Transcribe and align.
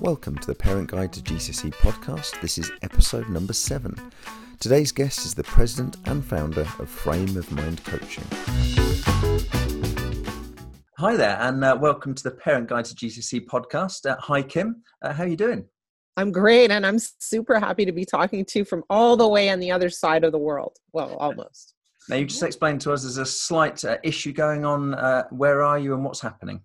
Welcome 0.00 0.38
to 0.38 0.46
the 0.46 0.54
Parent 0.54 0.92
Guide 0.92 1.12
to 1.14 1.20
GCSE 1.20 1.74
podcast. 1.74 2.40
This 2.40 2.56
is 2.56 2.70
episode 2.82 3.28
number 3.28 3.52
seven. 3.52 3.96
Today's 4.60 4.92
guest 4.92 5.26
is 5.26 5.34
the 5.34 5.42
president 5.42 5.96
and 6.04 6.24
founder 6.24 6.60
of 6.60 6.88
Frame 6.88 7.36
of 7.36 7.50
Mind 7.50 7.82
Coaching. 7.82 8.22
Hi 10.98 11.16
there, 11.16 11.36
and 11.40 11.64
uh, 11.64 11.76
welcome 11.80 12.14
to 12.14 12.22
the 12.22 12.30
Parent 12.30 12.68
Guide 12.68 12.84
to 12.84 12.94
GCSE 12.94 13.46
podcast. 13.46 14.08
Uh, 14.08 14.16
hi, 14.20 14.40
Kim. 14.40 14.84
Uh, 15.02 15.12
how 15.12 15.24
are 15.24 15.28
you 15.28 15.36
doing? 15.36 15.64
I'm 16.16 16.30
great, 16.30 16.70
and 16.70 16.86
I'm 16.86 17.00
super 17.00 17.58
happy 17.58 17.84
to 17.84 17.92
be 17.92 18.04
talking 18.04 18.44
to 18.44 18.60
you 18.60 18.64
from 18.64 18.84
all 18.88 19.16
the 19.16 19.26
way 19.26 19.50
on 19.50 19.58
the 19.58 19.72
other 19.72 19.90
side 19.90 20.22
of 20.22 20.30
the 20.30 20.38
world. 20.38 20.76
Well, 20.92 21.16
almost. 21.16 21.74
Now, 22.08 22.14
you 22.14 22.26
just 22.26 22.44
explained 22.44 22.82
to 22.82 22.92
us 22.92 23.02
there's 23.02 23.18
a 23.18 23.26
slight 23.26 23.84
uh, 23.84 23.98
issue 24.04 24.32
going 24.32 24.64
on. 24.64 24.94
Uh, 24.94 25.24
where 25.30 25.62
are 25.62 25.78
you 25.78 25.94
and 25.94 26.04
what's 26.04 26.20
happening? 26.20 26.60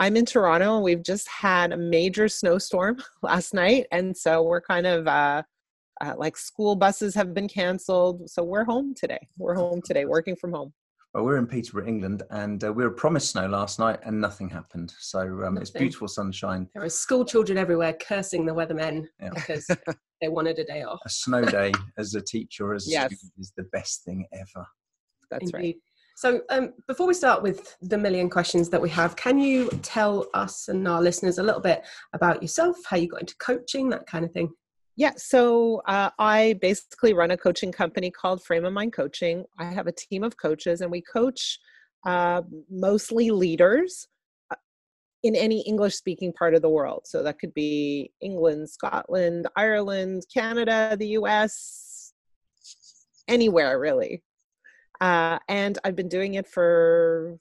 I'm 0.00 0.16
in 0.16 0.24
Toronto 0.24 0.76
and 0.76 0.82
we've 0.82 1.02
just 1.02 1.28
had 1.28 1.72
a 1.72 1.76
major 1.76 2.26
snowstorm 2.26 2.96
last 3.22 3.52
night. 3.52 3.86
And 3.92 4.16
so 4.16 4.42
we're 4.42 4.62
kind 4.62 4.86
of 4.86 5.06
uh, 5.06 5.42
uh, 6.00 6.14
like 6.16 6.38
school 6.38 6.74
buses 6.74 7.14
have 7.14 7.34
been 7.34 7.46
canceled. 7.46 8.28
So 8.28 8.42
we're 8.42 8.64
home 8.64 8.94
today. 8.94 9.20
We're 9.36 9.54
home 9.54 9.82
today, 9.84 10.06
working 10.06 10.36
from 10.36 10.52
home. 10.52 10.72
Well, 11.12 11.24
we're 11.24 11.36
in 11.36 11.46
Peterborough, 11.46 11.88
England, 11.88 12.22
and 12.30 12.62
uh, 12.62 12.72
we 12.72 12.84
were 12.84 12.90
promised 12.90 13.32
snow 13.32 13.48
last 13.48 13.80
night, 13.80 13.98
and 14.04 14.20
nothing 14.20 14.48
happened. 14.48 14.94
So 15.00 15.42
um, 15.44 15.58
it's 15.58 15.70
beautiful 15.70 16.06
sunshine. 16.06 16.68
There 16.72 16.84
are 16.84 16.88
school 16.88 17.24
children 17.24 17.58
everywhere 17.58 17.94
cursing 17.94 18.46
the 18.46 18.54
weathermen 18.54 19.06
yeah. 19.20 19.30
because 19.34 19.66
they 20.22 20.28
wanted 20.28 20.60
a 20.60 20.64
day 20.64 20.84
off. 20.84 21.00
A 21.04 21.10
snow 21.10 21.44
day 21.44 21.72
as 21.98 22.14
a 22.14 22.20
teacher, 22.20 22.74
as 22.74 22.88
yes. 22.88 23.10
a 23.10 23.16
student, 23.16 23.32
is 23.38 23.52
the 23.56 23.64
best 23.72 24.04
thing 24.04 24.24
ever. 24.32 24.64
That's 25.32 25.50
Indeed. 25.50 25.54
right. 25.56 25.76
So, 26.20 26.42
um, 26.50 26.74
before 26.86 27.06
we 27.06 27.14
start 27.14 27.42
with 27.42 27.78
the 27.80 27.96
million 27.96 28.28
questions 28.28 28.68
that 28.68 28.82
we 28.82 28.90
have, 28.90 29.16
can 29.16 29.40
you 29.40 29.70
tell 29.80 30.26
us 30.34 30.68
and 30.68 30.86
our 30.86 31.00
listeners 31.00 31.38
a 31.38 31.42
little 31.42 31.62
bit 31.62 31.82
about 32.12 32.42
yourself, 32.42 32.76
how 32.84 32.98
you 32.98 33.08
got 33.08 33.22
into 33.22 33.34
coaching, 33.38 33.88
that 33.88 34.06
kind 34.06 34.26
of 34.26 34.30
thing? 34.30 34.50
Yeah, 34.96 35.12
so 35.16 35.80
uh, 35.86 36.10
I 36.18 36.58
basically 36.60 37.14
run 37.14 37.30
a 37.30 37.38
coaching 37.38 37.72
company 37.72 38.10
called 38.10 38.44
Frame 38.44 38.66
of 38.66 38.74
Mind 38.74 38.92
Coaching. 38.92 39.46
I 39.58 39.64
have 39.72 39.86
a 39.86 39.92
team 39.92 40.22
of 40.22 40.36
coaches, 40.36 40.82
and 40.82 40.90
we 40.90 41.00
coach 41.00 41.58
uh, 42.04 42.42
mostly 42.70 43.30
leaders 43.30 44.06
uh, 44.50 44.56
in 45.22 45.34
any 45.34 45.62
English 45.62 45.94
speaking 45.94 46.34
part 46.34 46.52
of 46.52 46.60
the 46.60 46.68
world. 46.68 47.04
So 47.06 47.22
that 47.22 47.38
could 47.38 47.54
be 47.54 48.12
England, 48.20 48.68
Scotland, 48.68 49.46
Ireland, 49.56 50.24
Canada, 50.30 50.98
the 51.00 51.16
US, 51.20 52.12
anywhere 53.26 53.78
really. 53.78 54.22
Uh, 55.00 55.38
and 55.48 55.78
I've 55.84 55.96
been 55.96 56.08
doing 56.08 56.34
it 56.34 56.46
for 56.46 57.38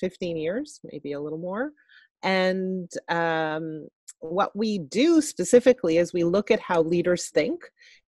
15 0.00 0.36
years, 0.36 0.80
maybe 0.84 1.12
a 1.12 1.20
little 1.20 1.38
more. 1.38 1.72
And 2.22 2.90
um, 3.08 3.88
what 4.20 4.54
we 4.54 4.78
do 4.78 5.20
specifically 5.20 5.98
is 5.98 6.12
we 6.12 6.24
look 6.24 6.50
at 6.50 6.60
how 6.60 6.82
leaders 6.82 7.28
think 7.28 7.62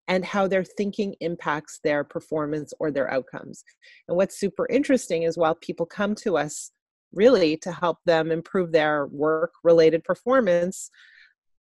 and 0.08 0.26
how 0.26 0.48
their 0.48 0.64
thinking 0.64 1.16
impacts 1.22 1.80
their 1.84 2.04
performance 2.04 2.74
or 2.80 2.92
their 2.92 3.12
outcomes. 3.12 3.64
And 4.08 4.18
what's 4.18 4.40
super 4.40 4.68
interesting 4.68 5.24
is 5.24 5.38
while 5.38 5.56
people 5.56 5.86
come 5.86 6.16
to 6.16 6.38
us 6.38 6.72
really 7.14 7.58
to 7.58 7.72
help 7.72 7.98
them 8.06 8.32
improve 8.32 8.72
their 8.72 9.08
work 9.08 9.54
related 9.64 10.04
performance, 10.04 10.90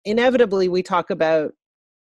inevitably 0.05 0.69
we 0.69 0.81
talk 0.81 1.09
about 1.09 1.53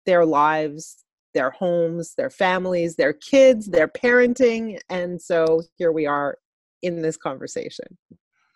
their 0.04 0.24
lives, 0.24 1.04
their 1.36 1.50
homes, 1.50 2.14
their 2.14 2.30
families, 2.30 2.96
their 2.96 3.12
kids, 3.12 3.66
their 3.66 3.86
parenting. 3.86 4.80
And 4.88 5.20
so 5.20 5.62
here 5.76 5.92
we 5.92 6.06
are 6.06 6.38
in 6.82 7.02
this 7.02 7.16
conversation. 7.16 7.98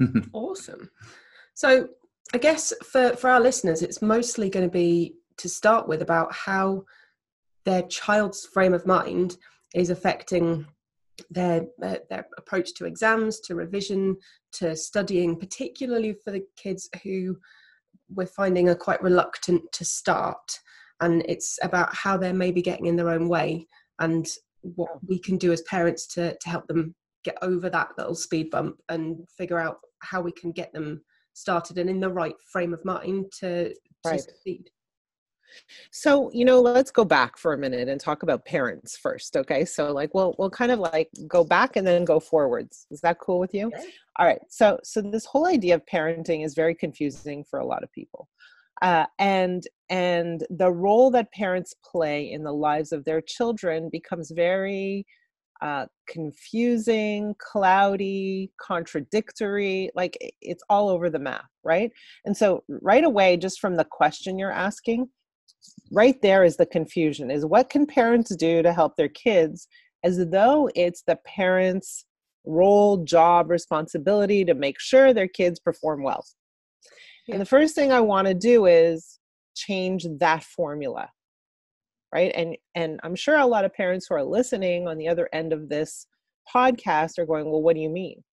awesome. 0.33 0.91
So 1.55 1.89
I 2.33 2.39
guess 2.39 2.73
for, 2.83 3.11
for 3.17 3.29
our 3.31 3.41
listeners, 3.41 3.83
it's 3.83 4.01
mostly 4.01 4.49
going 4.49 4.67
to 4.67 4.73
be 4.73 5.15
to 5.37 5.49
start 5.49 5.87
with 5.87 6.01
about 6.01 6.35
how 6.35 6.85
their 7.65 7.83
child's 7.83 8.47
frame 8.47 8.73
of 8.73 8.87
mind 8.87 9.37
is 9.75 9.91
affecting 9.91 10.67
their 11.31 11.67
uh, 11.83 11.97
their 12.09 12.27
approach 12.39 12.73
to 12.75 12.87
exams, 12.87 13.41
to 13.41 13.55
revision, 13.55 14.17
to 14.53 14.75
studying, 14.75 15.37
particularly 15.37 16.15
for 16.25 16.31
the 16.31 16.45
kids 16.57 16.89
who 17.03 17.37
we're 18.09 18.27
finding 18.27 18.69
are 18.69 18.75
quite 18.75 19.03
reluctant 19.03 19.71
to 19.73 19.85
start 19.85 20.61
and 21.01 21.25
it's 21.29 21.59
about 21.63 21.95
how 21.95 22.17
they're 22.17 22.33
maybe 22.33 22.63
getting 22.63 22.87
in 22.87 22.97
their 22.97 23.11
own 23.11 23.29
way 23.29 23.67
and 24.01 24.29
what 24.63 24.91
we 25.07 25.19
can 25.19 25.37
do 25.37 25.53
as 25.53 25.63
parents 25.63 26.07
to 26.07 26.37
to 26.41 26.49
help 26.49 26.67
them 26.67 26.95
get 27.25 27.37
over 27.43 27.69
that 27.69 27.91
little 27.99 28.15
speed 28.15 28.51
bump 28.51 28.77
and 28.89 29.19
figure 29.37 29.59
out 29.59 29.79
how 30.01 30.21
we 30.21 30.33
can 30.33 30.53
get 30.53 30.73
them 30.73 31.03
started 31.35 31.79
and 31.79 31.91
in 31.91 32.01
the 32.01 32.09
right 32.09 32.35
frame 32.51 32.73
of 32.73 32.85
mind 32.85 33.27
to, 33.39 33.75
right. 34.05 34.19
to 34.19 34.23
succeed 34.23 34.71
so, 35.91 36.31
you 36.33 36.45
know, 36.45 36.61
let's 36.61 36.91
go 36.91 37.05
back 37.05 37.37
for 37.37 37.53
a 37.53 37.59
minute 37.59 37.89
and 37.89 38.01
talk 38.01 38.23
about 38.23 38.45
parents 38.45 38.97
first, 38.97 39.37
okay? 39.37 39.65
So 39.65 39.93
like 39.93 40.15
we'll 40.15 40.35
we'll 40.39 40.51
kind 40.51 40.73
of 40.73 40.79
like 40.79 41.09
go 41.27 41.45
back 41.45 41.77
and 41.77 41.87
then 41.87 42.05
go 42.05 42.21
forwards. 42.21 42.87
Is 42.91 43.01
that 43.01 43.19
cool 43.19 43.39
with 43.39 43.55
you? 43.55 43.69
Okay. 43.69 43.85
All 44.17 44.27
right. 44.27 44.41
So 44.49 44.79
so 44.83 45.01
this 45.01 45.25
whole 45.25 45.47
idea 45.47 45.75
of 45.75 45.83
parenting 45.87 46.45
is 46.45 46.55
very 46.55 46.75
confusing 46.75 47.45
for 47.45 47.59
a 47.59 47.67
lot 47.67 47.83
of 47.83 47.93
people 47.93 48.29
uh, 48.83 49.07
and 49.19 49.65
and 49.89 50.47
the 50.51 50.71
role 50.71 51.11
that 51.11 51.33
parents 51.33 51.75
play 51.85 52.31
in 52.31 52.45
the 52.45 52.53
lives 52.53 52.93
of 52.93 53.05
their 53.05 53.21
children 53.21 53.89
becomes 53.91 54.31
very 54.31 55.05
uh, 55.61 55.87
confusing, 56.09 57.35
cloudy, 57.39 58.51
contradictory. 58.61 59.91
Like 59.95 60.17
it's 60.41 60.63
all 60.71 60.89
over 60.89 61.11
the 61.11 61.19
map, 61.19 61.47
right? 61.65 61.91
And 62.25 62.37
so, 62.37 62.65
right 62.69 63.05
away, 63.05 63.37
just 63.37 63.61
from 63.61 63.77
the 63.77 63.85
question 63.85 64.39
you're 64.39 64.53
asking, 64.53 65.09
right 65.93 66.21
there 66.23 66.45
is 66.45 66.57
the 66.57 66.67
confusion: 66.67 67.31
is 67.31 67.45
what 67.45 67.69
can 67.71 67.87
parents 67.87 68.35
do 68.37 68.63
to 68.63 68.73
help 68.73 68.97
their 68.97 69.09
kids, 69.09 69.69
as 70.05 70.25
though 70.31 70.71
it's 70.75 71.03
the 71.03 71.19
parents' 71.27 72.07
role, 72.47 73.05
job, 73.05 73.51
responsibility 73.51 74.45
to 74.45 74.55
make 74.55 74.81
sure 74.81 75.13
their 75.13 75.29
kids 75.29 75.61
perform 75.61 76.03
well. 76.03 76.25
Yeah. 77.31 77.37
And 77.37 77.41
the 77.41 77.47
first 77.47 77.75
thing 77.75 77.93
I 77.93 78.01
want 78.01 78.27
to 78.29 78.35
do 78.35 78.67
is 78.67 79.19
change 79.55 80.07
that 80.19 80.43
formula. 80.43 81.09
Right? 82.13 82.33
And 82.35 82.57
and 82.75 82.99
I'm 83.05 83.15
sure 83.15 83.37
a 83.37 83.47
lot 83.47 83.65
of 83.65 83.73
parents 83.73 84.07
who 84.09 84.17
are 84.17 84.25
listening 84.25 84.89
on 84.89 84.99
the 84.99 85.09
other 85.09 85.29
end 85.33 85.53
of 85.53 85.69
this 85.69 86.07
podcast 86.53 87.19
are 87.19 87.27
going, 87.27 87.51
"Well, 87.51 87.63
what 87.63 87.77
do 87.77 87.81
you 87.81 87.89
mean?" 87.89 88.25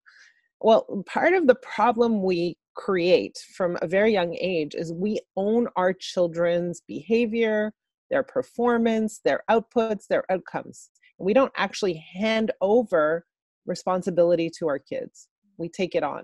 Well, 0.60 1.04
part 1.06 1.34
of 1.34 1.46
the 1.46 1.56
problem 1.56 2.24
we 2.24 2.58
create 2.76 3.38
from 3.56 3.78
a 3.82 3.88
very 3.88 4.12
young 4.12 4.36
age 4.36 4.74
is 4.74 4.92
we 4.92 5.20
own 5.36 5.68
our 5.76 5.94
children's 5.94 6.82
behavior, 6.88 7.72
their 8.10 8.24
performance, 8.24 9.20
their 9.24 9.44
outputs, 9.50 10.08
their 10.08 10.24
outcomes. 10.32 10.90
We 11.20 11.34
don't 11.34 11.54
actually 11.56 12.04
hand 12.14 12.52
over 12.62 13.26
responsibility 13.68 14.50
to 14.58 14.68
our 14.68 14.80
kids 14.80 15.28
we 15.58 15.70
take 15.70 15.96
it 15.96 16.04
on. 16.04 16.24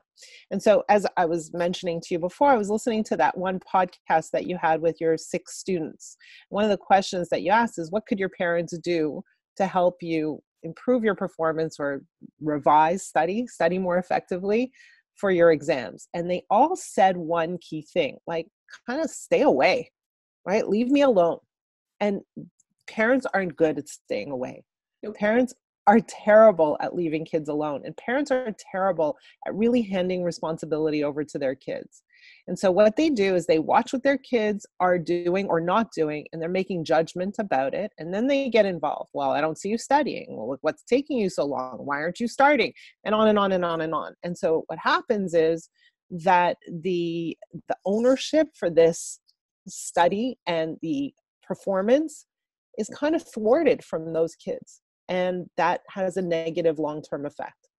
And 0.51 0.61
so 0.61 0.83
as 0.89 1.05
i 1.17 1.25
was 1.25 1.51
mentioning 1.53 1.99
to 2.01 2.07
you 2.11 2.19
before 2.19 2.49
i 2.49 2.57
was 2.57 2.69
listening 2.69 3.03
to 3.05 3.17
that 3.17 3.37
one 3.37 3.59
podcast 3.59 4.31
that 4.31 4.47
you 4.47 4.57
had 4.57 4.81
with 4.81 4.99
your 4.99 5.17
six 5.17 5.57
students. 5.57 6.17
One 6.49 6.63
of 6.63 6.69
the 6.69 6.77
questions 6.77 7.29
that 7.29 7.41
you 7.41 7.51
asked 7.51 7.79
is 7.79 7.91
what 7.91 8.05
could 8.05 8.19
your 8.19 8.29
parents 8.29 8.77
do 8.79 9.21
to 9.57 9.67
help 9.67 9.97
you 10.01 10.41
improve 10.63 11.03
your 11.03 11.15
performance 11.15 11.77
or 11.79 12.03
revise 12.41 13.05
study 13.05 13.45
study 13.47 13.77
more 13.77 13.97
effectively 13.97 14.71
for 15.15 15.31
your 15.31 15.51
exams? 15.51 16.07
And 16.13 16.29
they 16.29 16.43
all 16.49 16.75
said 16.75 17.17
one 17.17 17.57
key 17.57 17.85
thing 17.93 18.17
like 18.27 18.47
kind 18.87 19.01
of 19.01 19.09
stay 19.09 19.41
away 19.41 19.89
right? 20.45 20.67
Leave 20.67 20.89
me 20.89 21.01
alone. 21.01 21.39
And 21.99 22.21
parents 22.87 23.25
aren't 23.33 23.55
good 23.55 23.77
at 23.77 23.87
staying 23.87 24.31
away. 24.31 24.63
Parents 25.15 25.53
are 25.87 25.99
terrible 26.07 26.77
at 26.79 26.95
leaving 26.95 27.25
kids 27.25 27.49
alone 27.49 27.81
and 27.83 27.95
parents 27.97 28.31
are 28.31 28.55
terrible 28.71 29.17
at 29.45 29.53
really 29.53 29.81
handing 29.81 30.23
responsibility 30.23 31.03
over 31.03 31.23
to 31.23 31.37
their 31.37 31.55
kids. 31.55 32.03
And 32.47 32.57
so 32.57 32.71
what 32.71 32.95
they 32.95 33.09
do 33.09 33.35
is 33.35 33.45
they 33.45 33.59
watch 33.59 33.91
what 33.91 34.03
their 34.03 34.17
kids 34.17 34.65
are 34.79 34.97
doing 34.97 35.47
or 35.47 35.59
not 35.59 35.91
doing 35.91 36.25
and 36.31 36.41
they're 36.41 36.49
making 36.49 36.85
judgment 36.85 37.35
about 37.37 37.73
it 37.73 37.91
and 37.97 38.13
then 38.13 38.27
they 38.27 38.49
get 38.49 38.65
involved. 38.65 39.09
Well 39.13 39.31
i 39.31 39.41
don't 39.41 39.57
see 39.57 39.69
you 39.69 39.77
studying. 39.77 40.27
Well 40.29 40.57
what's 40.61 40.83
taking 40.83 41.17
you 41.17 41.29
so 41.29 41.45
long. 41.45 41.79
Why 41.79 41.97
aren't 41.97 42.19
you 42.19 42.27
starting? 42.27 42.73
and 43.05 43.13
on 43.13 43.27
and 43.27 43.37
on 43.37 43.51
and 43.51 43.65
on 43.65 43.81
and 43.81 43.93
on. 43.93 44.13
And 44.23 44.37
so 44.37 44.63
what 44.67 44.79
happens 44.79 45.33
is 45.33 45.69
that 46.09 46.57
the 46.83 47.37
the 47.67 47.75
ownership 47.85 48.47
for 48.57 48.69
this 48.69 49.19
study 49.67 50.37
and 50.47 50.77
the 50.81 51.13
performance 51.41 52.25
is 52.77 52.89
kind 52.89 53.15
of 53.15 53.23
thwarted 53.33 53.83
from 53.83 54.13
those 54.13 54.35
kids 54.35 54.81
and 55.09 55.49
that 55.57 55.81
has 55.89 56.17
a 56.17 56.21
negative 56.21 56.79
long 56.79 57.01
term 57.01 57.25
effect. 57.25 57.69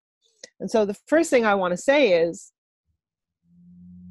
And 0.60 0.70
so 0.70 0.84
the 0.84 0.96
first 1.06 1.30
thing 1.30 1.44
I 1.44 1.54
want 1.54 1.72
to 1.72 1.76
say 1.76 2.22
is 2.22 2.52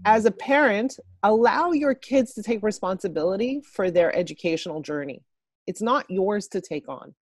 as 0.06 0.26
a 0.26 0.32
parent, 0.32 0.98
allow 1.24 1.72
your 1.72 1.96
kids 1.96 2.34
to 2.34 2.44
take 2.44 2.62
responsibility 2.64 3.62
for 3.74 3.90
their 3.90 4.16
educational 4.16 4.82
journey. 4.82 5.24
It's 5.68 5.82
not 5.82 6.06
yours 6.10 6.48
to 6.50 6.62
take 6.62 6.90
on. 6.90 7.16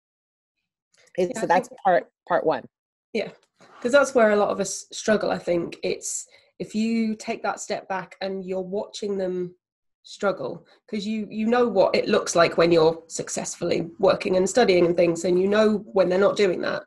It's, 1.17 1.33
yeah, 1.35 1.41
so 1.41 1.47
that's 1.47 1.69
part 1.83 2.07
part 2.27 2.45
one. 2.45 2.63
Yeah, 3.13 3.29
because 3.59 3.91
that's 3.91 4.15
where 4.15 4.31
a 4.31 4.35
lot 4.35 4.49
of 4.49 4.59
us 4.59 4.85
struggle. 4.91 5.29
I 5.29 5.37
think 5.37 5.77
it's 5.83 6.25
if 6.59 6.73
you 6.73 7.15
take 7.15 7.43
that 7.43 7.59
step 7.59 7.87
back 7.87 8.15
and 8.21 8.45
you're 8.45 8.61
watching 8.61 9.17
them 9.17 9.55
struggle 10.03 10.65
because 10.89 11.05
you 11.05 11.27
you 11.29 11.45
know 11.45 11.67
what 11.67 11.95
it 11.95 12.07
looks 12.07 12.35
like 12.35 12.57
when 12.57 12.71
you're 12.71 13.03
successfully 13.07 13.89
working 13.99 14.35
and 14.35 14.49
studying 14.49 14.85
and 14.85 14.97
things 14.97 15.25
and 15.25 15.39
you 15.39 15.47
know 15.47 15.77
when 15.93 16.09
they're 16.09 16.19
not 16.19 16.35
doing 16.35 16.59
that 16.59 16.83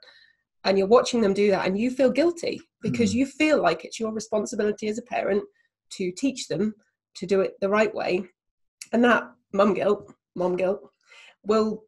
and 0.65 0.77
you're 0.77 0.87
watching 0.87 1.21
them 1.21 1.33
do 1.33 1.51
that 1.51 1.67
and 1.67 1.79
you 1.79 1.91
feel 1.91 2.11
guilty 2.11 2.61
because 2.83 3.13
mm. 3.13 3.19
you 3.19 3.27
feel 3.27 3.63
like 3.63 3.85
it's 3.85 4.01
your 4.01 4.13
responsibility 4.13 4.89
as 4.89 4.99
a 4.99 5.03
parent 5.03 5.43
to 5.91 6.11
teach 6.13 6.49
them 6.49 6.75
to 7.15 7.27
do 7.27 7.41
it 7.41 7.55
the 7.61 7.69
right 7.69 7.95
way 7.95 8.25
and 8.93 9.05
that 9.05 9.25
mum 9.53 9.75
guilt 9.75 10.13
mom 10.35 10.57
guilt 10.57 10.81
will 11.45 11.85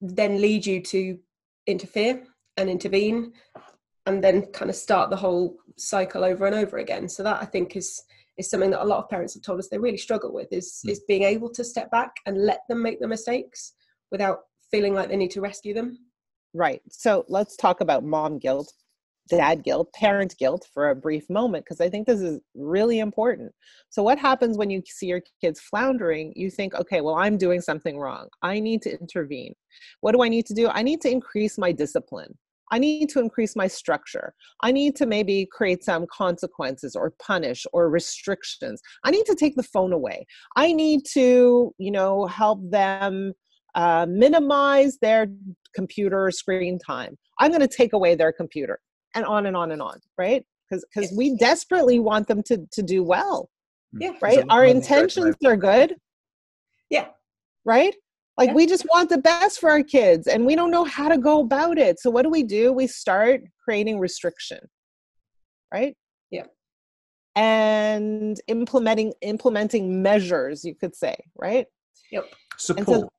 then 0.00 0.40
lead 0.40 0.64
you 0.64 0.80
to 0.80 1.18
interfere 1.66 2.22
and 2.56 2.70
intervene 2.70 3.32
and 4.06 4.22
then 4.22 4.42
kind 4.52 4.70
of 4.70 4.76
start 4.76 5.10
the 5.10 5.16
whole 5.16 5.56
cycle 5.76 6.22
over 6.22 6.46
and 6.46 6.54
over 6.54 6.78
again 6.78 7.08
so 7.08 7.24
that 7.24 7.42
i 7.42 7.44
think 7.44 7.74
is 7.74 8.04
is 8.38 8.50
something 8.50 8.70
that 8.70 8.82
a 8.82 8.84
lot 8.84 9.02
of 9.02 9.08
parents 9.08 9.34
have 9.34 9.42
told 9.42 9.58
us 9.58 9.68
they 9.68 9.78
really 9.78 9.96
struggle 9.96 10.32
with 10.32 10.48
is 10.52 10.80
mm. 10.86 10.90
is 10.90 11.02
being 11.08 11.22
able 11.22 11.50
to 11.50 11.64
step 11.64 11.90
back 11.90 12.12
and 12.26 12.44
let 12.44 12.60
them 12.68 12.82
make 12.82 13.00
the 13.00 13.08
mistakes 13.08 13.74
without 14.10 14.40
feeling 14.70 14.94
like 14.94 15.08
they 15.08 15.16
need 15.16 15.30
to 15.30 15.40
rescue 15.40 15.74
them. 15.74 15.98
Right. 16.54 16.80
So 16.90 17.24
let's 17.28 17.56
talk 17.56 17.80
about 17.80 18.04
mom 18.04 18.38
guilt 18.38 18.72
dad 19.28 19.64
guilt 19.64 19.92
parent 19.92 20.36
guilt 20.38 20.68
for 20.72 20.90
a 20.90 20.94
brief 20.94 21.28
moment 21.28 21.64
because 21.64 21.80
i 21.80 21.88
think 21.88 22.06
this 22.06 22.20
is 22.20 22.40
really 22.54 23.00
important. 23.00 23.52
So 23.90 24.02
what 24.02 24.18
happens 24.18 24.56
when 24.56 24.70
you 24.70 24.82
see 24.86 25.06
your 25.06 25.20
kids 25.40 25.60
floundering? 25.60 26.32
You 26.36 26.50
think 26.50 26.74
okay 26.74 27.00
well 27.00 27.16
i'm 27.16 27.36
doing 27.36 27.60
something 27.60 27.98
wrong. 27.98 28.28
I 28.42 28.60
need 28.60 28.82
to 28.82 28.98
intervene. 29.00 29.54
What 30.00 30.12
do 30.12 30.22
i 30.22 30.28
need 30.28 30.46
to 30.46 30.54
do? 30.54 30.68
I 30.68 30.82
need 30.82 31.00
to 31.02 31.10
increase 31.10 31.58
my 31.58 31.72
discipline 31.72 32.36
I 32.72 32.78
need 32.78 33.08
to 33.10 33.20
increase 33.20 33.54
my 33.56 33.66
structure. 33.66 34.34
I 34.62 34.72
need 34.72 34.96
to 34.96 35.06
maybe 35.06 35.46
create 35.50 35.84
some 35.84 36.06
consequences 36.10 36.96
or 36.96 37.12
punish 37.22 37.66
or 37.72 37.88
restrictions. 37.88 38.80
I 39.04 39.10
need 39.10 39.26
to 39.26 39.34
take 39.34 39.56
the 39.56 39.62
phone 39.62 39.92
away. 39.92 40.26
I 40.56 40.72
need 40.72 41.02
to, 41.12 41.72
you 41.78 41.90
know, 41.90 42.26
help 42.26 42.60
them 42.70 43.34
uh, 43.74 44.06
minimize 44.08 44.98
their 45.00 45.28
computer 45.74 46.30
screen 46.30 46.78
time. 46.78 47.16
I'm 47.38 47.50
going 47.50 47.60
to 47.60 47.68
take 47.68 47.92
away 47.92 48.14
their 48.14 48.32
computer 48.32 48.80
and 49.14 49.24
on 49.24 49.46
and 49.46 49.56
on 49.56 49.70
and 49.70 49.82
on, 49.82 50.00
right? 50.18 50.44
Because 50.68 50.84
because 50.92 51.12
we 51.16 51.36
desperately 51.36 52.00
want 52.00 52.26
them 52.26 52.42
to 52.44 52.66
to 52.72 52.82
do 52.82 53.04
well. 53.04 53.48
Yeah. 53.92 54.12
Right. 54.20 54.44
Our 54.50 54.64
intentions 54.64 55.36
are 55.44 55.56
good. 55.56 55.94
Yeah. 56.90 57.06
Right 57.64 57.94
like 58.38 58.48
yeah. 58.48 58.54
we 58.54 58.66
just 58.66 58.86
want 58.92 59.08
the 59.08 59.18
best 59.18 59.60
for 59.60 59.70
our 59.70 59.82
kids 59.82 60.26
and 60.26 60.44
we 60.44 60.54
don't 60.54 60.70
know 60.70 60.84
how 60.84 61.08
to 61.08 61.18
go 61.18 61.40
about 61.40 61.78
it. 61.78 61.98
So 61.98 62.10
what 62.10 62.22
do 62.22 62.30
we 62.30 62.42
do? 62.42 62.72
We 62.72 62.86
start 62.86 63.42
creating 63.64 63.98
restriction 63.98 64.60
right? 65.72 65.94
Yeah. 66.30 66.44
And 67.34 68.40
implementing 68.48 69.12
implementing 69.20 70.02
measures 70.02 70.64
you 70.64 70.74
could 70.74 70.94
say 70.96 71.16
right? 71.36 71.66
Yep. 72.10 72.24
Support. 72.56 72.88
And, 72.88 73.10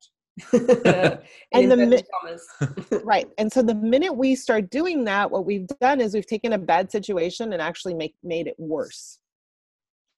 so, 0.51 1.19
and 1.53 1.71
the 1.71 1.77
mi- 1.77 2.99
right. 3.03 3.27
And 3.37 3.51
so 3.51 3.61
the 3.61 3.75
minute 3.75 4.15
we 4.15 4.35
start 4.35 4.69
doing 4.69 5.03
that 5.05 5.29
what 5.29 5.45
we've 5.45 5.67
done 5.81 5.99
is 5.99 6.13
we've 6.13 6.27
taken 6.27 6.53
a 6.53 6.57
bad 6.57 6.91
situation 6.91 7.53
and 7.53 7.61
actually 7.61 7.93
make 7.93 8.15
made 8.23 8.47
it 8.47 8.55
worse. 8.57 9.19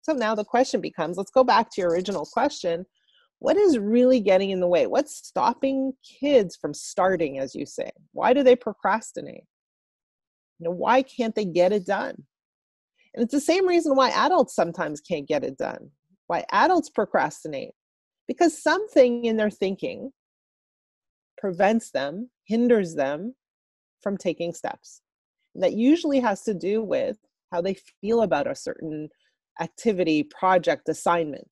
So 0.03 0.13
now 0.13 0.35
the 0.35 0.45
question 0.45 0.81
becomes 0.81 1.17
let's 1.17 1.31
go 1.31 1.45
back 1.45 1.71
to 1.73 1.81
your 1.81 1.91
original 1.91 2.25
question 2.25 2.87
what 3.41 3.57
is 3.57 3.79
really 3.79 4.21
getting 4.21 4.51
in 4.51 4.61
the 4.61 4.67
way? 4.67 4.87
What's 4.87 5.17
stopping 5.17 5.93
kids 6.21 6.57
from 6.57 6.75
starting, 6.75 7.39
as 7.39 7.55
you 7.55 7.67
say? 7.67 7.91
Why 8.13 8.33
do 8.33 8.43
they 8.43 8.57
procrastinate? 8.57 9.45
You 10.59 10.65
know, 10.65 10.71
why 10.73 11.03
can't 11.03 11.35
they 11.35 11.45
get 11.45 11.73
it 11.73 11.87
done? 11.87 12.25
And 13.15 13.23
it's 13.23 13.33
the 13.33 13.41
same 13.41 13.67
reason 13.67 13.95
why 13.95 14.11
adults 14.11 14.55
sometimes 14.55 15.01
can't 15.01 15.29
get 15.29 15.45
it 15.45 15.57
done. 15.57 15.91
Why 16.27 16.45
adults 16.51 16.91
procrastinate? 16.91 17.71
Because 18.27 18.61
something 18.61 19.25
in 19.25 19.37
their 19.37 19.51
thinking 19.51 20.11
prevents 21.39 21.93
them, 21.93 22.31
hinders 22.47 22.97
them 22.97 23.35
from 24.03 24.17
taking 24.17 24.53
steps. 24.53 25.01
And 25.55 25.63
that 25.63 25.75
usually 25.75 26.19
has 26.21 26.43
to 26.43 26.55
do 26.55 26.83
with 26.83 27.17
how 27.53 27.63
they 27.63 27.77
feel 28.01 28.23
about 28.23 28.51
a 28.51 28.55
certain 28.55 29.09
activity, 29.61 30.25
project, 30.25 30.89
assignment 30.89 31.49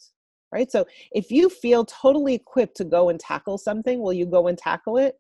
right? 0.52 0.70
So 0.70 0.86
if 1.12 1.30
you 1.30 1.48
feel 1.48 1.84
totally 1.84 2.34
equipped 2.34 2.76
to 2.78 2.84
go 2.84 3.08
and 3.08 3.18
tackle 3.18 3.58
something, 3.58 4.00
will 4.00 4.12
you 4.12 4.26
go 4.26 4.46
and 4.48 4.56
tackle 4.56 4.96
it? 4.98 5.14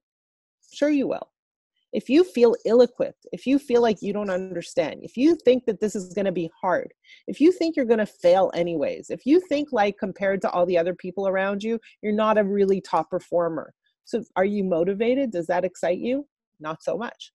Sure, 0.72 0.90
you 0.90 1.08
will. 1.08 1.30
If 1.92 2.08
you 2.08 2.24
feel 2.24 2.54
ill 2.66 2.82
equipped, 2.82 3.26
if 3.32 3.46
you 3.46 3.58
feel 3.58 3.80
like 3.80 4.02
you 4.02 4.12
don't 4.12 4.28
understand, 4.28 5.00
if 5.02 5.16
you 5.16 5.36
think 5.44 5.64
that 5.64 5.80
this 5.80 5.94
is 5.94 6.12
going 6.12 6.26
to 6.26 6.32
be 6.32 6.50
hard, 6.60 6.92
if 7.26 7.40
you 7.40 7.52
think 7.52 7.76
you're 7.76 7.86
going 7.86 8.00
to 8.00 8.06
fail 8.06 8.50
anyways, 8.54 9.08
if 9.08 9.24
you 9.24 9.40
think 9.48 9.68
like 9.72 9.96
compared 9.98 10.42
to 10.42 10.50
all 10.50 10.66
the 10.66 10.76
other 10.76 10.94
people 10.94 11.26
around 11.26 11.62
you, 11.62 11.78
you're 12.02 12.12
not 12.12 12.38
a 12.38 12.44
really 12.44 12.80
top 12.80 13.08
performer. 13.08 13.72
So 14.04 14.22
are 14.36 14.44
you 14.44 14.62
motivated? 14.62 15.30
Does 15.30 15.46
that 15.46 15.64
excite 15.64 15.98
you? 15.98 16.26
Not 16.60 16.82
so 16.82 16.96
much. 16.98 17.32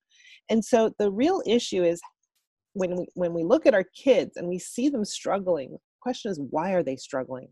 And 0.50 0.64
so 0.64 0.94
the 1.00 1.12
real 1.12 1.42
issue 1.46 1.84
is 1.84 2.02
when 2.74 2.96
we 2.96 3.08
when 3.16 3.34
we 3.34 3.44
look 3.44 3.66
at 3.66 3.74
our 3.74 3.86
kids 3.96 4.38
and 4.38 4.48
we 4.48 4.60
see 4.60 4.90
them 4.90 5.06
struggling, 5.06 5.72
the 5.72 5.80
question 6.02 6.32
is 6.32 6.40
why 6.50 6.72
are 6.72 6.84
they 6.84 6.96
struggling? 6.96 7.48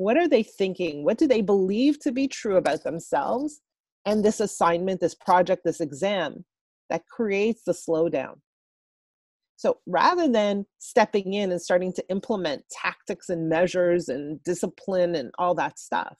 What 0.00 0.16
are 0.16 0.28
they 0.28 0.42
thinking? 0.42 1.04
What 1.04 1.18
do 1.18 1.26
they 1.26 1.42
believe 1.42 1.98
to 2.00 2.10
be 2.10 2.26
true 2.26 2.56
about 2.56 2.84
themselves 2.84 3.60
and 4.06 4.24
this 4.24 4.40
assignment 4.40 4.98
this 4.98 5.14
project 5.14 5.60
this 5.62 5.78
exam 5.78 6.46
that 6.88 7.06
creates 7.06 7.64
the 7.64 7.72
slowdown? 7.72 8.36
So 9.56 9.76
rather 9.86 10.26
than 10.26 10.64
stepping 10.78 11.34
in 11.34 11.52
and 11.52 11.60
starting 11.60 11.92
to 11.92 12.04
implement 12.08 12.64
tactics 12.70 13.28
and 13.28 13.46
measures 13.46 14.08
and 14.08 14.42
discipline 14.42 15.16
and 15.16 15.30
all 15.38 15.54
that 15.56 15.78
stuff 15.78 16.16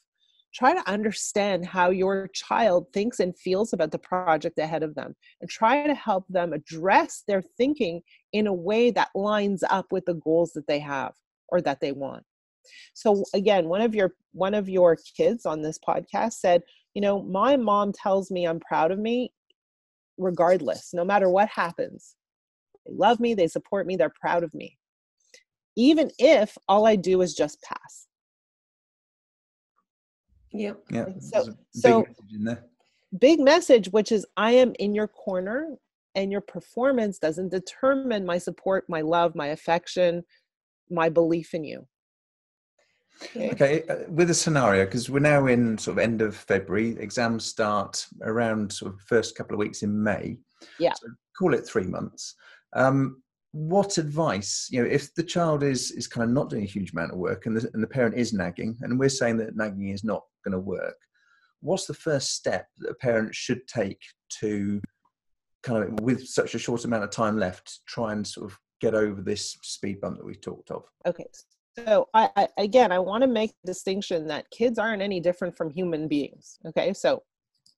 try 0.52 0.74
to 0.74 0.90
understand 0.90 1.64
how 1.64 1.90
your 1.90 2.28
child 2.34 2.86
thinks 2.92 3.20
and 3.20 3.38
feels 3.38 3.72
about 3.72 3.92
the 3.92 3.98
project 3.98 4.58
ahead 4.58 4.82
of 4.82 4.94
them 4.96 5.14
and 5.40 5.48
try 5.48 5.86
to 5.86 5.94
help 5.94 6.24
them 6.28 6.52
address 6.52 7.22
their 7.26 7.40
thinking 7.56 8.02
in 8.32 8.48
a 8.48 8.52
way 8.52 8.90
that 8.90 9.08
lines 9.14 9.62
up 9.70 9.86
with 9.90 10.04
the 10.06 10.14
goals 10.14 10.52
that 10.52 10.66
they 10.66 10.80
have 10.80 11.12
or 11.48 11.60
that 11.60 11.80
they 11.80 11.92
want 11.92 12.24
so 12.94 13.24
again 13.34 13.68
one 13.68 13.80
of 13.80 13.94
your 13.94 14.14
one 14.32 14.54
of 14.54 14.68
your 14.68 14.96
kids 15.16 15.46
on 15.46 15.62
this 15.62 15.78
podcast 15.78 16.34
said 16.34 16.62
you 16.94 17.00
know 17.00 17.22
my 17.22 17.56
mom 17.56 17.92
tells 17.92 18.30
me 18.30 18.46
i'm 18.46 18.60
proud 18.60 18.90
of 18.90 18.98
me 18.98 19.32
regardless 20.18 20.90
no 20.92 21.04
matter 21.04 21.28
what 21.28 21.48
happens. 21.48 22.14
They 22.86 22.92
love 22.94 23.20
me 23.20 23.34
they 23.34 23.48
support 23.48 23.86
me 23.86 23.96
they're 23.96 24.12
proud 24.20 24.44
of 24.44 24.54
me. 24.54 24.78
Even 25.76 26.10
if 26.18 26.56
all 26.68 26.86
i 26.86 26.96
do 26.96 27.22
is 27.22 27.34
just 27.34 27.60
pass. 27.62 28.06
Yep. 30.52 30.80
Yeah 30.90 31.04
so 31.20 31.44
so 31.74 32.02
big, 32.02 32.58
big 33.18 33.40
message 33.40 33.88
which 33.88 34.12
is 34.12 34.26
i 34.36 34.52
am 34.52 34.72
in 34.78 34.94
your 34.94 35.08
corner 35.08 35.76
and 36.16 36.32
your 36.32 36.40
performance 36.40 37.18
doesn't 37.18 37.50
determine 37.50 38.26
my 38.26 38.38
support 38.38 38.84
my 38.88 39.00
love 39.00 39.34
my 39.34 39.48
affection 39.48 40.24
my 40.90 41.08
belief 41.08 41.54
in 41.54 41.64
you 41.64 41.86
Okay, 43.36 43.82
uh, 43.88 43.96
with 44.08 44.30
a 44.30 44.34
scenario, 44.34 44.84
because 44.84 45.10
we're 45.10 45.20
now 45.20 45.46
in 45.46 45.76
sort 45.78 45.98
of 45.98 46.02
end 46.02 46.22
of 46.22 46.36
February, 46.36 46.96
exams 46.98 47.44
start 47.44 48.06
around 48.22 48.72
sort 48.72 48.94
of 48.94 49.00
first 49.02 49.36
couple 49.36 49.54
of 49.54 49.58
weeks 49.58 49.82
in 49.82 50.02
May. 50.02 50.38
Yeah. 50.78 50.94
So 50.94 51.08
call 51.38 51.54
it 51.54 51.66
three 51.66 51.84
months. 51.84 52.34
Um, 52.74 53.22
what 53.52 53.98
advice, 53.98 54.68
you 54.70 54.82
know, 54.82 54.88
if 54.88 55.12
the 55.14 55.24
child 55.24 55.62
is 55.62 55.90
is 55.90 56.06
kind 56.06 56.24
of 56.24 56.34
not 56.34 56.50
doing 56.50 56.62
a 56.62 56.66
huge 56.66 56.92
amount 56.92 57.12
of 57.12 57.18
work 57.18 57.46
and 57.46 57.56
the, 57.56 57.68
and 57.74 57.82
the 57.82 57.88
parent 57.88 58.14
is 58.14 58.32
nagging, 58.32 58.78
and 58.80 58.98
we're 58.98 59.08
saying 59.08 59.36
that 59.38 59.56
nagging 59.56 59.88
is 59.88 60.04
not 60.04 60.22
going 60.44 60.52
to 60.52 60.60
work, 60.60 60.96
what's 61.60 61.86
the 61.86 61.94
first 61.94 62.34
step 62.34 62.66
that 62.78 62.90
a 62.90 62.94
parent 62.94 63.34
should 63.34 63.66
take 63.66 64.00
to 64.40 64.80
kind 65.62 65.82
of, 65.82 66.00
with 66.00 66.26
such 66.26 66.54
a 66.54 66.58
short 66.58 66.84
amount 66.84 67.04
of 67.04 67.10
time 67.10 67.38
left, 67.38 67.80
try 67.86 68.12
and 68.12 68.26
sort 68.26 68.50
of 68.50 68.58
get 68.80 68.94
over 68.94 69.20
this 69.20 69.56
speed 69.62 70.00
bump 70.00 70.16
that 70.16 70.24
we 70.24 70.34
talked 70.34 70.70
of? 70.70 70.84
Okay, 71.06 71.26
so 71.78 72.08
I, 72.14 72.30
I 72.36 72.48
again 72.58 72.92
i 72.92 72.98
want 72.98 73.22
to 73.22 73.28
make 73.28 73.50
a 73.50 73.66
distinction 73.66 74.26
that 74.28 74.50
kids 74.50 74.78
aren't 74.78 75.02
any 75.02 75.20
different 75.20 75.56
from 75.56 75.70
human 75.70 76.08
beings 76.08 76.58
okay? 76.66 76.92
So 76.92 77.22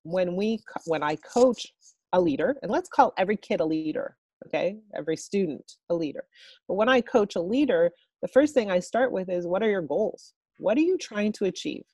when 0.04 0.36
we 0.36 0.60
when 0.86 1.02
i 1.02 1.16
coach 1.16 1.66
a 2.12 2.20
leader 2.20 2.56
and 2.62 2.70
let's 2.70 2.88
call 2.88 3.12
every 3.16 3.36
kid 3.36 3.60
a 3.60 3.64
leader 3.64 4.16
okay? 4.46 4.76
Every 4.96 5.16
student 5.16 5.72
a 5.90 5.94
leader. 5.94 6.24
But 6.68 6.74
when 6.74 6.88
i 6.88 7.00
coach 7.00 7.36
a 7.36 7.40
leader 7.40 7.90
the 8.22 8.28
first 8.28 8.54
thing 8.54 8.70
i 8.70 8.78
start 8.78 9.12
with 9.12 9.28
is 9.28 9.46
what 9.46 9.62
are 9.62 9.70
your 9.70 9.82
goals? 9.82 10.34
What 10.58 10.76
are 10.76 10.82
you 10.82 10.98
trying 10.98 11.32
to 11.32 11.46
achieve? 11.46 11.84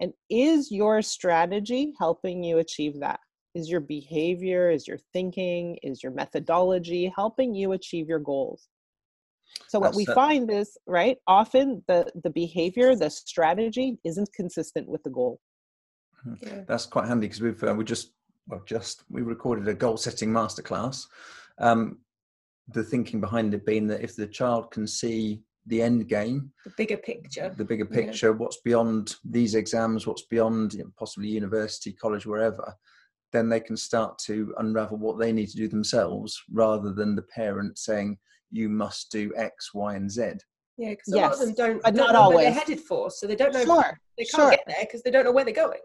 And 0.00 0.12
is 0.30 0.70
your 0.70 1.02
strategy 1.02 1.92
helping 1.98 2.42
you 2.42 2.58
achieve 2.58 3.00
that? 3.00 3.20
Is 3.54 3.68
your 3.68 3.80
behavior 3.80 4.70
is 4.70 4.86
your 4.86 4.98
thinking 5.12 5.78
is 5.82 6.02
your 6.02 6.12
methodology 6.12 7.12
helping 7.14 7.54
you 7.54 7.72
achieve 7.72 8.08
your 8.08 8.20
goals 8.20 8.68
so 9.68 9.78
what 9.78 9.94
we 9.94 10.04
find 10.04 10.50
is, 10.50 10.76
right, 10.86 11.18
often 11.26 11.82
the 11.86 12.10
the 12.22 12.30
behavior, 12.30 12.94
the 12.96 13.10
strategy 13.10 13.98
isn't 14.04 14.32
consistent 14.32 14.88
with 14.88 15.02
the 15.02 15.10
goal. 15.10 15.40
Hmm. 16.22 16.34
Yeah. 16.40 16.62
That's 16.66 16.86
quite 16.86 17.06
handy 17.06 17.26
because 17.26 17.40
we've 17.40 17.62
uh, 17.62 17.74
we 17.74 17.84
just 17.84 18.12
well 18.48 18.62
just 18.66 19.04
we 19.10 19.22
recorded 19.22 19.68
a 19.68 19.74
goal 19.74 19.96
setting 19.96 20.30
masterclass. 20.30 21.06
Um, 21.58 21.98
the 22.72 22.82
thinking 22.82 23.20
behind 23.20 23.52
it 23.54 23.66
being 23.66 23.86
that 23.88 24.02
if 24.02 24.16
the 24.16 24.26
child 24.26 24.70
can 24.70 24.86
see 24.86 25.42
the 25.66 25.82
end 25.82 26.08
game, 26.08 26.52
the 26.64 26.72
bigger 26.76 26.96
picture, 26.96 27.54
the 27.56 27.64
bigger 27.64 27.84
picture, 27.84 28.30
yeah. 28.30 28.36
what's 28.36 28.60
beyond 28.62 29.16
these 29.24 29.54
exams, 29.54 30.06
what's 30.06 30.26
beyond 30.26 30.74
you 30.74 30.84
know, 30.84 30.90
possibly 30.98 31.28
university, 31.28 31.92
college, 31.92 32.26
wherever, 32.26 32.74
then 33.32 33.48
they 33.48 33.60
can 33.60 33.76
start 33.76 34.18
to 34.18 34.54
unravel 34.58 34.98
what 34.98 35.18
they 35.18 35.32
need 35.32 35.48
to 35.48 35.56
do 35.56 35.68
themselves 35.68 36.40
rather 36.52 36.92
than 36.92 37.14
the 37.14 37.22
parent 37.22 37.78
saying, 37.78 38.18
you 38.50 38.68
must 38.68 39.10
do 39.10 39.32
X, 39.36 39.72
Y, 39.74 39.94
and 39.94 40.10
Z. 40.10 40.22
Yeah, 40.76 40.90
because 40.90 41.12
a 41.12 41.16
yes, 41.16 41.22
lot 41.22 41.32
of 41.32 41.38
them 41.40 41.54
don't, 41.54 41.82
but 41.82 41.94
don't 41.94 42.06
not 42.06 42.12
know 42.14 42.20
always. 42.20 42.36
where 42.36 42.44
they're 42.44 42.52
headed 42.52 42.80
for, 42.80 43.10
so 43.10 43.26
they 43.26 43.36
don't 43.36 43.52
know. 43.52 43.64
Sure, 43.64 44.00
they 44.16 44.24
can't 44.24 44.42
sure. 44.42 44.50
get 44.50 44.64
there 44.66 44.76
because 44.80 45.02
they 45.02 45.10
don't 45.10 45.24
know 45.24 45.32
where 45.32 45.44
they're 45.44 45.54
going. 45.54 45.80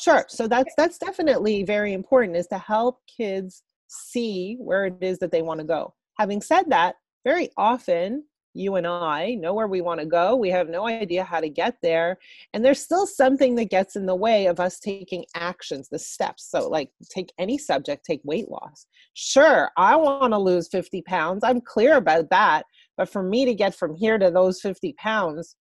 Sure. 0.00 0.24
So 0.28 0.48
that's 0.48 0.74
that's 0.76 0.98
definitely 0.98 1.62
very 1.62 1.92
important 1.92 2.36
is 2.36 2.48
to 2.48 2.58
help 2.58 2.98
kids 3.06 3.62
see 3.88 4.56
where 4.58 4.86
it 4.86 4.96
is 5.00 5.18
that 5.20 5.30
they 5.30 5.42
want 5.42 5.60
to 5.60 5.66
go. 5.66 5.94
Having 6.18 6.42
said 6.42 6.64
that, 6.68 6.96
very 7.24 7.50
often 7.56 8.24
you 8.54 8.76
and 8.76 8.86
I 8.86 9.34
know 9.34 9.52
where 9.52 9.66
we 9.66 9.80
want 9.80 10.00
to 10.00 10.06
go. 10.06 10.36
We 10.36 10.48
have 10.50 10.68
no 10.68 10.86
idea 10.86 11.24
how 11.24 11.40
to 11.40 11.48
get 11.48 11.76
there. 11.82 12.18
And 12.52 12.64
there's 12.64 12.80
still 12.80 13.06
something 13.06 13.56
that 13.56 13.68
gets 13.70 13.96
in 13.96 14.06
the 14.06 14.14
way 14.14 14.46
of 14.46 14.60
us 14.60 14.78
taking 14.78 15.24
actions, 15.34 15.88
the 15.88 15.98
steps. 15.98 16.48
So, 16.48 16.68
like, 16.68 16.90
take 17.10 17.32
any 17.38 17.58
subject, 17.58 18.04
take 18.04 18.20
weight 18.24 18.48
loss. 18.48 18.86
Sure, 19.14 19.70
I 19.76 19.96
want 19.96 20.32
to 20.32 20.38
lose 20.38 20.68
50 20.68 21.02
pounds. 21.02 21.42
I'm 21.44 21.60
clear 21.60 21.96
about 21.96 22.30
that. 22.30 22.64
But 22.96 23.08
for 23.08 23.22
me 23.22 23.44
to 23.44 23.54
get 23.54 23.74
from 23.74 23.94
here 23.96 24.18
to 24.18 24.30
those 24.30 24.60
50 24.60 24.94
pounds, 24.94 25.56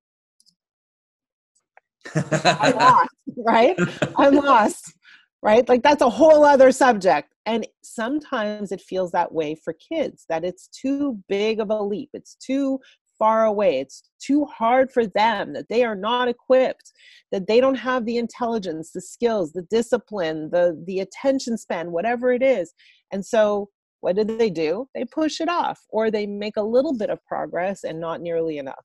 I'm 2.15 2.75
lost, 2.75 3.09
right? 3.37 3.75
I'm 4.17 4.35
lost, 4.35 4.93
right? 5.41 5.67
Like, 5.67 5.81
that's 5.81 6.01
a 6.03 6.09
whole 6.09 6.45
other 6.45 6.71
subject. 6.71 7.32
And 7.45 7.67
sometimes 7.83 8.71
it 8.71 8.81
feels 8.81 9.11
that 9.11 9.33
way 9.33 9.55
for 9.55 9.73
kids 9.73 10.25
that 10.29 10.45
it's 10.45 10.67
too 10.67 11.19
big 11.27 11.59
of 11.59 11.69
a 11.69 11.83
leap. 11.83 12.09
It's 12.13 12.35
too 12.35 12.79
far 13.19 13.45
away. 13.45 13.79
It's 13.79 14.03
too 14.19 14.45
hard 14.45 14.91
for 14.91 15.05
them, 15.05 15.53
that 15.53 15.69
they 15.69 15.83
are 15.83 15.95
not 15.95 16.27
equipped, 16.27 16.91
that 17.31 17.47
they 17.47 17.59
don't 17.59 17.75
have 17.75 18.05
the 18.05 18.17
intelligence, 18.17 18.91
the 18.91 19.01
skills, 19.01 19.51
the 19.53 19.61
discipline, 19.63 20.49
the, 20.51 20.81
the 20.87 20.99
attention 20.99 21.57
span, 21.57 21.91
whatever 21.91 22.31
it 22.31 22.43
is. 22.43 22.73
And 23.11 23.25
so, 23.25 23.69
what 24.01 24.17
do 24.17 24.23
they 24.25 24.49
do? 24.49 24.89
They 24.93 25.05
push 25.05 25.39
it 25.39 25.47
off 25.47 25.79
or 25.89 26.11
they 26.11 26.25
make 26.25 26.57
a 26.57 26.61
little 26.61 26.97
bit 26.97 27.09
of 27.09 27.23
progress 27.25 27.85
and 27.85 27.99
not 27.99 28.19
nearly 28.19 28.57
enough. 28.57 28.83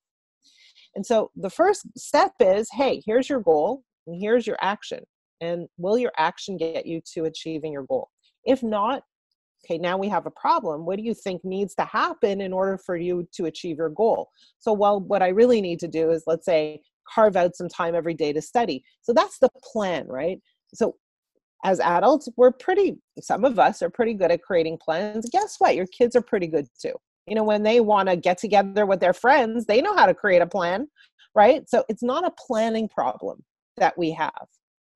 And 0.95 1.05
so, 1.05 1.31
the 1.35 1.51
first 1.51 1.87
step 1.97 2.33
is 2.41 2.69
hey, 2.73 3.03
here's 3.05 3.29
your 3.29 3.41
goal, 3.41 3.83
and 4.07 4.21
here's 4.21 4.47
your 4.47 4.59
action. 4.61 5.05
And 5.41 5.69
will 5.77 5.99
your 5.99 6.13
action 6.17 6.57
get 6.57 6.87
you 6.87 7.01
to 7.15 7.25
achieving 7.25 7.73
your 7.73 7.85
goal? 7.85 8.09
If 8.45 8.63
not, 8.63 9.03
okay, 9.65 9.79
now 9.79 9.99
we 9.99 10.09
have 10.09 10.27
a 10.27 10.31
problem. 10.31 10.87
What 10.87 10.97
do 10.97 11.03
you 11.03 11.15
think 11.15 11.45
needs 11.45 11.75
to 11.77 11.85
happen 11.85 12.41
in 12.41 12.53
order 12.53 12.79
for 12.79 12.97
you 12.97 13.29
to 13.33 13.47
achieve 13.47 13.79
your 13.79 13.91
goal? 13.91 14.31
So, 14.59 14.73
well, 14.73 15.01
what 15.01 15.23
I 15.23 15.29
really 15.29 15.61
need 15.61 15.81
to 15.81 15.89
do 15.89 16.11
is, 16.11 16.25
let's 16.27 16.47
say, 16.47 16.81
carve 17.13 17.37
out 17.37 17.57
some 17.57 17.69
time 17.69 17.95
every 17.95 18.15
day 18.15 18.33
to 18.33 18.43
study. 18.43 18.85
So 19.03 19.13
that's 19.13 19.39
the 19.39 19.49
plan, 19.73 20.07
right? 20.09 20.39
So, 20.75 20.97
as 21.65 21.81
adults, 21.81 22.29
we're 22.37 22.53
pretty, 22.53 22.99
some 23.21 23.45
of 23.45 23.59
us 23.59 23.83
are 23.83 23.91
pretty 23.91 24.15
good 24.15 24.31
at 24.31 24.43
creating 24.43 24.79
plans. 24.79 25.29
Guess 25.31 25.57
what? 25.59 25.75
Your 25.75 25.87
kids 25.87 26.15
are 26.15 26.23
pretty 26.23 26.47
good 26.47 26.67
too. 26.81 26.93
You 27.27 27.35
know, 27.35 27.45
when 27.45 27.65
they 27.65 27.81
want 27.81 28.09
to 28.09 28.17
get 28.17 28.39
together 28.39 28.87
with 28.87 29.01
their 29.01 29.13
friends, 29.13 29.67
they 29.67 29.83
know 29.83 29.95
how 29.97 30.07
to 30.07 30.15
create 30.15 30.41
a 30.41 30.47
plan, 30.47 30.89
right? 31.35 31.69
So 31.69 31.85
it's 31.89 32.03
not 32.03 32.25
a 32.25 32.33
planning 32.47 32.89
problem 32.89 33.43
that 33.77 33.99
we 33.99 34.13
have. 34.13 34.47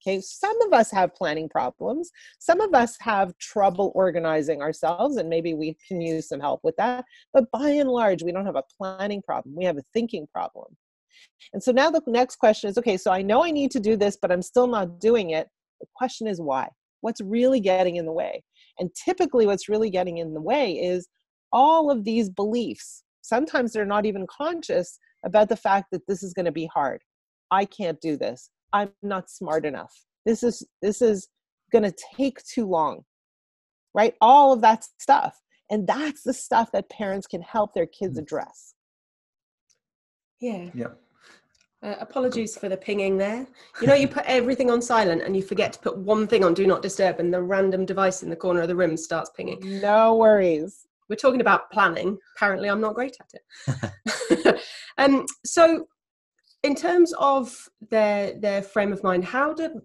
Okay, 0.05 0.21
some 0.21 0.61
of 0.63 0.73
us 0.73 0.91
have 0.91 1.15
planning 1.15 1.49
problems. 1.49 2.11
Some 2.41 2.61
of 2.61 2.75
us 2.75 2.97
have 3.01 3.37
trouble 3.39 3.93
organizing 3.95 4.61
ourselves, 4.61 5.17
and 5.17 5.29
maybe 5.29 5.55
we 5.55 5.77
can 5.87 6.01
use 6.01 6.29
some 6.29 6.41
help 6.41 6.61
with 6.65 6.75
that. 6.77 7.05
But 7.33 7.51
by 7.53 7.69
and 7.69 7.89
large, 7.89 8.23
we 8.23 8.33
don't 8.33 8.47
have 8.47 8.57
a 8.57 8.65
planning 8.77 9.23
problem, 9.23 9.55
we 9.57 9.65
have 9.65 9.79
a 9.79 9.85
thinking 9.95 10.27
problem. 10.33 10.77
And 11.53 11.63
so 11.63 11.71
now 11.71 11.91
the 11.91 12.03
next 12.07 12.37
question 12.37 12.69
is 12.69 12.79
okay, 12.79 12.97
so 12.97 13.13
I 13.13 13.23
know 13.23 13.45
I 13.45 13.51
need 13.51 13.71
to 13.73 13.81
do 13.81 13.97
this, 13.97 14.19
but 14.21 14.33
I'm 14.33 14.43
still 14.43 14.67
not 14.67 15.01
doing 15.01 15.31
it. 15.31 15.49
The 15.81 15.87
question 15.95 16.27
is 16.27 16.41
why? 16.41 16.69
What's 17.01 17.21
really 17.21 17.61
getting 17.61 17.97
in 17.97 18.07
the 18.07 18.13
way? 18.13 18.43
And 18.79 18.91
typically, 18.95 19.47
what's 19.47 19.69
really 19.69 19.91
getting 19.91 20.19
in 20.19 20.35
the 20.35 20.41
way 20.41 20.73
is 20.73 21.09
all 21.53 21.91
of 21.91 22.05
these 22.05 22.31
beliefs. 22.31 23.05
Sometimes 23.21 23.73
they're 23.73 23.85
not 23.85 24.07
even 24.07 24.27
conscious 24.27 24.99
about 25.25 25.49
the 25.49 25.57
fact 25.57 25.89
that 25.93 26.07
this 26.09 26.23
is 26.23 26.33
going 26.33 26.47
to 26.47 26.53
be 26.53 26.69
hard. 26.73 27.03
I 27.51 27.67
can't 27.67 28.01
do 28.01 28.17
this. 28.17 28.51
I'm 28.73 28.91
not 29.03 29.31
smart 29.31 29.65
enough. 29.65 29.93
This 30.25 30.43
is 30.43 30.67
this 30.81 31.03
is 31.03 31.29
going 31.73 31.85
to 31.85 31.95
take 32.17 32.43
too 32.45 32.67
long. 32.67 33.05
Right? 33.95 34.15
All 34.21 34.53
of 34.53 34.61
that 34.63 34.87
stuff. 34.99 35.41
And 35.71 35.87
that's 35.87 36.23
the 36.23 36.35
stuff 36.35 36.71
that 36.73 36.91
parents 36.91 37.27
can 37.27 37.43
help 37.43 37.75
their 37.75 37.87
kids 37.87 38.19
mm. 38.19 38.23
address. 38.23 38.75
Yeah. 40.41 40.71
Yeah. 40.75 40.89
Uh, 41.83 41.97
apologies 41.99 42.57
for 42.57 42.69
the 42.69 42.77
pinging 42.77 43.19
there. 43.19 43.45
You 43.81 43.89
know, 43.89 43.95
you 43.95 44.07
put 44.07 44.25
everything 44.27 44.71
on 44.71 44.81
silent 44.81 45.23
and 45.23 45.35
you 45.35 45.43
forget 45.43 45.73
to 45.73 45.79
put 45.81 45.99
one 45.99 46.29
thing 46.29 46.45
on 46.45 46.55
do 46.55 46.65
not 46.65 46.81
disturb, 46.81 47.19
and 47.19 47.35
the 47.35 47.43
random 47.43 47.85
device 47.85 48.23
in 48.23 48.31
the 48.31 48.37
corner 48.37 48.61
of 48.61 48.69
the 48.69 48.77
room 48.77 48.97
starts 48.97 49.31
pinging. 49.37 49.59
No 49.81 50.15
worries. 50.15 50.87
We're 51.09 51.17
talking 51.17 51.41
about 51.41 51.73
planning. 51.73 52.19
Apparently, 52.37 52.71
I'm 52.71 52.81
not 52.81 52.95
great 52.95 53.17
at 53.21 53.33
it. 53.35 54.61
um, 54.99 55.27
so, 55.45 55.89
in 56.63 56.75
terms 56.75 57.13
of 57.19 57.69
their 57.91 58.39
their 58.39 58.63
frame 58.63 58.93
of 58.93 59.03
mind 59.03 59.25
how 59.25 59.53
do 59.53 59.81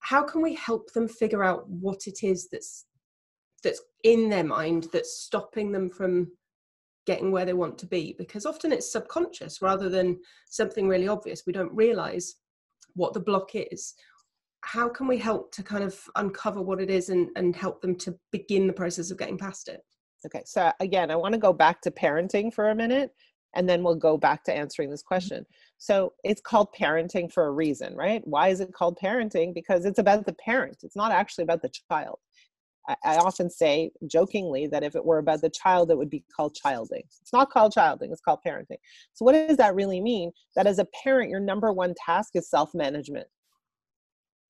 how 0.00 0.22
can 0.22 0.42
we 0.42 0.54
help 0.54 0.92
them 0.92 1.08
figure 1.08 1.44
out 1.44 1.68
what 1.68 2.06
it 2.06 2.22
is 2.22 2.48
that's 2.50 2.86
that's 3.62 3.80
in 4.02 4.28
their 4.28 4.44
mind 4.44 4.88
that's 4.92 5.20
stopping 5.20 5.70
them 5.70 5.88
from 5.88 6.26
getting 7.06 7.30
where 7.30 7.44
they 7.44 7.52
want 7.52 7.78
to 7.78 7.86
be? 7.86 8.14
Because 8.18 8.46
often 8.46 8.72
it's 8.72 8.92
subconscious 8.92 9.62
rather 9.62 9.88
than 9.88 10.18
something 10.50 10.88
really 10.88 11.08
obvious. 11.08 11.44
We 11.46 11.52
don't 11.52 11.74
realize 11.74 12.34
what 12.94 13.12
the 13.12 13.20
block 13.20 13.50
is. 13.54 13.94
How 14.64 14.88
can 14.88 15.06
we 15.06 15.18
help 15.18 15.52
to 15.52 15.62
kind 15.62 15.82
of 15.82 15.98
uncover 16.16 16.62
what 16.62 16.80
it 16.80 16.90
is 16.90 17.08
and, 17.08 17.28
and 17.36 17.54
help 17.54 17.80
them 17.80 17.96
to 17.98 18.16
begin 18.30 18.66
the 18.66 18.72
process 18.72 19.10
of 19.10 19.18
getting 19.18 19.38
past 19.38 19.68
it? 19.68 19.80
Okay 20.24 20.42
so 20.44 20.70
again 20.78 21.10
i 21.10 21.16
want 21.16 21.32
to 21.32 21.38
go 21.38 21.52
back 21.52 21.80
to 21.80 21.90
parenting 21.90 22.54
for 22.54 22.70
a 22.70 22.74
minute 22.76 23.10
and 23.54 23.68
then 23.68 23.82
we'll 23.82 23.96
go 23.96 24.16
back 24.16 24.44
to 24.44 24.54
answering 24.54 24.88
this 24.88 25.02
mm-hmm. 25.02 25.08
question 25.08 25.46
so 25.82 26.12
it's 26.22 26.40
called 26.40 26.68
parenting 26.78 27.32
for 27.32 27.44
a 27.44 27.50
reason, 27.50 27.96
right? 27.96 28.22
Why 28.24 28.50
is 28.50 28.60
it 28.60 28.72
called 28.72 29.00
parenting? 29.02 29.52
Because 29.52 29.84
it's 29.84 29.98
about 29.98 30.26
the 30.26 30.32
parent, 30.34 30.76
it's 30.84 30.94
not 30.94 31.10
actually 31.10 31.42
about 31.42 31.60
the 31.60 31.72
child. 31.90 32.20
I, 32.88 33.16
often 33.16 33.50
say 33.50 33.90
jokingly 34.06 34.68
that 34.68 34.84
if 34.84 34.94
it 34.94 35.04
were 35.04 35.18
about 35.18 35.40
the 35.40 35.50
child, 35.50 35.90
it 35.90 35.98
would 35.98 36.10
be 36.10 36.24
called 36.36 36.54
childing. 36.54 37.02
It's 37.20 37.32
not 37.32 37.50
called 37.50 37.72
childing, 37.72 38.12
it's 38.12 38.20
called 38.20 38.40
parenting. 38.46 38.78
So, 39.12 39.24
what 39.24 39.32
does 39.32 39.56
that 39.56 39.74
really 39.74 40.00
mean? 40.00 40.30
That 40.54 40.68
as 40.68 40.78
a 40.78 40.86
parent, 41.02 41.30
your 41.30 41.40
number 41.40 41.72
one 41.72 41.94
task 42.06 42.36
is 42.36 42.48
self 42.48 42.74
management. 42.74 43.26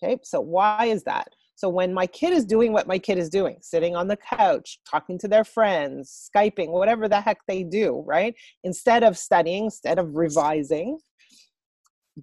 Okay, 0.03 0.19
so 0.23 0.39
why 0.39 0.87
is 0.87 1.03
that? 1.05 1.29
So 1.55 1.69
when 1.69 1.95
my 1.95 2.07
kid 2.07 2.33
is 2.33 2.45
doing 2.45 2.73
what 2.73 2.89
my 2.89 2.99
kid 2.99 3.19
is 3.19 3.29
doing, 3.31 3.57
sitting 3.61 3.95
on 3.95 4.09
the 4.09 4.17
couch, 4.17 4.79
talking 4.91 5.19
to 5.19 5.29
their 5.29 5.45
friends, 5.45 6.31
Skyping, 6.35 6.73
whatever 6.73 7.09
the 7.09 7.21
heck 7.21 7.39
they 7.47 7.63
do, 7.63 8.03
right? 8.07 8.35
Instead 8.65 9.05
of 9.05 9.17
studying, 9.17 9.65
instead 9.67 9.99
of 9.99 10.17
revising, 10.17 10.99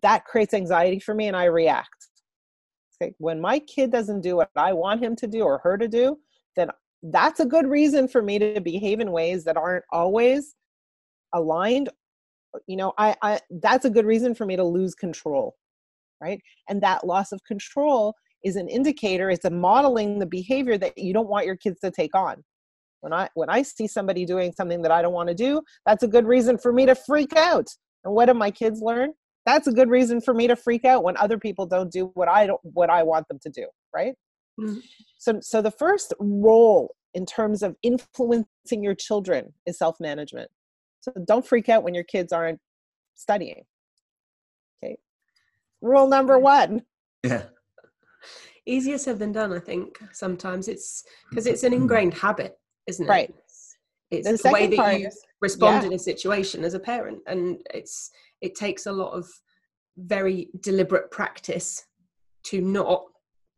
that 0.01 0.25
creates 0.25 0.53
anxiety 0.53 0.99
for 0.99 1.13
me 1.13 1.27
and 1.27 1.35
I 1.35 1.45
react. 1.45 2.07
Okay. 3.01 3.13
When 3.17 3.39
my 3.39 3.59
kid 3.59 3.91
doesn't 3.91 4.21
do 4.21 4.35
what 4.35 4.49
I 4.55 4.73
want 4.73 5.01
him 5.01 5.15
to 5.17 5.27
do 5.27 5.41
or 5.41 5.59
her 5.63 5.77
to 5.77 5.87
do, 5.87 6.17
then 6.55 6.69
that's 7.03 7.39
a 7.39 7.45
good 7.45 7.67
reason 7.67 8.07
for 8.07 8.21
me 8.21 8.39
to 8.39 8.59
behave 8.59 8.99
in 8.99 9.11
ways 9.11 9.43
that 9.45 9.57
aren't 9.57 9.85
always 9.91 10.55
aligned. 11.33 11.89
You 12.67 12.77
know, 12.77 12.93
I, 12.97 13.15
I 13.21 13.39
that's 13.61 13.85
a 13.85 13.89
good 13.89 14.05
reason 14.05 14.35
for 14.35 14.45
me 14.45 14.55
to 14.55 14.63
lose 14.63 14.95
control. 14.95 15.55
Right. 16.21 16.41
And 16.67 16.81
that 16.81 17.07
loss 17.07 17.31
of 17.31 17.41
control 17.45 18.13
is 18.43 18.57
an 18.57 18.67
indicator, 18.67 19.29
it's 19.29 19.45
a 19.45 19.49
modeling 19.49 20.19
the 20.19 20.25
behavior 20.25 20.77
that 20.77 20.97
you 20.97 21.13
don't 21.13 21.29
want 21.29 21.45
your 21.45 21.55
kids 21.55 21.79
to 21.81 21.91
take 21.91 22.15
on. 22.15 22.43
When 23.01 23.13
I 23.13 23.29
when 23.35 23.49
I 23.49 23.61
see 23.61 23.87
somebody 23.87 24.25
doing 24.25 24.51
something 24.51 24.81
that 24.81 24.91
I 24.91 25.01
don't 25.01 25.13
want 25.13 25.29
to 25.29 25.35
do, 25.35 25.61
that's 25.85 26.03
a 26.03 26.07
good 26.07 26.25
reason 26.25 26.57
for 26.57 26.73
me 26.73 26.85
to 26.85 26.95
freak 26.95 27.33
out. 27.35 27.67
And 28.03 28.13
what 28.13 28.25
do 28.25 28.33
my 28.33 28.51
kids 28.51 28.81
learn? 28.81 29.13
That's 29.53 29.67
a 29.67 29.71
good 29.71 29.89
reason 29.89 30.21
for 30.21 30.33
me 30.33 30.47
to 30.47 30.55
freak 30.55 30.85
out 30.85 31.03
when 31.03 31.17
other 31.17 31.37
people 31.37 31.65
don't 31.65 31.91
do 31.91 32.11
what 32.13 32.27
I 32.27 32.47
don't 32.47 32.59
what 32.63 32.89
I 32.89 33.03
want 33.03 33.27
them 33.27 33.39
to 33.43 33.49
do, 33.49 33.67
right? 33.93 34.15
Mm-hmm. 34.59 34.79
So 35.17 35.39
so 35.41 35.61
the 35.61 35.71
first 35.71 36.13
role 36.19 36.95
in 37.13 37.25
terms 37.25 37.63
of 37.63 37.75
influencing 37.81 38.83
your 38.83 38.95
children 38.95 39.53
is 39.65 39.77
self-management. 39.77 40.49
So 41.01 41.11
don't 41.25 41.45
freak 41.45 41.69
out 41.69 41.83
when 41.83 41.93
your 41.93 42.03
kids 42.03 42.31
aren't 42.31 42.59
studying. 43.15 43.63
Okay. 44.83 44.97
Rule 45.81 46.07
number 46.07 46.37
1. 46.37 46.81
Yeah. 47.23 47.43
Easier 48.65 48.97
said 48.97 49.17
than 49.17 49.31
done, 49.31 49.51
I 49.53 49.59
think. 49.59 49.99
Sometimes 50.11 50.67
it's 50.67 51.03
because 51.29 51.47
it's 51.47 51.63
an 51.63 51.73
ingrained 51.73 52.13
habit, 52.13 52.59
isn't 52.85 53.05
it? 53.05 53.09
Right. 53.09 53.33
It's 54.11 54.27
the, 54.27 54.49
the 54.49 54.53
way 54.53 54.67
that 54.67 54.99
you 54.99 55.09
respond 55.41 55.83
yeah. 55.83 55.87
in 55.87 55.93
a 55.93 55.99
situation 55.99 56.63
as 56.63 56.73
a 56.73 56.79
parent 56.79 57.19
and 57.27 57.61
it's 57.73 58.11
it 58.41 58.55
takes 58.55 58.85
a 58.85 58.91
lot 58.91 59.11
of 59.13 59.27
very 59.97 60.49
deliberate 60.61 61.11
practice 61.11 61.83
to 62.43 62.61
not 62.61 63.03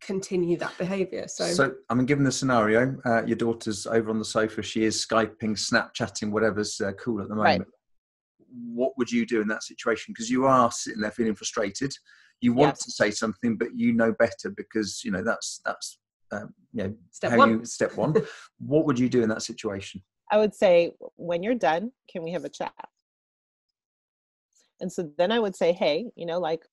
continue 0.01 0.57
that 0.57 0.75
behavior 0.79 1.27
so 1.27 1.45
so 1.45 1.71
i 1.91 1.93
mean 1.93 2.07
given 2.07 2.23
the 2.23 2.31
scenario 2.31 2.97
uh, 3.05 3.23
your 3.23 3.35
daughter's 3.35 3.85
over 3.85 4.09
on 4.09 4.17
the 4.17 4.25
sofa 4.25 4.63
she 4.63 4.83
is 4.83 5.05
skyping 5.05 5.55
snapchatting 5.55 6.31
whatever's 6.31 6.81
uh, 6.81 6.91
cool 6.93 7.21
at 7.21 7.27
the 7.27 7.35
moment 7.35 7.59
right. 7.59 7.67
what 8.73 8.97
would 8.97 9.11
you 9.11 9.25
do 9.25 9.41
in 9.41 9.47
that 9.47 9.63
situation? 9.63 10.13
Because 10.13 10.29
you 10.29 10.45
are 10.45 10.71
sitting 10.71 11.01
there 11.01 11.11
feeling 11.11 11.35
frustrated. 11.35 11.93
You 12.41 12.53
want 12.53 12.71
Yes. 12.71 12.83
to 12.85 12.91
say 12.91 13.11
something, 13.11 13.57
but 13.57 13.75
you 13.75 13.93
know 13.93 14.11
better 14.13 14.49
because 14.49 15.03
you 15.03 15.11
know 15.11 15.23
that's 15.23 15.61
that's 15.63 15.99
um, 16.31 16.53
you 16.73 16.83
know 16.83 16.95
Step 17.11 17.31
how 17.31 17.37
one. 17.37 17.49
you 17.49 17.65
step 17.65 17.95
one. 17.95 18.15
what 18.59 18.85
would 18.85 18.99
you 18.99 19.09
do 19.09 19.21
in 19.21 19.29
that 19.29 19.43
situation? 19.43 20.01
I 20.31 20.37
would 20.37 20.55
say, 20.55 20.91
when 21.17 21.43
you're 21.43 21.55
done, 21.55 21.91
can 22.09 22.23
we 22.23 22.31
have 22.31 22.45
a 22.45 22.49
chat? 22.49 22.73
And 24.81 24.91
so 24.91 25.09
then 25.17 25.31
I 25.31 25.39
would 25.39 25.55
say, 25.55 25.71
hey, 25.71 26.11
you 26.15 26.25
know, 26.25 26.39
like, 26.39 26.63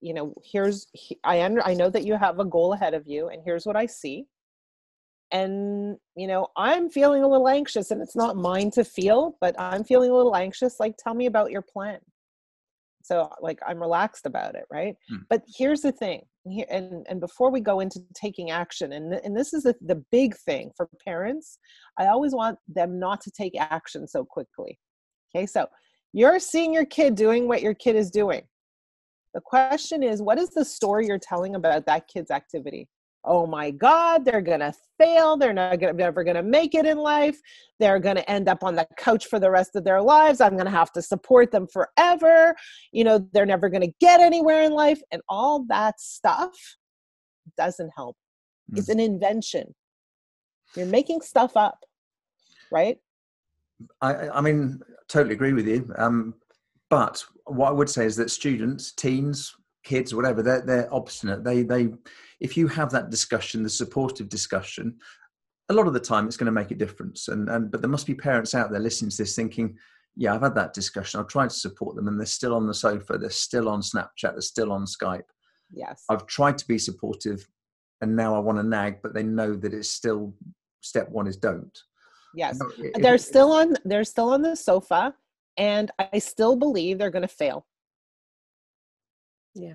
you 0.00 0.14
know, 0.14 0.34
here's 0.42 0.86
I 1.24 1.42
under 1.42 1.62
I 1.66 1.74
know 1.74 1.90
that 1.90 2.04
you 2.04 2.16
have 2.16 2.38
a 2.38 2.44
goal 2.44 2.72
ahead 2.72 2.94
of 2.94 3.06
you, 3.06 3.28
and 3.28 3.42
here's 3.44 3.66
what 3.66 3.76
I 3.76 3.86
see. 3.86 4.24
And 5.30 5.96
you 6.16 6.26
know, 6.26 6.48
I'm 6.56 6.88
feeling 6.88 7.22
a 7.22 7.28
little 7.28 7.48
anxious, 7.48 7.90
and 7.90 8.00
it's 8.00 8.16
not 8.16 8.36
mine 8.36 8.70
to 8.72 8.84
feel, 8.84 9.36
but 9.40 9.54
I'm 9.58 9.84
feeling 9.84 10.10
a 10.10 10.14
little 10.14 10.36
anxious. 10.36 10.80
Like, 10.80 10.96
tell 10.96 11.14
me 11.14 11.26
about 11.26 11.50
your 11.50 11.62
plan. 11.62 11.98
So, 13.02 13.30
like, 13.42 13.58
I'm 13.66 13.78
relaxed 13.78 14.24
about 14.24 14.54
it, 14.54 14.64
right? 14.72 14.96
Hmm. 15.10 15.16
But 15.28 15.42
here's 15.54 15.82
the 15.82 15.92
thing, 15.92 16.22
and 16.70 17.06
and 17.08 17.20
before 17.20 17.50
we 17.50 17.60
go 17.60 17.80
into 17.80 18.00
taking 18.14 18.50
action, 18.50 18.92
and 18.94 19.12
and 19.12 19.36
this 19.36 19.52
is 19.52 19.64
the, 19.64 19.74
the 19.82 20.02
big 20.10 20.34
thing 20.34 20.70
for 20.74 20.88
parents, 21.04 21.58
I 21.98 22.06
always 22.06 22.32
want 22.32 22.58
them 22.66 22.98
not 22.98 23.20
to 23.22 23.30
take 23.30 23.52
action 23.60 24.08
so 24.08 24.24
quickly. 24.24 24.78
Okay, 25.34 25.44
so 25.44 25.66
you're 26.14 26.38
seeing 26.38 26.72
your 26.72 26.86
kid 26.86 27.16
doing 27.16 27.48
what 27.48 27.60
your 27.60 27.74
kid 27.74 27.96
is 27.96 28.08
doing. 28.08 28.42
The 29.34 29.40
question 29.40 30.04
is, 30.04 30.22
what 30.22 30.38
is 30.38 30.50
the 30.50 30.64
story 30.64 31.08
you're 31.08 31.18
telling 31.18 31.56
about 31.56 31.86
that 31.86 32.06
kid's 32.06 32.30
activity? 32.30 32.88
Oh 33.24 33.48
my 33.48 33.72
God, 33.72 34.24
they're 34.24 34.40
gonna 34.40 34.72
fail. 34.96 35.36
They're 35.36 35.52
not 35.52 35.80
gonna, 35.80 35.92
never 35.94 36.22
gonna 36.22 36.42
make 36.42 36.76
it 36.76 36.86
in 36.86 36.98
life. 36.98 37.40
They're 37.80 37.98
gonna 37.98 38.24
end 38.28 38.48
up 38.48 38.62
on 38.62 38.76
the 38.76 38.86
couch 38.96 39.26
for 39.26 39.40
the 39.40 39.50
rest 39.50 39.74
of 39.74 39.82
their 39.82 40.00
lives. 40.00 40.40
I'm 40.40 40.56
gonna 40.56 40.70
have 40.70 40.92
to 40.92 41.02
support 41.02 41.50
them 41.50 41.66
forever. 41.66 42.54
You 42.92 43.02
know, 43.02 43.26
they're 43.32 43.44
never 43.44 43.68
gonna 43.68 43.92
get 43.98 44.20
anywhere 44.20 44.62
in 44.62 44.72
life. 44.72 45.00
And 45.10 45.20
all 45.28 45.64
that 45.68 46.00
stuff 46.00 46.52
doesn't 47.58 47.90
help. 47.96 48.16
It's 48.74 48.88
mm. 48.88 48.92
an 48.92 49.00
invention. 49.00 49.74
You're 50.76 50.86
making 50.86 51.22
stuff 51.22 51.56
up, 51.56 51.78
right? 52.70 52.98
I, 54.00 54.14
I- 54.14 54.38
I 54.38 54.40
mean, 54.40 54.80
totally 55.08 55.34
agree 55.34 55.52
with 55.52 55.66
you. 55.66 55.92
Um, 55.96 56.34
but 56.90 57.24
what 57.46 57.68
I 57.68 57.72
would 57.72 57.90
say 57.90 58.04
is 58.06 58.16
that 58.16 58.30
students, 58.30 58.92
teens, 58.92 59.54
kids, 59.84 60.14
whatever, 60.14 60.42
they're 60.42 60.62
they're 60.62 60.94
obstinate. 60.94 61.44
They 61.44 61.62
they, 61.62 61.88
if 62.40 62.56
you 62.56 62.68
have 62.68 62.90
that 62.90 63.10
discussion, 63.10 63.62
the 63.62 63.70
supportive 63.70 64.28
discussion, 64.28 64.96
a 65.68 65.74
lot 65.74 65.86
of 65.86 65.92
the 65.92 66.00
time 66.00 66.26
it's 66.26 66.36
going 66.36 66.46
to 66.46 66.52
make 66.52 66.70
a 66.70 66.74
difference. 66.76 67.28
And 67.28 67.48
and 67.48 67.70
but 67.70 67.80
there 67.80 67.90
must 67.90 68.06
be 68.06 68.14
parents 68.14 68.54
out 68.54 68.70
there 68.70 68.80
listening 68.80 69.10
to 69.10 69.16
this 69.18 69.34
thinking, 69.34 69.76
yeah, 70.16 70.34
I've 70.34 70.42
had 70.42 70.54
that 70.54 70.72
discussion. 70.74 71.20
I've 71.20 71.28
tried 71.28 71.50
to 71.50 71.56
support 71.56 71.96
them, 71.96 72.06
and 72.08 72.18
they're 72.18 72.26
still 72.26 72.54
on 72.54 72.66
the 72.66 72.74
sofa. 72.74 73.18
They're 73.18 73.30
still 73.30 73.68
on 73.68 73.80
Snapchat. 73.80 74.32
They're 74.32 74.40
still 74.40 74.72
on 74.72 74.84
Skype. 74.84 75.22
Yes. 75.72 76.04
I've 76.08 76.26
tried 76.26 76.58
to 76.58 76.66
be 76.68 76.78
supportive, 76.78 77.48
and 78.00 78.14
now 78.14 78.34
I 78.36 78.38
want 78.38 78.58
to 78.58 78.62
nag, 78.62 79.02
but 79.02 79.14
they 79.14 79.22
know 79.24 79.54
that 79.56 79.74
it's 79.74 79.88
still 79.90 80.34
step 80.80 81.08
one 81.08 81.26
is 81.26 81.36
don't. 81.36 81.76
Yes. 82.34 82.58
Now, 82.58 82.66
if- 82.78 83.02
they're 83.02 83.18
still 83.18 83.52
on 83.52 83.76
they're 83.84 84.04
still 84.04 84.28
on 84.30 84.42
the 84.42 84.56
sofa 84.56 85.14
and 85.56 85.90
i 85.98 86.18
still 86.18 86.56
believe 86.56 86.98
they're 86.98 87.10
going 87.10 87.22
to 87.22 87.28
fail 87.28 87.64
Yeah. 89.54 89.74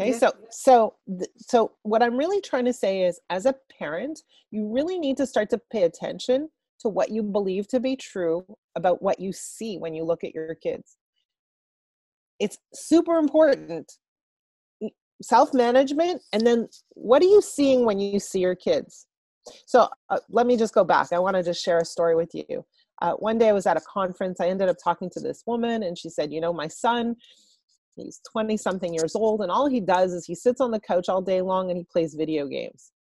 okay 0.00 0.10
Yeah. 0.12 0.18
so 0.18 0.32
so 0.50 0.94
th- 1.08 1.30
so 1.36 1.72
what 1.82 2.02
i'm 2.02 2.16
really 2.16 2.40
trying 2.40 2.64
to 2.66 2.72
say 2.72 3.02
is 3.02 3.20
as 3.28 3.44
a 3.46 3.54
parent 3.78 4.22
you 4.50 4.68
really 4.72 4.98
need 4.98 5.16
to 5.16 5.26
start 5.26 5.50
to 5.50 5.58
pay 5.72 5.82
attention 5.82 6.48
to 6.80 6.88
what 6.88 7.10
you 7.10 7.22
believe 7.22 7.66
to 7.68 7.80
be 7.80 7.96
true 7.96 8.44
about 8.76 9.02
what 9.02 9.18
you 9.20 9.32
see 9.32 9.76
when 9.78 9.94
you 9.94 10.04
look 10.04 10.22
at 10.24 10.34
your 10.34 10.54
kids 10.54 10.96
it's 12.38 12.56
super 12.72 13.16
important 13.18 13.90
self 15.22 15.52
management 15.52 16.22
and 16.32 16.46
then 16.46 16.68
what 16.94 17.20
are 17.20 17.26
you 17.26 17.42
seeing 17.42 17.84
when 17.84 17.98
you 17.98 18.18
see 18.20 18.38
your 18.40 18.54
kids 18.54 19.06
so 19.66 19.88
uh, 20.10 20.18
let 20.28 20.46
me 20.46 20.56
just 20.56 20.74
go 20.74 20.84
back 20.84 21.12
i 21.12 21.18
want 21.18 21.36
to 21.36 21.42
just 21.42 21.62
share 21.62 21.78
a 21.78 21.84
story 21.84 22.14
with 22.14 22.30
you 22.34 22.64
uh, 23.02 23.12
one 23.12 23.38
day 23.38 23.48
i 23.48 23.52
was 23.52 23.66
at 23.66 23.76
a 23.76 23.80
conference 23.80 24.40
i 24.40 24.48
ended 24.48 24.68
up 24.68 24.76
talking 24.82 25.08
to 25.10 25.20
this 25.20 25.42
woman 25.46 25.82
and 25.82 25.98
she 25.98 26.08
said 26.08 26.32
you 26.32 26.40
know 26.40 26.52
my 26.52 26.68
son 26.68 27.16
he's 27.96 28.20
20 28.30 28.56
something 28.56 28.94
years 28.94 29.14
old 29.14 29.40
and 29.40 29.50
all 29.50 29.66
he 29.66 29.80
does 29.80 30.12
is 30.12 30.26
he 30.26 30.34
sits 30.34 30.60
on 30.60 30.70
the 30.70 30.80
couch 30.80 31.08
all 31.08 31.22
day 31.22 31.40
long 31.40 31.70
and 31.70 31.78
he 31.78 31.84
plays 31.84 32.14
video 32.14 32.46
games 32.46 32.92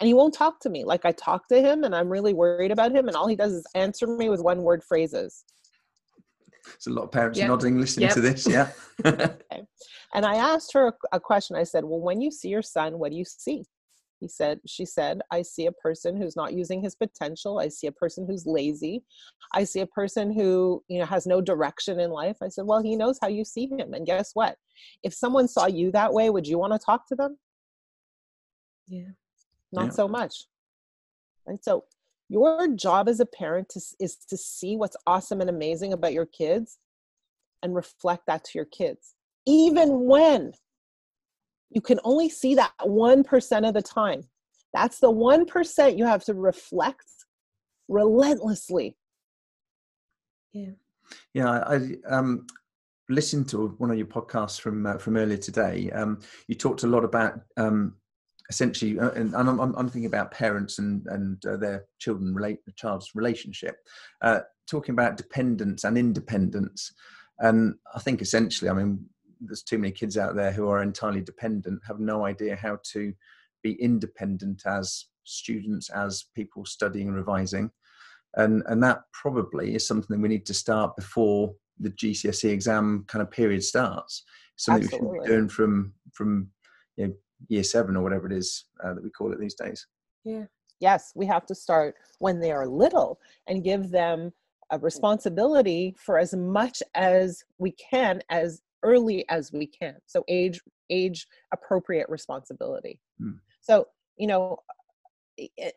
and 0.00 0.06
he 0.06 0.14
won't 0.14 0.34
talk 0.34 0.60
to 0.60 0.70
me 0.70 0.84
like 0.84 1.04
i 1.04 1.12
talk 1.12 1.46
to 1.48 1.60
him 1.60 1.84
and 1.84 1.94
i'm 1.94 2.08
really 2.08 2.32
worried 2.32 2.70
about 2.70 2.92
him 2.92 3.08
and 3.08 3.16
all 3.16 3.26
he 3.28 3.36
does 3.36 3.52
is 3.52 3.66
answer 3.74 4.06
me 4.06 4.28
with 4.28 4.40
one 4.40 4.62
word 4.62 4.82
phrases 4.82 5.44
There's 6.64 6.86
a 6.86 6.90
lot 6.90 7.04
of 7.04 7.12
parents 7.12 7.38
Yep. 7.38 7.48
nodding, 7.48 7.78
listening 7.80 8.06
Yep. 8.08 8.14
to 8.14 8.20
this. 8.20 8.46
Yeah. 8.46 8.70
And 10.14 10.26
I 10.26 10.36
asked 10.36 10.72
her 10.72 10.88
a, 10.88 10.92
a 11.12 11.20
question. 11.20 11.56
I 11.56 11.62
said, 11.64 11.84
Well, 11.84 12.00
when 12.00 12.20
you 12.20 12.30
see 12.30 12.48
your 12.48 12.62
son, 12.62 12.98
what 12.98 13.10
do 13.12 13.16
you 13.16 13.24
see? 13.24 13.64
He 14.20 14.28
said, 14.28 14.60
She 14.66 14.84
said, 14.84 15.20
I 15.30 15.42
see 15.42 15.66
a 15.66 15.72
person 15.72 16.16
who's 16.16 16.36
not 16.36 16.52
using 16.52 16.82
his 16.82 16.94
potential. 16.94 17.58
I 17.58 17.68
see 17.68 17.86
a 17.86 17.92
person 17.92 18.26
who's 18.26 18.46
lazy. 18.46 19.02
I 19.52 19.64
see 19.64 19.80
a 19.80 19.86
person 19.86 20.32
who, 20.32 20.82
you 20.88 20.98
know, 20.98 21.06
has 21.06 21.26
no 21.26 21.40
direction 21.40 21.98
in 22.00 22.10
life. 22.10 22.36
I 22.42 22.48
said, 22.48 22.66
Well, 22.66 22.82
he 22.82 22.96
knows 22.96 23.18
how 23.20 23.28
you 23.28 23.44
see 23.44 23.66
him. 23.66 23.94
And 23.94 24.06
guess 24.06 24.30
what? 24.34 24.56
If 25.02 25.14
someone 25.14 25.48
saw 25.48 25.66
you 25.66 25.90
that 25.92 26.12
way, 26.12 26.30
would 26.30 26.46
you 26.46 26.58
want 26.58 26.72
to 26.72 26.78
talk 26.78 27.06
to 27.08 27.14
them? 27.16 27.38
Yeah. 28.86 29.10
Not 29.72 29.86
Yeah. 29.86 29.90
so 29.92 30.08
much. 30.08 30.46
And 31.46 31.58
so 31.62 31.84
your 32.28 32.68
job 32.68 33.08
as 33.08 33.18
a 33.18 33.26
parent 33.26 33.70
to, 33.70 33.80
is 33.98 34.16
to 34.28 34.36
see 34.36 34.76
what's 34.76 34.96
awesome 35.06 35.40
and 35.40 35.50
amazing 35.50 35.92
about 35.92 36.12
your 36.12 36.26
kids 36.26 36.78
and 37.62 37.74
reflect 37.74 38.26
that 38.26 38.44
to 38.44 38.52
your 38.54 38.66
kids 38.66 39.14
even 39.46 40.04
when 40.04 40.52
you 41.70 41.80
can 41.80 42.00
only 42.04 42.28
see 42.28 42.54
that 42.56 42.72
1% 42.80 43.68
of 43.68 43.74
the 43.74 43.82
time. 43.82 44.22
That's 44.72 44.98
the 44.98 45.10
1% 45.10 45.98
you 45.98 46.04
have 46.04 46.24
to 46.24 46.34
reflect 46.34 47.06
relentlessly. 47.88 48.96
Yeah. 50.52 50.72
Yeah, 51.34 51.50
I, 51.50 51.74
I 51.74 51.96
um, 52.08 52.46
listened 53.08 53.48
to 53.48 53.74
one 53.78 53.90
of 53.90 53.98
your 53.98 54.06
podcasts 54.06 54.60
from 54.60 54.86
uh, 54.86 54.98
from 54.98 55.16
earlier 55.16 55.36
today. 55.36 55.90
Um, 55.90 56.20
you 56.46 56.54
talked 56.54 56.84
a 56.84 56.86
lot 56.86 57.04
about 57.04 57.40
um, 57.56 57.96
essentially, 58.48 58.98
uh, 58.98 59.10
and, 59.10 59.34
and 59.34 59.48
I'm, 59.48 59.60
I'm 59.60 59.74
I'm 59.74 59.88
thinking 59.88 60.06
about 60.06 60.30
parents 60.30 60.78
and 60.78 61.04
and 61.08 61.44
uh, 61.46 61.56
their 61.56 61.84
children 61.98 62.34
relate 62.34 62.64
the 62.64 62.72
child's 62.72 63.10
relationship, 63.14 63.76
uh, 64.22 64.40
talking 64.68 64.92
about 64.92 65.16
dependence 65.16 65.82
and 65.82 65.98
independence, 65.98 66.92
and 67.40 67.74
I 67.94 67.98
think 67.98 68.22
essentially, 68.22 68.70
I 68.70 68.74
mean, 68.74 69.04
there's 69.40 69.62
too 69.62 69.78
many 69.78 69.92
kids 69.92 70.16
out 70.16 70.34
there 70.34 70.52
who 70.52 70.68
are 70.68 70.82
entirely 70.82 71.20
dependent, 71.20 71.80
have 71.86 72.00
no 72.00 72.24
idea 72.24 72.56
how 72.56 72.78
to 72.92 73.12
be 73.62 73.72
independent 73.74 74.62
as 74.66 75.06
students, 75.24 75.90
as 75.90 76.26
people 76.34 76.64
studying 76.64 77.08
and 77.08 77.16
revising 77.16 77.70
and 78.34 78.62
and 78.66 78.82
that 78.82 79.02
probably 79.12 79.74
is 79.74 79.86
something 79.86 80.16
that 80.16 80.22
we 80.22 80.28
need 80.28 80.46
to 80.46 80.54
start 80.54 80.96
before 80.96 81.54
the 81.78 81.90
GCSE 81.90 82.50
exam 82.50 83.04
kind 83.08 83.22
of 83.22 83.30
period 83.30 83.62
starts. 83.62 84.24
Something 84.56 84.82
we 84.82 84.88
should 84.88 84.94
Absolutely. 84.94 85.28
be 85.28 85.34
doing 85.34 85.48
from 85.48 85.92
from 86.12 86.50
you 86.96 87.08
know, 87.08 87.14
year 87.48 87.64
seven 87.64 87.96
or 87.96 88.02
whatever 88.02 88.26
it 88.26 88.32
is 88.32 88.66
uh, 88.84 88.94
that 88.94 89.02
we 89.02 89.10
call 89.10 89.32
it 89.32 89.40
these 89.40 89.54
days. 89.54 89.86
Yeah. 90.24 90.44
Yes, 90.80 91.12
we 91.14 91.26
have 91.26 91.44
to 91.46 91.54
start 91.54 91.94
when 92.20 92.40
they 92.40 92.52
are 92.52 92.66
little 92.66 93.20
and 93.46 93.64
give 93.64 93.90
them 93.90 94.32
a 94.70 94.78
responsibility 94.78 95.94
for 95.98 96.16
as 96.18 96.34
much 96.34 96.82
as 96.94 97.44
we 97.58 97.72
can 97.72 98.22
as 98.30 98.62
early 98.82 99.24
as 99.28 99.52
we 99.52 99.66
can. 99.66 99.96
So 100.06 100.24
age 100.28 100.60
age 100.90 101.26
appropriate 101.52 102.08
responsibility. 102.08 103.00
Hmm. 103.18 103.32
So, 103.60 103.86
you 104.16 104.26
know, 104.26 104.58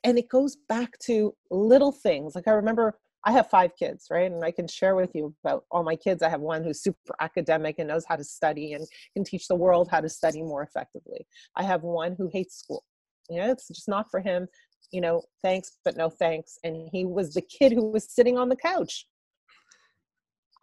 and 0.03 0.17
it 0.17 0.29
goes 0.29 0.57
back 0.67 0.97
to 0.99 1.33
little 1.51 1.91
things. 1.91 2.35
Like 2.35 2.47
I 2.47 2.51
remember 2.51 2.97
I 3.25 3.31
have 3.31 3.49
five 3.49 3.71
kids, 3.77 4.07
right? 4.11 4.29
And 4.29 4.43
I 4.43 4.51
can 4.51 4.67
share 4.67 4.95
with 4.95 5.11
you 5.15 5.33
about 5.43 5.63
all 5.71 5.83
my 5.83 5.95
kids. 5.95 6.21
I 6.21 6.29
have 6.29 6.41
one 6.41 6.63
who's 6.63 6.83
super 6.83 7.15
academic 7.21 7.79
and 7.79 7.87
knows 7.87 8.05
how 8.05 8.17
to 8.17 8.23
study 8.23 8.73
and 8.73 8.85
can 9.13 9.23
teach 9.23 9.47
the 9.47 9.55
world 9.55 9.87
how 9.89 10.01
to 10.01 10.09
study 10.09 10.41
more 10.41 10.63
effectively. 10.63 11.25
I 11.55 11.63
have 11.63 11.83
one 11.83 12.15
who 12.17 12.29
hates 12.31 12.57
school. 12.57 12.83
You 13.29 13.39
know, 13.39 13.51
it's 13.51 13.69
just 13.69 13.87
not 13.87 14.11
for 14.11 14.19
him. 14.19 14.47
You 14.91 15.01
know, 15.01 15.23
thanks, 15.41 15.77
but 15.85 15.95
no 15.95 16.09
thanks. 16.09 16.57
And 16.63 16.89
he 16.91 17.05
was 17.05 17.33
the 17.33 17.41
kid 17.41 17.71
who 17.71 17.89
was 17.89 18.13
sitting 18.13 18.37
on 18.37 18.49
the 18.49 18.57
couch. 18.57 19.07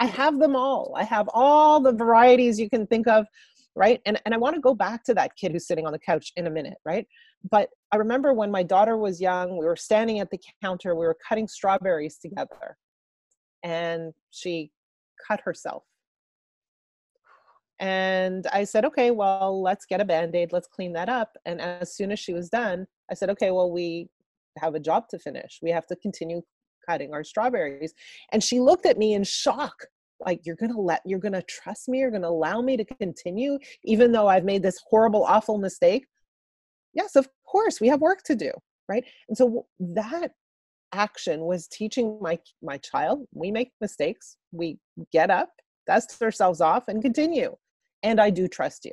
I 0.01 0.07
have 0.07 0.39
them 0.39 0.57
all. 0.57 0.95
I 0.97 1.05
have 1.05 1.29
all 1.33 1.79
the 1.79 1.93
varieties 1.93 2.59
you 2.59 2.71
can 2.71 2.87
think 2.87 3.07
of, 3.07 3.27
right? 3.77 4.01
And 4.07 4.21
and 4.25 4.35
I 4.35 4.39
want 4.39 4.55
to 4.55 4.61
go 4.61 4.75
back 4.75 5.05
to 5.05 5.15
that 5.15 5.37
kid 5.37 5.53
who's 5.53 5.67
sitting 5.67 5.87
on 5.87 5.93
the 5.93 5.99
couch 5.99 6.33
in 6.37 6.47
a 6.47 6.51
minute, 6.51 6.79
right? 6.85 7.07
But 7.51 7.69
I 7.93 7.97
remember 7.97 8.33
when 8.33 8.51
my 8.51 8.63
daughter 8.63 8.97
was 8.97 9.21
young, 9.21 9.59
we 9.59 9.67
were 9.67 9.77
standing 9.77 10.21
at 10.21 10.31
the 10.31 10.41
counter, 10.63 10.95
we 10.95 11.07
were 11.07 11.17
cutting 11.27 11.47
strawberries 11.47 12.17
together, 12.19 12.77
and 13.63 14.13
she 14.31 14.73
cut 15.29 15.41
herself. 15.45 15.85
And 17.79 18.47
I 18.53 18.65
said, 18.65 18.85
okay, 18.85 19.11
well, 19.11 19.63
let's 19.63 19.87
get 19.87 20.03
a 20.03 20.05
band 20.05 20.37
aid, 20.37 20.53
let's 20.53 20.69
clean 20.69 20.93
that 20.95 21.09
up. 21.09 21.37
And 21.47 21.61
as 21.63 21.95
soon 21.95 22.13
as 22.13 22.19
she 22.19 22.35
was 22.35 22.51
done, 22.51 22.87
I 23.11 23.15
said, 23.15 23.31
okay, 23.31 23.51
well, 23.51 23.71
we 23.71 24.09
have 24.59 24.75
a 24.75 24.81
job 24.81 25.09
to 25.11 25.19
finish. 25.19 25.61
We 25.63 25.71
have 25.71 25.87
to 25.87 25.97
continue 25.97 26.43
cutting 26.89 27.13
our 27.13 27.25
strawberries. 27.25 27.95
And 28.33 28.43
she 28.43 28.61
looked 28.61 28.87
at 28.87 28.99
me 28.99 29.15
in 29.15 29.25
shock. 29.25 29.75
Like, 30.25 30.41
you're 30.45 30.57
gonna 30.57 30.79
let, 30.79 31.01
you're 31.07 31.19
gonna 31.19 31.43
trust 31.43 31.89
me, 31.89 31.99
you're 31.99 32.11
gonna 32.11 32.29
allow 32.29 32.61
me 32.61 32.77
to 32.77 32.85
continue, 32.85 33.59
even 33.85 34.13
though 34.13 34.29
I've 34.29 34.45
made 34.45 34.63
this 34.63 34.79
horrible, 34.89 35.25
awful 35.25 35.59
mistake. 35.59 36.07
Yes, 36.93 37.17
of 37.17 37.29
course, 37.47 37.81
we 37.81 37.89
have 37.89 38.01
work 38.01 38.23
to 38.25 38.35
do, 38.35 38.51
right? 38.89 39.05
And 39.29 39.37
so 39.37 39.67
that 39.79 40.33
action 40.93 41.41
was 41.41 41.69
teaching 41.69 42.19
my 42.21 42.39
my 42.63 42.77
child 42.79 43.27
we 43.33 43.51
make 43.51 43.73
mistakes 43.81 44.37
we 44.53 44.79
get 45.13 45.31
up 45.31 45.51
dust 45.87 46.21
ourselves 46.23 46.61
off 46.61 46.89
and 46.89 47.03
continue 47.03 47.55
and 48.03 48.21
i 48.21 48.31
do 48.31 48.49
trust 48.49 48.85
you 48.85 48.93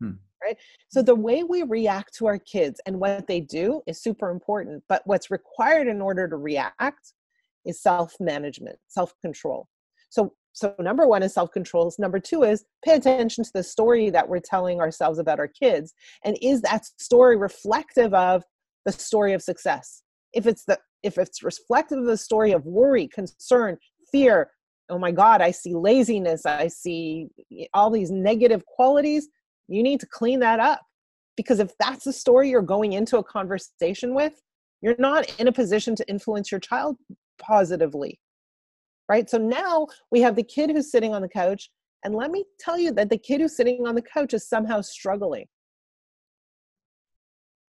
hmm. 0.00 0.12
right 0.42 0.56
so 0.88 1.02
the 1.02 1.14
way 1.14 1.42
we 1.42 1.62
react 1.62 2.14
to 2.14 2.26
our 2.26 2.38
kids 2.38 2.80
and 2.86 2.98
what 2.98 3.26
they 3.26 3.40
do 3.40 3.80
is 3.86 4.02
super 4.02 4.30
important 4.30 4.82
but 4.88 5.02
what's 5.06 5.30
required 5.30 5.88
in 5.88 6.00
order 6.00 6.28
to 6.28 6.36
react 6.36 7.14
is 7.66 7.80
self 7.82 8.14
management 8.20 8.78
self 8.88 9.14
control 9.20 9.68
so 10.10 10.32
so 10.52 10.74
number 10.78 11.06
one 11.06 11.22
is 11.22 11.34
self 11.34 11.50
control 11.52 11.92
number 11.98 12.18
two 12.18 12.42
is 12.42 12.64
pay 12.84 12.94
attention 12.94 13.44
to 13.44 13.50
the 13.54 13.62
story 13.62 14.10
that 14.10 14.28
we're 14.28 14.40
telling 14.40 14.80
ourselves 14.80 15.18
about 15.18 15.38
our 15.38 15.48
kids 15.48 15.94
and 16.24 16.36
is 16.42 16.62
that 16.62 16.84
story 16.98 17.36
reflective 17.36 18.14
of 18.14 18.44
the 18.88 18.92
story 18.92 19.34
of 19.34 19.42
success? 19.42 20.02
If 20.32 20.46
it's 20.46 20.64
the 20.64 20.78
if 21.02 21.18
it's 21.18 21.42
reflective 21.42 21.98
of 21.98 22.06
the 22.06 22.16
story 22.16 22.52
of 22.52 22.64
worry, 22.64 23.06
concern, 23.06 23.76
fear, 24.10 24.50
oh 24.88 24.98
my 24.98 25.12
God, 25.12 25.40
I 25.40 25.52
see 25.52 25.74
laziness, 25.74 26.44
I 26.44 26.68
see 26.68 27.28
all 27.72 27.90
these 27.90 28.10
negative 28.10 28.64
qualities, 28.66 29.28
you 29.68 29.82
need 29.82 30.00
to 30.00 30.06
clean 30.06 30.40
that 30.40 30.58
up. 30.58 30.80
Because 31.36 31.60
if 31.60 31.70
that's 31.78 32.04
the 32.04 32.12
story 32.12 32.50
you're 32.50 32.62
going 32.62 32.94
into 32.94 33.18
a 33.18 33.22
conversation 33.22 34.12
with, 34.12 34.40
you're 34.80 34.96
not 34.98 35.32
in 35.38 35.46
a 35.46 35.52
position 35.52 35.94
to 35.96 36.08
influence 36.08 36.50
your 36.50 36.60
child 36.60 36.96
positively. 37.38 38.20
Right? 39.08 39.28
So 39.28 39.38
now 39.38 39.86
we 40.10 40.20
have 40.20 40.36
the 40.36 40.42
kid 40.42 40.70
who's 40.70 40.90
sitting 40.90 41.14
on 41.14 41.22
the 41.22 41.28
couch. 41.28 41.70
And 42.04 42.14
let 42.14 42.30
me 42.30 42.44
tell 42.60 42.78
you 42.78 42.92
that 42.92 43.10
the 43.10 43.18
kid 43.18 43.40
who's 43.40 43.56
sitting 43.56 43.86
on 43.86 43.94
the 43.94 44.02
couch 44.02 44.34
is 44.34 44.48
somehow 44.48 44.82
struggling. 44.82 45.46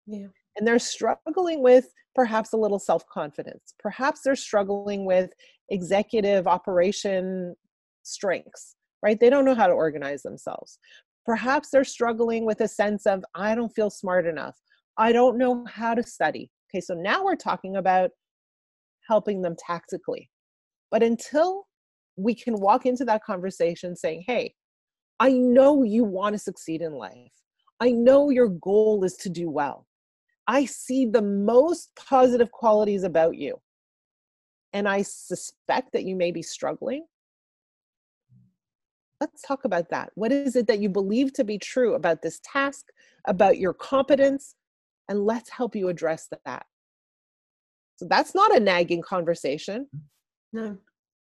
Yeah. 0.07 0.27
And 0.55 0.65
they're 0.65 0.79
struggling 0.79 1.61
with 1.61 1.87
perhaps 2.15 2.53
a 2.53 2.57
little 2.57 2.79
self 2.79 3.05
confidence. 3.07 3.73
Perhaps 3.79 4.21
they're 4.23 4.35
struggling 4.35 5.05
with 5.05 5.31
executive 5.69 6.47
operation 6.47 7.55
strengths, 8.03 8.75
right? 9.03 9.19
They 9.19 9.29
don't 9.29 9.45
know 9.45 9.55
how 9.55 9.67
to 9.67 9.73
organize 9.73 10.23
themselves. 10.23 10.79
Perhaps 11.25 11.69
they're 11.71 11.83
struggling 11.83 12.45
with 12.45 12.61
a 12.61 12.67
sense 12.67 13.05
of, 13.05 13.25
I 13.33 13.55
don't 13.55 13.73
feel 13.73 13.89
smart 13.89 14.27
enough. 14.27 14.55
I 14.97 15.11
don't 15.11 15.37
know 15.37 15.65
how 15.67 15.95
to 15.95 16.03
study. 16.03 16.51
Okay, 16.71 16.81
so 16.81 16.93
now 16.93 17.23
we're 17.23 17.35
talking 17.35 17.75
about 17.77 18.11
helping 19.07 19.41
them 19.41 19.55
tactically. 19.57 20.29
But 20.91 21.03
until 21.03 21.65
we 22.17 22.33
can 22.33 22.59
walk 22.59 22.85
into 22.85 23.05
that 23.05 23.23
conversation 23.23 23.95
saying, 23.95 24.23
hey, 24.27 24.53
I 25.19 25.31
know 25.31 25.83
you 25.83 26.03
want 26.03 26.33
to 26.33 26.39
succeed 26.39 26.81
in 26.81 26.93
life. 26.93 27.31
I 27.79 27.91
know 27.91 28.29
your 28.29 28.49
goal 28.49 29.03
is 29.03 29.15
to 29.17 29.29
do 29.29 29.49
well. 29.49 29.85
I 30.47 30.65
see 30.65 31.05
the 31.05 31.21
most 31.21 31.89
positive 31.95 32.51
qualities 32.51 33.03
about 33.03 33.35
you. 33.35 33.59
And 34.73 34.87
I 34.87 35.01
suspect 35.01 35.93
that 35.93 36.03
you 36.03 36.15
may 36.15 36.31
be 36.31 36.41
struggling. 36.41 37.05
Let's 39.21 39.41
talk 39.41 39.63
about 39.63 39.89
that. 39.89 40.11
What 40.15 40.31
is 40.31 40.55
it 40.55 40.67
that 40.67 40.79
you 40.79 40.89
believe 40.89 41.31
to 41.33 41.45
be 41.45 41.57
true 41.57 41.95
about 41.95 42.21
this 42.21 42.39
task, 42.43 42.85
about 43.25 43.57
your 43.57 43.73
competence? 43.73 44.55
And 45.07 45.25
let's 45.25 45.49
help 45.49 45.75
you 45.75 45.87
address 45.87 46.27
that. 46.45 46.65
So 47.97 48.07
that's 48.09 48.35
not 48.35 48.55
a 48.55 48.59
nagging 48.59 49.01
conversation. 49.01 49.87
No. 50.51 50.77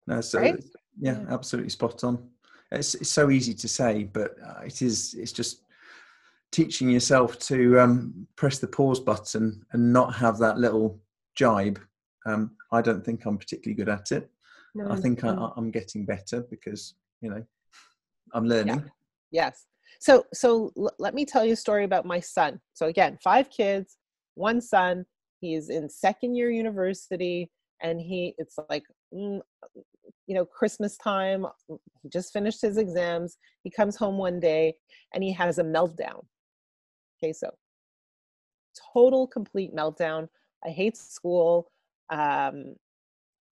No, 0.07 0.21
so 0.21 0.39
right? 0.39 0.63
yeah, 0.99 1.19
yeah, 1.19 1.25
absolutely 1.33 1.69
spot 1.69 2.03
on. 2.03 2.29
It's, 2.71 2.95
it's 2.95 3.11
so 3.11 3.29
easy 3.29 3.53
to 3.53 3.67
say, 3.67 4.03
but 4.03 4.35
uh, 4.45 4.61
it 4.65 4.81
is. 4.81 5.13
It's 5.13 5.31
just 5.31 5.63
teaching 6.51 6.89
yourself 6.89 7.37
to 7.39 7.79
um, 7.79 8.27
press 8.35 8.59
the 8.59 8.67
pause 8.67 8.99
button 8.99 9.63
and 9.71 9.93
not 9.93 10.15
have 10.15 10.37
that 10.39 10.57
little 10.57 10.99
jibe. 11.35 11.79
Um, 12.25 12.51
I 12.71 12.81
don't 12.81 13.03
think 13.03 13.25
I'm 13.25 13.37
particularly 13.37 13.75
good 13.75 13.89
at 13.89 14.11
it. 14.11 14.29
No, 14.75 14.89
I 14.91 14.97
think 14.97 15.23
I, 15.23 15.49
am 15.57 15.71
getting 15.71 16.05
better 16.05 16.41
because 16.49 16.95
you 17.21 17.29
know 17.29 17.43
I'm 18.33 18.45
learning. 18.45 18.75
Yeah. 18.75 18.89
Yes. 19.31 19.65
So 19.99 20.25
so 20.33 20.71
l- 20.77 20.93
let 20.99 21.13
me 21.13 21.25
tell 21.25 21.43
you 21.43 21.53
a 21.53 21.57
story 21.57 21.85
about 21.85 22.05
my 22.05 22.19
son. 22.19 22.59
So 22.73 22.87
again, 22.87 23.17
five 23.23 23.49
kids, 23.49 23.97
one 24.35 24.61
son. 24.61 25.05
He's 25.39 25.69
in 25.69 25.89
second 25.89 26.35
year 26.35 26.51
university, 26.51 27.49
and 27.81 27.99
he 27.99 28.35
it's 28.37 28.57
like 28.69 28.83
mm, 29.13 29.39
you 30.27 30.35
know 30.35 30.45
Christmas 30.45 30.97
time. 30.97 31.45
He 32.01 32.09
just 32.09 32.33
finished 32.33 32.61
his 32.61 32.77
exams. 32.77 33.37
He 33.63 33.69
comes 33.69 33.95
home 33.95 34.17
one 34.17 34.39
day 34.39 34.75
and 35.13 35.23
he 35.23 35.31
has 35.33 35.57
a 35.59 35.63
meltdown 35.63 36.23
okay 37.21 37.33
so 37.33 37.49
Total 38.93 39.27
complete 39.27 39.75
meltdown. 39.75 40.27
I 40.65 40.69
hate 40.69 40.97
school. 40.97 41.71
Um, 42.09 42.75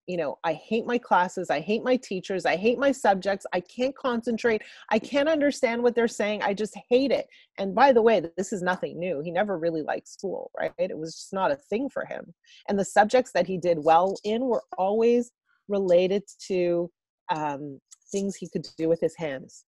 you 0.08 0.18
know, 0.18 0.40
I 0.44 0.54
hate 0.54 0.86
my 0.86 0.98
classes. 0.98 1.50
I 1.50 1.60
hate 1.60 1.84
my 1.84 1.98
teachers. 1.98 2.46
I 2.46 2.56
hate 2.56 2.80
my 2.80 2.92
subjects. 2.92 3.46
I 3.54 3.60
can't 3.60 3.96
concentrate. 3.96 4.62
I 4.90 5.00
can't 5.00 5.30
understand 5.30 5.84
what 5.84 5.96
they're 5.96 6.08
saying. 6.08 6.42
I 6.42 6.54
just 6.54 6.78
hate 6.90 7.12
it. 7.12 7.28
And 7.58 7.76
by 7.76 7.92
the 7.92 8.02
way, 8.02 8.24
this 8.38 8.54
is 8.54 8.62
nothing 8.62 8.98
new. 8.98 9.22
He 9.22 9.32
never 9.32 9.58
really 9.58 9.82
liked 9.82 10.08
school, 10.08 10.50
right? 10.58 10.72
It 10.78 10.98
was 10.98 11.16
just 11.16 11.34
not 11.34 11.52
a 11.52 11.58
thing 11.70 11.90
for 11.90 12.06
him. 12.06 12.34
And 12.70 12.80
the 12.80 12.86
subjects 12.86 13.32
that 13.34 13.48
he 13.48 13.58
did 13.58 13.78
well 13.80 14.16
in 14.24 14.46
were 14.46 14.64
always 14.78 15.32
related 15.68 16.24
to 16.48 16.90
um, 17.36 17.80
things 18.12 18.36
he 18.36 18.50
could 18.50 18.66
do 18.78 18.88
with 18.88 19.02
his 19.02 19.16
hands 19.18 19.66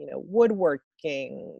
you 0.00 0.06
know, 0.06 0.22
woodworking, 0.26 1.52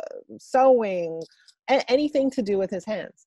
uh, 0.00 0.36
sewing, 0.38 1.22
a- 1.68 1.90
anything 1.90 2.30
to 2.30 2.40
do 2.40 2.56
with 2.56 2.70
his 2.70 2.84
hands. 2.86 3.26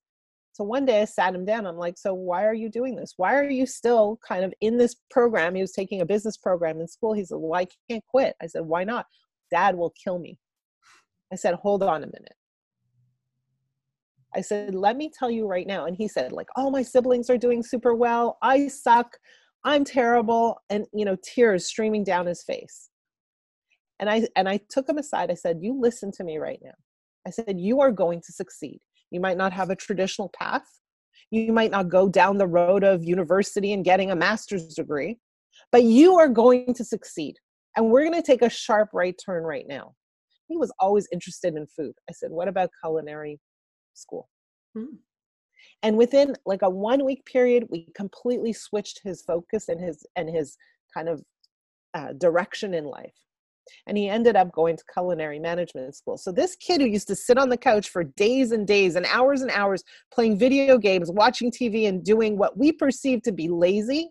So 0.57 0.63
one 0.63 0.85
day 0.85 1.03
I 1.03 1.05
sat 1.05 1.35
him 1.35 1.45
down. 1.45 1.67
I'm 1.67 1.77
like, 1.77 1.99
so 1.99 2.15
why 2.15 2.43
are 2.43 2.53
you 2.53 2.67
doing 2.67 2.95
this? 2.95 3.13
Why 3.17 3.35
are 3.35 3.47
you 3.47 3.67
still 3.67 4.19
kind 4.27 4.43
of 4.43 4.51
in 4.59 4.79
this 4.79 4.95
program? 5.11 5.53
He 5.53 5.61
was 5.61 5.71
taking 5.71 6.01
a 6.01 6.05
business 6.05 6.35
program 6.35 6.81
in 6.81 6.87
school. 6.87 7.13
He 7.13 7.23
said, 7.23 7.37
well, 7.37 7.59
I 7.61 7.67
can't 7.87 8.03
quit. 8.07 8.35
I 8.41 8.47
said, 8.47 8.63
why 8.63 8.83
not? 8.83 9.05
Dad 9.51 9.75
will 9.75 9.93
kill 10.03 10.17
me. 10.17 10.39
I 11.31 11.35
said, 11.35 11.53
hold 11.53 11.83
on 11.83 12.03
a 12.03 12.07
minute. 12.07 12.33
I 14.35 14.41
said, 14.41 14.73
let 14.73 14.97
me 14.97 15.11
tell 15.13 15.29
you 15.29 15.45
right 15.45 15.67
now. 15.67 15.85
And 15.85 15.95
he 15.95 16.07
said, 16.07 16.31
like, 16.31 16.47
oh, 16.57 16.71
my 16.71 16.81
siblings 16.81 17.29
are 17.29 17.37
doing 17.37 17.61
super 17.61 17.93
well. 17.93 18.39
I 18.41 18.67
suck. 18.67 19.15
I'm 19.63 19.83
terrible. 19.83 20.59
And, 20.71 20.87
you 20.91 21.05
know, 21.05 21.17
tears 21.23 21.67
streaming 21.67 22.03
down 22.03 22.25
his 22.25 22.41
face 22.41 22.89
and 23.99 24.09
i 24.09 24.27
and 24.35 24.47
i 24.47 24.59
took 24.69 24.87
him 24.87 24.97
aside 24.97 25.31
i 25.31 25.33
said 25.33 25.57
you 25.61 25.79
listen 25.79 26.11
to 26.11 26.23
me 26.23 26.37
right 26.37 26.59
now 26.63 26.73
i 27.25 27.29
said 27.29 27.59
you 27.59 27.81
are 27.81 27.91
going 27.91 28.21
to 28.21 28.31
succeed 28.31 28.79
you 29.11 29.19
might 29.19 29.37
not 29.37 29.53
have 29.53 29.69
a 29.69 29.75
traditional 29.75 30.29
path. 30.37 30.65
You 31.31 31.51
might 31.51 31.71
not 31.71 31.89
go 31.89 32.07
down 32.07 32.37
the 32.37 32.47
road 32.47 32.83
of 32.83 33.03
university 33.03 33.73
and 33.73 33.83
getting 33.83 34.11
a 34.11 34.15
master's 34.15 34.73
degree 34.73 35.17
but 35.71 35.83
you 35.83 36.17
are 36.17 36.29
going 36.29 36.73
to 36.73 36.83
succeed 36.83 37.35
and 37.75 37.89
we're 37.89 38.03
going 38.03 38.13
to 38.13 38.25
take 38.25 38.41
a 38.41 38.49
sharp 38.49 38.89
right 38.93 39.15
turn 39.23 39.43
right 39.43 39.65
now. 39.67 39.93
He 40.47 40.57
was 40.57 40.71
always 40.79 41.07
interested 41.11 41.55
in 41.55 41.67
food. 41.67 41.93
I 42.09 42.13
said 42.13 42.31
what 42.31 42.47
about 42.47 42.69
culinary 42.81 43.39
school? 43.93 44.29
Hmm. 44.75 44.97
and 45.81 45.97
within 45.97 46.35
like 46.45 46.61
a 46.61 46.69
one 46.69 47.03
week 47.03 47.25
period 47.25 47.65
we 47.69 47.87
completely 47.95 48.53
switched 48.53 49.01
his 49.03 49.23
focus 49.23 49.69
and 49.69 49.81
his 49.81 50.05
and 50.15 50.29
his 50.29 50.55
kind 50.93 51.09
of 51.09 51.23
uh, 51.95 52.13
direction 52.19 52.73
in 52.75 52.85
life 52.85 53.15
and 53.85 53.97
he 53.97 54.09
ended 54.09 54.35
up 54.35 54.51
going 54.51 54.77
to 54.77 54.83
culinary 54.93 55.39
management 55.39 55.95
school. 55.95 56.17
So 56.17 56.31
this 56.31 56.55
kid 56.55 56.81
who 56.81 56.87
used 56.87 57.07
to 57.07 57.15
sit 57.15 57.37
on 57.37 57.49
the 57.49 57.57
couch 57.57 57.89
for 57.89 58.03
days 58.03 58.51
and 58.51 58.67
days 58.67 58.95
and 58.95 59.05
hours 59.07 59.41
and 59.41 59.51
hours 59.51 59.83
playing 60.11 60.37
video 60.37 60.77
games, 60.77 61.11
watching 61.11 61.51
TV 61.51 61.87
and 61.87 62.03
doing 62.03 62.37
what 62.37 62.57
we 62.57 62.71
perceive 62.71 63.21
to 63.23 63.31
be 63.31 63.47
lazy 63.47 64.09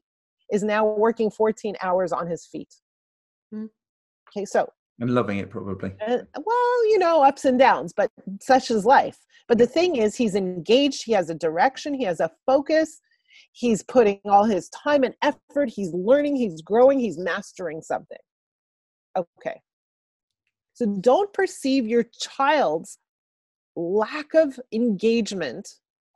is 0.53 0.63
now 0.63 0.87
working 0.87 1.31
14 1.31 1.77
hours 1.83 2.13
on 2.13 2.27
his 2.27 2.47
feet. 2.47 2.73
Mm-hmm. 3.53 3.67
Okay, 4.31 4.45
so 4.45 4.69
and 4.99 5.11
loving 5.11 5.39
it 5.39 5.51
probably. 5.51 5.93
Uh, 6.07 6.19
well, 6.43 6.91
you 6.91 6.99
know, 6.99 7.23
ups 7.23 7.45
and 7.45 7.59
downs, 7.59 7.93
but 7.95 8.11
such 8.41 8.71
is 8.71 8.85
life. 8.85 9.19
But 9.49 9.59
the 9.59 9.67
thing 9.67 9.97
is, 9.97 10.17
he's 10.17 10.35
engaged, 10.35 11.05
he 11.05 11.13
has 11.13 11.31
a 11.31 11.35
direction, 11.35 11.95
he 11.95 12.05
has 12.05 12.21
a 12.21 12.31
focus, 12.47 13.01
he's 13.53 13.83
putting 13.83 14.21
all 14.25 14.45
his 14.45 14.69
time 14.71 15.05
and 15.05 15.15
effort, 15.23 15.69
he's 15.69 15.93
learning, 15.93 16.37
he's 16.37 16.63
growing, 16.63 16.99
he's 16.99 17.19
mastering 17.19 17.83
something. 17.83 18.19
Okay. 19.17 19.61
So 20.75 20.87
don't 21.01 21.33
perceive 21.33 21.87
your 21.87 22.05
child's 22.21 22.99
lack 23.77 24.35
of 24.35 24.59
engagement 24.73 25.69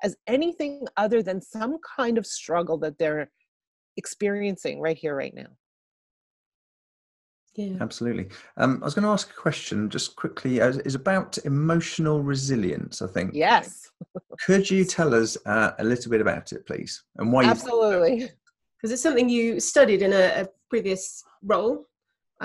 as 0.03 0.17
anything 0.27 0.87
other 0.97 1.23
than 1.23 1.41
some 1.41 1.79
kind 1.97 2.19
of 2.19 2.27
struggle 2.27 2.79
that 2.79 2.99
they're 2.99 3.31
experiencing 3.97 4.81
right 4.81 4.97
here, 4.97 5.15
right 5.15 5.35
now. 5.35 5.47
Yeah. 7.55 7.77
Absolutely. 7.81 8.29
Um, 8.57 8.79
I 8.81 8.85
was 8.85 8.95
going 8.95 9.03
to 9.05 9.11
ask 9.11 9.31
a 9.31 9.35
question 9.35 9.91
just 9.91 10.17
quickly. 10.17 10.61
Uh, 10.61 10.73
is 10.85 10.95
about 10.95 11.37
emotional 11.45 12.23
resilience. 12.23 13.03
I 13.03 13.09
think. 13.09 13.33
Yes. 13.35 13.91
Could 14.47 14.71
you 14.71 14.85
tell 14.85 15.15
us 15.15 15.37
uh, 15.47 15.73
a 15.79 15.85
little 15.85 16.11
bit 16.11 16.21
about 16.21 16.53
it, 16.53 16.67
please, 16.67 17.03
and 17.17 17.33
why? 17.33 17.45
Absolutely. 17.45 18.31
Because 18.77 18.93
it's 18.93 19.03
something 19.03 19.29
you 19.29 19.61
studied 19.61 20.01
in 20.01 20.13
a, 20.13 20.43
a 20.43 20.49
previous 20.71 21.25
role. 21.43 21.87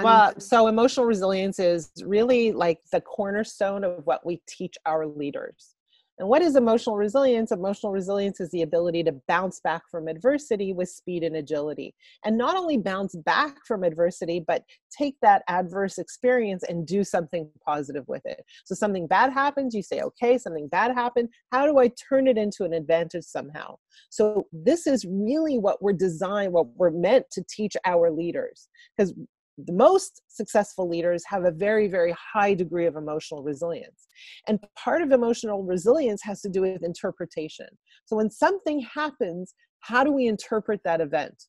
Well, 0.03 0.39
so 0.39 0.67
emotional 0.67 1.05
resilience 1.05 1.59
is 1.59 1.91
really 2.03 2.51
like 2.51 2.79
the 2.91 3.01
cornerstone 3.01 3.83
of 3.83 4.05
what 4.05 4.25
we 4.25 4.41
teach 4.47 4.75
our 4.85 5.05
leaders. 5.07 5.75
And 6.17 6.29
what 6.29 6.41
is 6.41 6.55
emotional 6.55 6.95
resilience? 6.95 7.51
Emotional 7.51 7.91
resilience 7.91 8.39
is 8.39 8.49
the 8.51 8.61
ability 8.61 9.03
to 9.03 9.11
bounce 9.27 9.59
back 9.59 9.83
from 9.91 10.07
adversity 10.07 10.71
with 10.71 10.87
speed 10.87 11.23
and 11.23 11.35
agility. 11.35 11.93
And 12.23 12.37
not 12.37 12.55
only 12.55 12.77
bounce 12.77 13.15
back 13.15 13.65
from 13.65 13.83
adversity, 13.83 14.43
but 14.45 14.63
take 14.89 15.15
that 15.21 15.43
adverse 15.49 15.97
experience 15.97 16.63
and 16.63 16.87
do 16.87 17.03
something 17.03 17.49
positive 17.65 18.07
with 18.07 18.25
it. 18.25 18.45
So 18.63 18.75
something 18.75 19.07
bad 19.07 19.33
happens, 19.33 19.75
you 19.75 19.83
say, 19.83 20.01
okay, 20.01 20.37
something 20.37 20.69
bad 20.69 20.93
happened. 20.93 21.29
How 21.51 21.65
do 21.65 21.79
I 21.79 21.89
turn 21.89 22.27
it 22.27 22.37
into 22.37 22.63
an 22.63 22.71
advantage 22.71 23.25
somehow? 23.25 23.75
So 24.09 24.47
this 24.53 24.87
is 24.87 25.05
really 25.05 25.57
what 25.57 25.81
we're 25.81 25.93
designed, 25.93 26.53
what 26.53 26.67
we're 26.77 26.91
meant 26.91 27.25
to 27.31 27.43
teach 27.49 27.75
our 27.85 28.09
leaders. 28.09 28.69
Because 28.95 29.13
the 29.57 29.73
most 29.73 30.21
successful 30.27 30.89
leaders 30.89 31.23
have 31.27 31.45
a 31.45 31.51
very, 31.51 31.87
very 31.87 32.13
high 32.33 32.53
degree 32.53 32.85
of 32.85 32.95
emotional 32.95 33.41
resilience. 33.41 34.07
And 34.47 34.59
part 34.77 35.01
of 35.01 35.11
emotional 35.11 35.63
resilience 35.63 36.21
has 36.23 36.41
to 36.41 36.49
do 36.49 36.61
with 36.61 36.83
interpretation. 36.83 37.67
So 38.05 38.17
when 38.17 38.29
something 38.29 38.81
happens, 38.81 39.53
how 39.79 40.03
do 40.03 40.11
we 40.11 40.27
interpret 40.27 40.81
that 40.83 40.99
event? 40.99 41.45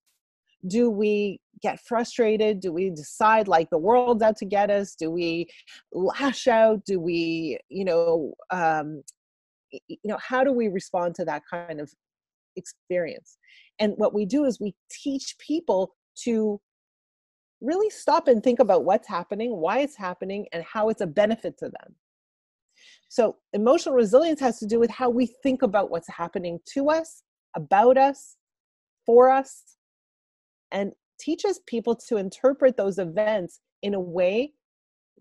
Do 0.68 0.90
we 0.90 1.40
get 1.62 1.80
frustrated? 1.80 2.60
Do 2.60 2.72
we 2.72 2.90
decide 2.90 3.48
like 3.48 3.70
the 3.70 3.78
world's 3.78 4.22
out 4.22 4.36
to 4.38 4.44
get 4.44 4.70
us? 4.70 4.94
Do 4.94 5.10
we 5.10 5.48
lash 5.92 6.46
out? 6.46 6.84
Do 6.84 7.00
we, 7.00 7.58
you 7.68 7.84
know, 7.84 8.34
um, 8.50 9.02
you 9.70 9.98
know, 10.04 10.18
how 10.20 10.44
do 10.44 10.52
we 10.52 10.68
respond 10.68 11.14
to 11.16 11.24
that 11.24 11.42
kind 11.50 11.80
of 11.80 11.92
experience? 12.56 13.36
And 13.78 13.94
what 13.96 14.14
we 14.14 14.26
do 14.26 14.44
is 14.44 14.60
we 14.60 14.74
teach 14.90 15.36
people 15.38 15.94
to 16.24 16.60
really 17.60 17.90
stop 17.90 18.28
and 18.28 18.42
think 18.42 18.58
about 18.58 18.84
what's 18.84 19.08
happening, 19.08 19.56
why 19.56 19.78
it's 19.78 19.96
happening, 19.96 20.46
and 20.52 20.62
how 20.64 20.88
it's 20.88 21.00
a 21.00 21.06
benefit 21.06 21.58
to 21.58 21.66
them. 21.66 21.94
So, 23.08 23.36
emotional 23.52 23.94
resilience 23.94 24.40
has 24.40 24.58
to 24.58 24.66
do 24.66 24.78
with 24.78 24.90
how 24.90 25.08
we 25.08 25.26
think 25.26 25.62
about 25.62 25.90
what's 25.90 26.08
happening 26.08 26.60
to 26.74 26.90
us, 26.90 27.22
about 27.54 27.96
us, 27.96 28.36
for 29.04 29.30
us, 29.30 29.76
and 30.72 30.92
teaches 31.18 31.60
people 31.66 31.94
to 31.94 32.16
interpret 32.16 32.76
those 32.76 32.98
events 32.98 33.60
in 33.82 33.94
a 33.94 34.00
way 34.00 34.52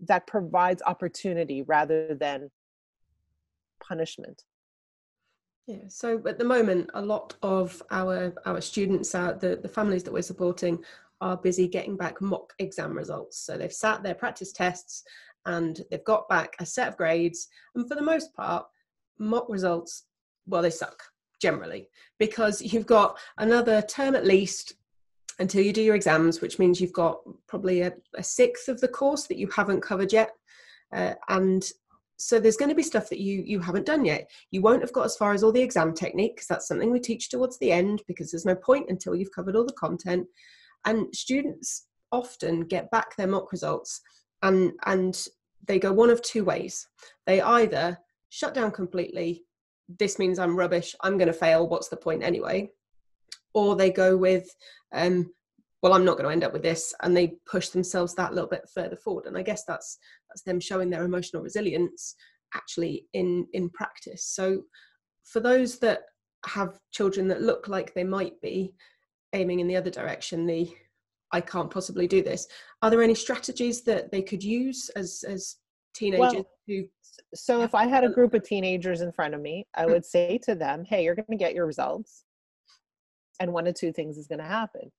that 0.02 0.26
provides 0.26 0.82
opportunity 0.84 1.62
rather 1.62 2.14
than 2.14 2.50
punishment. 3.80 4.44
Yeah, 5.66 5.88
so 5.88 6.22
at 6.28 6.38
the 6.38 6.44
moment, 6.44 6.90
a 6.94 7.02
lot 7.02 7.34
of 7.42 7.82
our 7.90 8.34
our 8.44 8.60
students, 8.60 9.14
uh, 9.14 9.32
the 9.32 9.56
the 9.56 9.68
families 9.68 10.04
that 10.04 10.12
we're 10.12 10.22
supporting, 10.22 10.84
are 11.20 11.36
busy 11.36 11.68
getting 11.68 11.96
back 11.96 12.20
mock 12.20 12.52
exam 12.58 12.96
results. 12.96 13.38
So 13.38 13.56
they've 13.56 13.72
sat 13.72 14.02
their 14.02 14.14
practice 14.14 14.52
tests 14.52 15.02
and 15.46 15.80
they've 15.90 16.04
got 16.04 16.28
back 16.28 16.54
a 16.60 16.66
set 16.66 16.88
of 16.88 16.96
grades. 16.96 17.48
And 17.74 17.88
for 17.88 17.94
the 17.94 18.02
most 18.02 18.34
part, 18.34 18.66
mock 19.18 19.48
results, 19.48 20.04
well, 20.46 20.62
they 20.62 20.70
suck 20.70 21.02
generally 21.40 21.88
because 22.18 22.60
you've 22.62 22.86
got 22.86 23.18
another 23.38 23.82
term 23.82 24.14
at 24.14 24.26
least 24.26 24.74
until 25.38 25.62
you 25.62 25.72
do 25.72 25.82
your 25.82 25.94
exams, 25.94 26.40
which 26.40 26.58
means 26.58 26.80
you've 26.80 26.92
got 26.92 27.20
probably 27.46 27.82
a, 27.82 27.92
a 28.16 28.22
sixth 28.22 28.68
of 28.68 28.80
the 28.80 28.88
course 28.88 29.26
that 29.26 29.36
you 29.36 29.48
haven't 29.48 29.82
covered 29.82 30.12
yet. 30.12 30.30
Uh, 30.92 31.14
and 31.28 31.70
so 32.18 32.40
there's 32.40 32.56
going 32.56 32.68
to 32.68 32.74
be 32.74 32.82
stuff 32.82 33.08
that 33.10 33.20
you 33.20 33.42
you 33.46 33.60
haven't 33.60 33.84
done 33.84 34.04
yet 34.04 34.30
you 34.50 34.62
won't 34.62 34.80
have 34.80 34.92
got 34.92 35.04
as 35.04 35.16
far 35.16 35.34
as 35.34 35.42
all 35.42 35.52
the 35.52 35.60
exam 35.60 35.92
technique 35.92 36.34
because 36.34 36.46
that's 36.46 36.66
something 36.66 36.90
we 36.90 37.00
teach 37.00 37.28
towards 37.28 37.58
the 37.58 37.70
end 37.70 38.02
because 38.06 38.30
there's 38.30 38.46
no 38.46 38.54
point 38.54 38.88
until 38.88 39.14
you've 39.14 39.32
covered 39.32 39.54
all 39.54 39.66
the 39.66 39.72
content 39.74 40.26
and 40.86 41.14
students 41.14 41.86
often 42.12 42.62
get 42.62 42.90
back 42.90 43.16
their 43.16 43.26
mock 43.26 43.52
results 43.52 44.00
and 44.42 44.72
and 44.86 45.26
they 45.66 45.78
go 45.78 45.92
one 45.92 46.10
of 46.10 46.22
two 46.22 46.44
ways. 46.44 46.86
They 47.26 47.40
either 47.40 47.98
shut 48.30 48.54
down 48.54 48.70
completely 48.70 49.44
this 50.00 50.18
means 50.18 50.38
i'm 50.38 50.56
rubbish 50.56 50.94
i'm 51.02 51.16
going 51.16 51.28
to 51.28 51.32
fail 51.32 51.68
what's 51.68 51.88
the 51.88 51.96
point 51.96 52.22
anyway? 52.22 52.70
Or 53.54 53.76
they 53.76 53.90
go 53.90 54.16
with 54.16 54.48
um, 54.92 55.32
well 55.82 55.92
i'm 55.92 56.04
not 56.04 56.16
going 56.16 56.24
to 56.26 56.32
end 56.32 56.44
up 56.44 56.52
with 56.52 56.62
this 56.62 56.94
and 57.02 57.16
they 57.16 57.34
push 57.50 57.68
themselves 57.68 58.14
that 58.14 58.34
little 58.34 58.48
bit 58.48 58.68
further 58.74 58.96
forward. 58.96 59.26
And 59.26 59.36
i 59.36 59.42
guess 59.42 59.64
that's 59.66 59.98
that's 60.28 60.42
them 60.42 60.60
showing 60.60 60.90
their 60.90 61.04
emotional 61.04 61.42
resilience 61.42 62.14
actually 62.54 63.06
in 63.12 63.46
in 63.52 63.70
practice. 63.70 64.24
So 64.24 64.62
for 65.24 65.40
those 65.40 65.78
that 65.80 66.00
have 66.46 66.78
children 66.92 67.26
that 67.28 67.42
look 67.42 67.68
like 67.68 67.94
they 67.94 68.04
might 68.04 68.40
be 68.40 68.72
aiming 69.36 69.60
in 69.60 69.68
the 69.68 69.76
other 69.76 69.90
direction 69.90 70.46
the 70.46 70.68
i 71.32 71.40
can't 71.40 71.70
possibly 71.70 72.06
do 72.06 72.22
this. 72.22 72.46
Are 72.82 72.90
there 72.90 73.02
any 73.02 73.14
strategies 73.14 73.82
that 73.82 74.10
they 74.10 74.22
could 74.22 74.42
use 74.42 74.90
as 74.96 75.24
as 75.28 75.56
teenagers 75.94 76.32
well, 76.34 76.46
who 76.66 76.84
so 77.34 77.62
if 77.62 77.74
i 77.74 77.86
had 77.86 78.04
a 78.04 78.08
group 78.08 78.34
of 78.34 78.42
teenagers 78.42 79.00
in 79.00 79.10
front 79.10 79.34
of 79.34 79.40
me 79.40 79.66
i 79.74 79.84
mm. 79.84 79.90
would 79.90 80.04
say 80.04 80.38
to 80.42 80.54
them 80.54 80.84
hey 80.84 81.02
you're 81.02 81.14
going 81.14 81.26
to 81.30 81.36
get 81.36 81.54
your 81.54 81.66
results 81.66 82.24
and 83.40 83.52
one 83.52 83.66
of 83.66 83.74
two 83.74 83.92
things 83.92 84.18
is 84.18 84.26
going 84.26 84.38
to 84.38 84.44
happen 84.44 84.90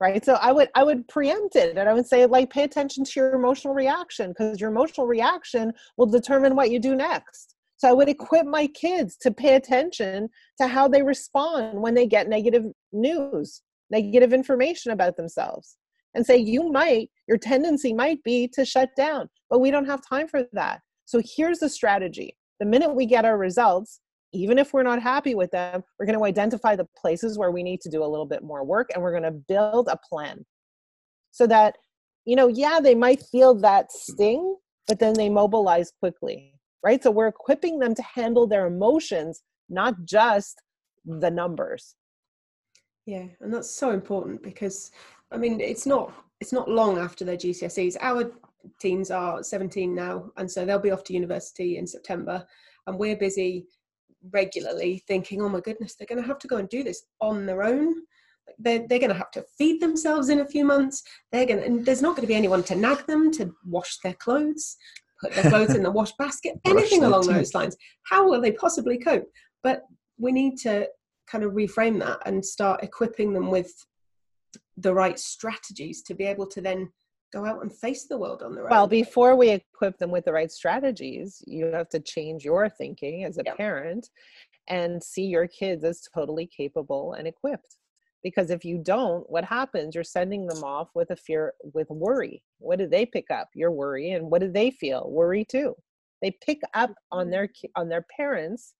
right? 0.00 0.24
So 0.24 0.34
i 0.34 0.50
would 0.50 0.70
i 0.74 0.82
would 0.82 1.06
preempt 1.08 1.56
it 1.56 1.76
and 1.76 1.88
i 1.88 1.92
would 1.92 2.06
say 2.06 2.24
like 2.26 2.50
pay 2.50 2.64
attention 2.64 3.04
to 3.04 3.12
your 3.20 3.34
emotional 3.34 3.74
reaction 3.74 4.30
because 4.30 4.60
your 4.60 4.70
emotional 4.70 5.06
reaction 5.06 5.72
will 5.96 6.06
determine 6.06 6.56
what 6.56 6.70
you 6.70 6.78
do 6.80 6.96
next. 6.96 7.54
So 7.76 7.88
i 7.88 7.92
would 7.92 8.08
equip 8.08 8.46
my 8.46 8.66
kids 8.68 9.16
to 9.18 9.30
pay 9.30 9.54
attention 9.56 10.30
to 10.60 10.66
how 10.66 10.88
they 10.88 11.02
respond 11.02 11.80
when 11.80 11.94
they 11.94 12.06
get 12.06 12.28
negative 12.28 12.64
news 12.92 13.62
negative 13.90 14.32
information 14.32 14.92
about 14.92 15.16
themselves 15.16 15.76
and 16.14 16.24
say 16.24 16.36
you 16.36 16.70
might 16.70 17.10
your 17.28 17.38
tendency 17.38 17.92
might 17.92 18.22
be 18.22 18.48
to 18.48 18.64
shut 18.64 18.90
down 18.96 19.28
but 19.48 19.60
we 19.60 19.70
don't 19.70 19.86
have 19.86 20.00
time 20.08 20.28
for 20.28 20.44
that. 20.52 20.80
So 21.06 21.20
here's 21.36 21.58
the 21.58 21.68
strategy. 21.68 22.36
The 22.60 22.66
minute 22.66 22.94
we 22.94 23.06
get 23.06 23.24
our 23.24 23.38
results 23.38 24.00
even 24.32 24.58
if 24.58 24.72
we're 24.72 24.84
not 24.84 25.02
happy 25.02 25.34
with 25.34 25.50
them 25.50 25.82
we're 25.98 26.06
going 26.06 26.18
to 26.18 26.24
identify 26.24 26.76
the 26.76 26.86
places 26.96 27.38
where 27.38 27.50
we 27.50 27.62
need 27.62 27.80
to 27.80 27.90
do 27.90 28.02
a 28.02 28.06
little 28.06 28.26
bit 28.26 28.44
more 28.44 28.64
work 28.64 28.90
and 28.94 29.02
we're 29.02 29.10
going 29.10 29.24
to 29.24 29.32
build 29.32 29.88
a 29.88 29.98
plan. 30.08 30.44
So 31.32 31.46
that 31.46 31.76
you 32.24 32.36
know 32.36 32.48
yeah 32.48 32.80
they 32.82 32.94
might 32.94 33.22
feel 33.32 33.54
that 33.60 33.92
sting 33.92 34.56
but 34.86 34.98
then 34.98 35.14
they 35.14 35.28
mobilize 35.28 35.92
quickly 36.00 36.54
right? 36.82 37.02
So 37.02 37.10
we're 37.10 37.28
equipping 37.28 37.78
them 37.78 37.94
to 37.94 38.02
handle 38.14 38.46
their 38.46 38.66
emotions 38.66 39.42
not 39.68 39.94
just 40.04 40.60
the 41.04 41.30
numbers 41.30 41.94
yeah, 43.10 43.26
and 43.40 43.52
that's 43.52 43.74
so 43.74 43.90
important 43.90 44.40
because 44.40 44.92
I 45.32 45.36
mean 45.36 45.60
it's 45.60 45.84
not 45.84 46.12
it's 46.40 46.52
not 46.52 46.70
long 46.70 46.96
after 46.96 47.24
their 47.24 47.36
GCSEs. 47.36 47.96
Our 48.00 48.30
teens 48.78 49.10
are 49.10 49.42
17 49.42 49.92
now, 49.92 50.30
and 50.36 50.48
so 50.48 50.64
they'll 50.64 50.78
be 50.78 50.92
off 50.92 51.02
to 51.04 51.12
university 51.12 51.76
in 51.76 51.88
September, 51.88 52.46
and 52.86 52.96
we're 52.96 53.16
busy 53.16 53.66
regularly 54.30 55.02
thinking, 55.08 55.42
oh 55.42 55.48
my 55.48 55.60
goodness, 55.60 55.96
they're 55.96 56.06
going 56.06 56.22
to 56.22 56.28
have 56.28 56.38
to 56.38 56.46
go 56.46 56.58
and 56.58 56.68
do 56.68 56.84
this 56.84 57.02
on 57.20 57.46
their 57.46 57.64
own. 57.64 57.94
They're, 58.60 58.86
they're 58.86 59.00
going 59.00 59.10
to 59.10 59.16
have 59.16 59.32
to 59.32 59.44
feed 59.58 59.80
themselves 59.80 60.28
in 60.28 60.40
a 60.40 60.46
few 60.46 60.64
months. 60.64 61.02
They're 61.32 61.46
going 61.46 61.60
to, 61.60 61.66
and 61.66 61.84
there's 61.84 62.02
not 62.02 62.10
going 62.10 62.22
to 62.22 62.28
be 62.28 62.34
anyone 62.34 62.62
to 62.64 62.76
nag 62.76 63.06
them 63.06 63.32
to 63.32 63.52
wash 63.64 63.98
their 64.04 64.14
clothes, 64.14 64.76
put 65.20 65.32
their 65.32 65.50
clothes 65.50 65.74
in 65.74 65.82
the 65.82 65.90
wash 65.90 66.12
basket, 66.18 66.60
anything 66.64 67.02
along 67.02 67.26
those 67.26 67.54
lines. 67.54 67.76
How 68.04 68.28
will 68.28 68.40
they 68.40 68.52
possibly 68.52 68.98
cope? 68.98 69.26
But 69.64 69.82
we 70.18 70.32
need 70.32 70.58
to 70.58 70.86
kind 71.30 71.44
of 71.44 71.52
reframe 71.52 71.98
that 72.00 72.18
and 72.26 72.44
start 72.44 72.82
equipping 72.82 73.32
them 73.32 73.50
with 73.50 73.72
the 74.76 74.92
right 74.92 75.18
strategies 75.18 76.02
to 76.02 76.14
be 76.14 76.24
able 76.24 76.46
to 76.46 76.60
then 76.60 76.90
go 77.32 77.44
out 77.44 77.62
and 77.62 77.72
face 77.72 78.06
the 78.06 78.18
world 78.18 78.42
on 78.42 78.54
their 78.54 78.64
own. 78.64 78.70
Well, 78.70 78.86
before 78.86 79.36
we 79.36 79.50
equip 79.50 79.98
them 79.98 80.10
with 80.10 80.24
the 80.24 80.32
right 80.32 80.50
strategies, 80.50 81.42
you 81.46 81.66
have 81.66 81.88
to 81.90 82.00
change 82.00 82.44
your 82.44 82.68
thinking 82.68 83.24
as 83.24 83.38
a 83.38 83.42
yep. 83.44 83.56
parent 83.56 84.08
and 84.68 85.02
see 85.02 85.24
your 85.24 85.46
kids 85.46 85.84
as 85.84 86.02
totally 86.12 86.46
capable 86.46 87.14
and 87.14 87.28
equipped. 87.28 87.76
Because 88.22 88.50
if 88.50 88.64
you 88.64 88.78
don't, 88.78 89.28
what 89.30 89.44
happens? 89.44 89.94
You're 89.94 90.04
sending 90.04 90.46
them 90.46 90.62
off 90.62 90.88
with 90.94 91.10
a 91.10 91.16
fear, 91.16 91.54
with 91.72 91.88
worry. 91.88 92.42
What 92.58 92.78
do 92.78 92.86
they 92.86 93.06
pick 93.06 93.30
up? 93.30 93.48
Your 93.54 93.70
worry, 93.70 94.10
and 94.10 94.30
what 94.30 94.42
do 94.42 94.52
they 94.52 94.70
feel? 94.70 95.10
Worry 95.10 95.44
too. 95.44 95.74
They 96.20 96.36
pick 96.44 96.60
up 96.74 96.92
on 97.10 97.26
mm-hmm. 97.26 97.30
their 97.30 97.48
on 97.76 97.88
their 97.88 98.06
parents 98.14 98.74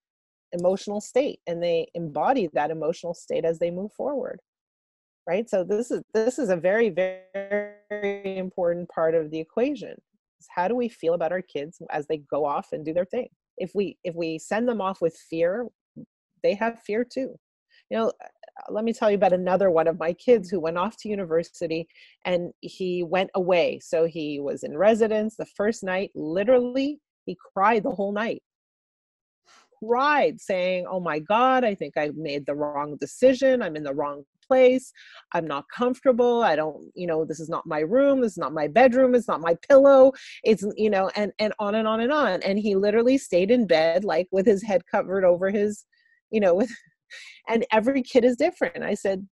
emotional 0.53 1.01
state 1.01 1.41
and 1.47 1.63
they 1.63 1.87
embody 1.95 2.49
that 2.53 2.71
emotional 2.71 3.15
state 3.15 3.45
as 3.45 3.59
they 3.59 3.71
move 3.71 3.93
forward 3.93 4.41
right 5.29 5.49
so 5.49 5.63
this 5.63 5.91
is 5.91 6.03
this 6.15 6.39
is 6.39 6.49
a 6.49 6.57
very 6.57 6.91
very 6.91 8.39
important 8.39 8.89
part 8.89 9.15
of 9.15 9.31
the 9.31 9.39
equation 9.39 9.95
is 10.41 10.49
how 10.55 10.67
do 10.67 10.75
we 10.75 10.89
feel 10.89 11.15
about 11.15 11.33
our 11.33 11.43
kids 11.43 11.81
as 11.91 12.07
they 12.07 12.19
go 12.31 12.45
off 12.45 12.69
and 12.73 12.85
do 12.85 12.93
their 12.93 13.05
thing 13.05 13.29
if 13.59 13.73
we 13.75 13.97
if 14.05 14.15
we 14.15 14.39
send 14.39 14.69
them 14.69 14.81
off 14.81 15.01
with 15.01 15.17
fear 15.29 15.67
they 16.43 16.55
have 16.55 16.81
fear 16.81 17.05
too 17.05 17.39
you 17.91 17.99
know 17.99 18.09
uh, 18.09 18.29
let 18.69 18.85
me 18.85 18.93
tell 18.93 19.11
you 19.11 19.17
about 19.17 19.33
another 19.33 19.71
one 19.71 19.87
of 19.87 19.99
my 19.99 20.13
kids 20.13 20.51
who 20.51 20.61
went 20.61 20.79
off 20.79 20.97
to 20.99 21.09
university 21.09 21.87
and 22.25 22.53
he 22.61 23.03
went 23.03 23.31
away. 23.35 23.79
So 23.83 24.07
he 24.07 24.41
was 24.41 24.63
in 24.63 24.77
residence 24.77 25.37
the 25.37 25.47
first 25.47 25.83
night, 25.83 26.11
literally, 26.15 26.99
he 27.27 27.37
cried 27.55 27.83
the 27.83 27.91
whole 27.91 28.13
night. 28.13 28.43
Cried, 29.85 30.40
saying, 30.40 30.87
Oh 30.88 31.01
my 31.01 31.19
God, 31.19 31.64
I 31.64 31.75
think 31.75 31.95
I 31.97 32.11
made 32.14 32.47
the 32.47 32.55
wrong 32.55 32.97
decision. 33.01 33.62
I'm 33.62 33.77
in 33.77 33.83
the 33.83 33.95
wrong 33.95 34.25
place. 34.47 34.93
I'm 35.33 35.47
not 35.47 35.64
comfortable. 35.75 36.43
I 36.43 36.57
don't, 36.57 36.90
you 36.95 37.07
know, 37.07 37.25
this 37.25 37.40
is 37.40 37.49
not 37.49 37.66
my 37.66 37.81
room. 37.81 38.21
This 38.21 38.33
is 38.33 38.38
not 38.38 38.53
my 38.53 38.66
bedroom. 38.66 39.14
It's 39.14 39.29
not 39.29 39.40
my 39.40 39.55
pillow. 39.69 40.12
It's, 40.43 40.64
you 40.77 40.90
know, 40.90 41.11
and, 41.16 41.33
and 41.38 41.53
on 41.59 41.77
and 41.77 41.87
on 41.87 42.01
and 42.01 42.12
on. 42.12 42.43
And 42.43 42.59
he 42.59 42.75
literally 42.75 43.16
stayed 43.16 43.51
in 43.51 43.66
bed, 43.66 44.05
like 44.05 44.27
with 44.33 44.47
his 44.47 44.62
head 44.62 44.83
covered 44.90 45.25
over 45.25 45.51
his, 45.51 45.85
you 46.31 46.40
know, 46.40 46.55
with 46.55 46.71
and 47.49 47.64
every 47.73 48.03
kid 48.03 48.25
is 48.25 48.37
different. 48.37 48.83
I 48.83 48.95
said, 48.95 49.27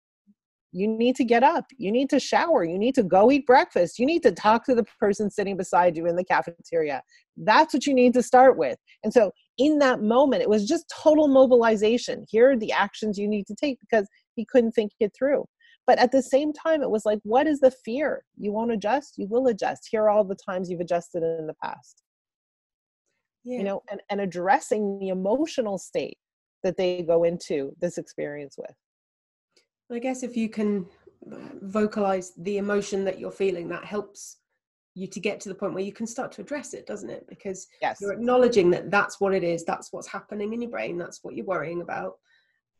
you 0.74 0.88
need 0.88 1.14
to 1.16 1.24
get 1.24 1.44
up. 1.44 1.66
You 1.78 1.92
need 1.92 2.10
to 2.10 2.18
shower. 2.18 2.64
You 2.64 2.76
need 2.76 2.96
to 2.96 3.04
go 3.04 3.30
eat 3.30 3.46
breakfast. 3.46 3.98
You 3.98 4.06
need 4.06 4.24
to 4.24 4.32
talk 4.32 4.64
to 4.64 4.74
the 4.74 4.84
person 4.98 5.30
sitting 5.30 5.56
beside 5.56 5.96
you 5.96 6.06
in 6.06 6.16
the 6.16 6.24
cafeteria. 6.24 7.00
That's 7.36 7.72
what 7.72 7.86
you 7.86 7.94
need 7.94 8.12
to 8.14 8.22
start 8.24 8.58
with. 8.58 8.76
And 9.04 9.12
so, 9.12 9.30
in 9.56 9.78
that 9.78 10.02
moment, 10.02 10.42
it 10.42 10.48
was 10.48 10.66
just 10.66 10.92
total 11.02 11.28
mobilization. 11.28 12.24
Here 12.28 12.50
are 12.50 12.56
the 12.56 12.72
actions 12.72 13.16
you 13.16 13.28
need 13.28 13.46
to 13.46 13.54
take 13.54 13.78
because 13.78 14.08
he 14.34 14.44
couldn't 14.44 14.72
think 14.72 14.90
it 14.98 15.12
through. 15.16 15.44
But 15.86 16.00
at 16.00 16.10
the 16.10 16.22
same 16.22 16.52
time, 16.52 16.82
it 16.82 16.90
was 16.90 17.04
like, 17.04 17.20
what 17.22 17.46
is 17.46 17.60
the 17.60 17.70
fear? 17.70 18.24
You 18.36 18.52
won't 18.52 18.72
adjust, 18.72 19.14
you 19.16 19.28
will 19.28 19.46
adjust. 19.46 19.88
Here 19.88 20.02
are 20.02 20.10
all 20.10 20.24
the 20.24 20.34
times 20.34 20.68
you've 20.68 20.80
adjusted 20.80 21.22
in 21.22 21.46
the 21.46 21.54
past. 21.62 22.02
Yeah. 23.44 23.58
You 23.58 23.64
know, 23.64 23.82
and, 23.90 24.00
and 24.10 24.20
addressing 24.20 24.98
the 24.98 25.08
emotional 25.08 25.78
state 25.78 26.18
that 26.64 26.76
they 26.76 27.02
go 27.02 27.22
into 27.22 27.76
this 27.80 27.96
experience 27.96 28.56
with. 28.58 28.74
I 29.92 29.98
guess 29.98 30.22
if 30.22 30.36
you 30.36 30.48
can 30.48 30.86
vocalize 31.62 32.32
the 32.38 32.58
emotion 32.58 33.04
that 33.04 33.18
you're 33.18 33.30
feeling, 33.30 33.68
that 33.68 33.84
helps 33.84 34.38
you 34.94 35.06
to 35.08 35.20
get 35.20 35.40
to 35.40 35.48
the 35.48 35.54
point 35.54 35.74
where 35.74 35.82
you 35.82 35.92
can 35.92 36.06
start 36.06 36.30
to 36.32 36.40
address 36.40 36.72
it, 36.72 36.86
doesn't 36.86 37.10
it? 37.10 37.26
Because 37.28 37.66
yes. 37.82 37.98
you're 38.00 38.12
acknowledging 38.12 38.70
that 38.70 38.90
that's 38.90 39.20
what 39.20 39.34
it 39.34 39.42
is, 39.42 39.64
that's 39.64 39.92
what's 39.92 40.06
happening 40.06 40.52
in 40.52 40.62
your 40.62 40.70
brain, 40.70 40.96
that's 40.96 41.20
what 41.22 41.34
you're 41.34 41.46
worrying 41.46 41.80
about. 41.82 42.14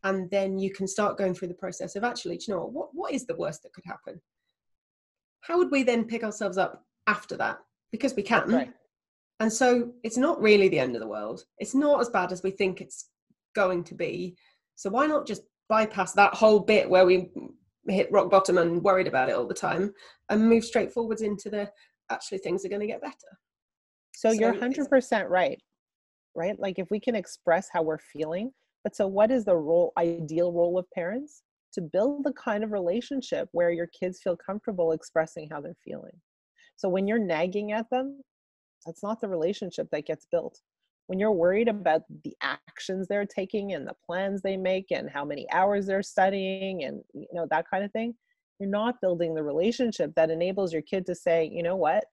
And 0.04 0.30
then 0.30 0.58
you 0.58 0.70
can 0.70 0.86
start 0.86 1.18
going 1.18 1.34
through 1.34 1.48
the 1.48 1.54
process 1.54 1.96
of 1.96 2.04
actually, 2.04 2.38
you 2.46 2.54
know 2.54 2.66
what, 2.66 2.90
what 2.92 3.12
is 3.12 3.26
the 3.26 3.36
worst 3.36 3.62
that 3.62 3.72
could 3.72 3.84
happen? 3.86 4.20
How 5.40 5.58
would 5.58 5.70
we 5.70 5.82
then 5.82 6.04
pick 6.04 6.22
ourselves 6.22 6.58
up 6.58 6.84
after 7.06 7.36
that? 7.38 7.58
Because 7.90 8.14
we 8.14 8.22
can. 8.22 8.48
Right. 8.48 8.72
And 9.40 9.52
so 9.52 9.92
it's 10.02 10.16
not 10.16 10.40
really 10.40 10.68
the 10.68 10.78
end 10.78 10.94
of 10.94 11.00
the 11.00 11.08
world. 11.08 11.44
It's 11.58 11.74
not 11.74 12.00
as 12.00 12.10
bad 12.10 12.32
as 12.32 12.42
we 12.42 12.50
think 12.50 12.80
it's 12.80 13.08
going 13.54 13.82
to 13.84 13.94
be. 13.94 14.36
So 14.76 14.90
why 14.90 15.06
not 15.06 15.26
just 15.26 15.42
bypass 15.68 16.12
that 16.12 16.34
whole 16.34 16.60
bit 16.60 16.88
where 16.88 17.06
we 17.06 17.30
hit 17.88 18.10
rock 18.10 18.30
bottom 18.30 18.58
and 18.58 18.82
worried 18.82 19.06
about 19.06 19.28
it 19.28 19.34
all 19.34 19.46
the 19.46 19.54
time 19.54 19.92
and 20.30 20.48
move 20.48 20.64
straight 20.64 20.92
forwards 20.92 21.22
into 21.22 21.50
the 21.50 21.70
actually 22.10 22.38
things 22.38 22.64
are 22.64 22.68
going 22.68 22.80
to 22.80 22.86
get 22.86 23.00
better. 23.00 23.14
So, 24.14 24.30
so 24.30 24.32
you're 24.32 24.54
100% 24.54 25.28
right. 25.28 25.60
Right? 26.34 26.58
Like 26.58 26.78
if 26.78 26.88
we 26.90 26.98
can 26.98 27.14
express 27.14 27.68
how 27.72 27.82
we're 27.82 27.98
feeling, 27.98 28.50
but 28.82 28.96
so 28.96 29.06
what 29.06 29.30
is 29.30 29.44
the 29.44 29.56
role 29.56 29.92
ideal 29.96 30.52
role 30.52 30.78
of 30.78 30.86
parents? 30.94 31.42
To 31.74 31.80
build 31.80 32.24
the 32.24 32.32
kind 32.32 32.62
of 32.62 32.72
relationship 32.72 33.48
where 33.52 33.70
your 33.70 33.88
kids 33.88 34.20
feel 34.22 34.36
comfortable 34.36 34.92
expressing 34.92 35.48
how 35.50 35.60
they're 35.60 35.74
feeling. 35.84 36.20
So 36.76 36.88
when 36.88 37.08
you're 37.08 37.18
nagging 37.18 37.72
at 37.72 37.90
them, 37.90 38.20
that's 38.86 39.02
not 39.02 39.20
the 39.20 39.28
relationship 39.28 39.88
that 39.90 40.06
gets 40.06 40.26
built 40.30 40.60
when 41.06 41.18
you're 41.18 41.32
worried 41.32 41.68
about 41.68 42.02
the 42.24 42.34
actions 42.40 43.06
they're 43.06 43.26
taking 43.26 43.72
and 43.72 43.86
the 43.86 43.94
plans 44.06 44.40
they 44.42 44.56
make 44.56 44.86
and 44.90 45.10
how 45.10 45.24
many 45.24 45.50
hours 45.50 45.86
they're 45.86 46.02
studying 46.02 46.84
and 46.84 47.02
you 47.12 47.26
know 47.32 47.46
that 47.50 47.68
kind 47.70 47.84
of 47.84 47.92
thing 47.92 48.14
you're 48.58 48.68
not 48.68 49.00
building 49.00 49.34
the 49.34 49.42
relationship 49.42 50.12
that 50.14 50.30
enables 50.30 50.72
your 50.72 50.82
kid 50.82 51.06
to 51.06 51.14
say 51.14 51.50
you 51.52 51.62
know 51.62 51.76
what? 51.76 52.04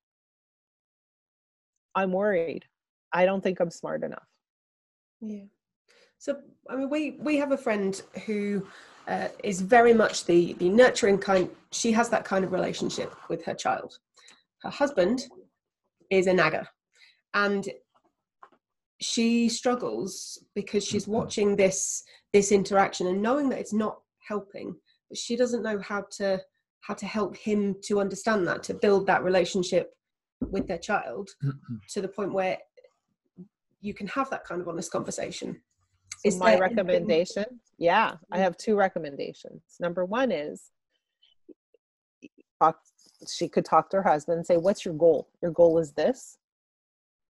I'm 1.94 2.12
worried. 2.14 2.66
I 3.14 3.26
don't 3.26 3.42
think 3.42 3.60
i'm 3.60 3.72
smart 3.72 4.04
enough. 4.04 4.28
Yeah. 5.20 5.46
So 6.18 6.38
i 6.70 6.76
mean 6.76 6.90
we 6.90 7.12
we 7.20 7.38
have 7.38 7.52
a 7.52 7.58
friend 7.58 8.02
who 8.26 8.66
uh, 9.08 9.28
is 9.44 9.62
very 9.62 9.94
much 9.94 10.26
the 10.26 10.54
the 10.54 10.70
nurturing 10.70 11.18
kind 11.18 11.50
she 11.72 11.92
has 11.92 12.10
that 12.10 12.24
kind 12.24 12.46
of 12.46 12.52
relationship 12.52 13.14
with 13.30 13.44
her 13.46 13.54
child. 13.54 13.98
Her 14.62 14.70
husband 14.70 15.24
is 16.10 16.28
a 16.28 16.34
nagger. 16.34 16.68
And 17.34 17.68
she 19.02 19.50
struggles 19.50 20.44
because 20.56 20.86
she's 20.86 21.08
watching 21.08 21.56
this 21.56 22.04
this 22.34 22.52
interaction 22.52 23.08
and 23.08 23.22
knowing 23.22 23.50
that 23.50 23.60
it's 23.60 23.74
not 23.74 24.00
helping 24.28 24.76
but 25.10 25.18
she 25.18 25.36
doesn't 25.36 25.64
know 25.64 25.80
how 25.80 26.06
to 26.12 26.40
how 26.82 26.94
to 26.94 27.06
help 27.06 27.36
him 27.36 27.76
to 27.84 28.00
understand 28.00 28.48
that 28.48 28.64
to 28.64 28.74
build 28.74 29.06
that 29.08 29.24
relationship 29.24 29.94
with 30.50 30.68
their 30.68 30.78
child 30.78 31.30
mm-hmm. 31.44 31.76
to 31.90 32.02
the 32.02 32.08
point 32.08 32.34
where 32.34 32.58
you 33.82 33.94
can 33.94 34.08
have 34.08 34.30
that 34.30 34.46
kind 34.46 34.62
of 34.62 34.68
honest 34.68 34.92
conversation 34.92 35.60
is 36.24 36.38
my 36.38 36.58
recommendation 36.58 37.44
anything? 37.44 37.60
yeah 37.80 38.14
i 38.32 38.38
mm. 38.38 38.42
have 38.42 38.56
two 38.58 38.76
recommendations 38.76 39.62
number 39.80 40.06
one 40.06 40.32
is 40.32 40.70
talk, 42.62 42.78
she 43.28 43.48
could 43.48 43.66
talk 43.66 43.90
to 43.90 43.98
her 43.98 44.04
husband 44.04 44.38
and 44.38 44.46
say 44.46 44.58
what's 44.58 44.86
your 44.86 44.94
goal 44.94 45.28
your 45.42 45.52
goal 45.52 45.80
is 45.80 45.92
this 45.94 46.38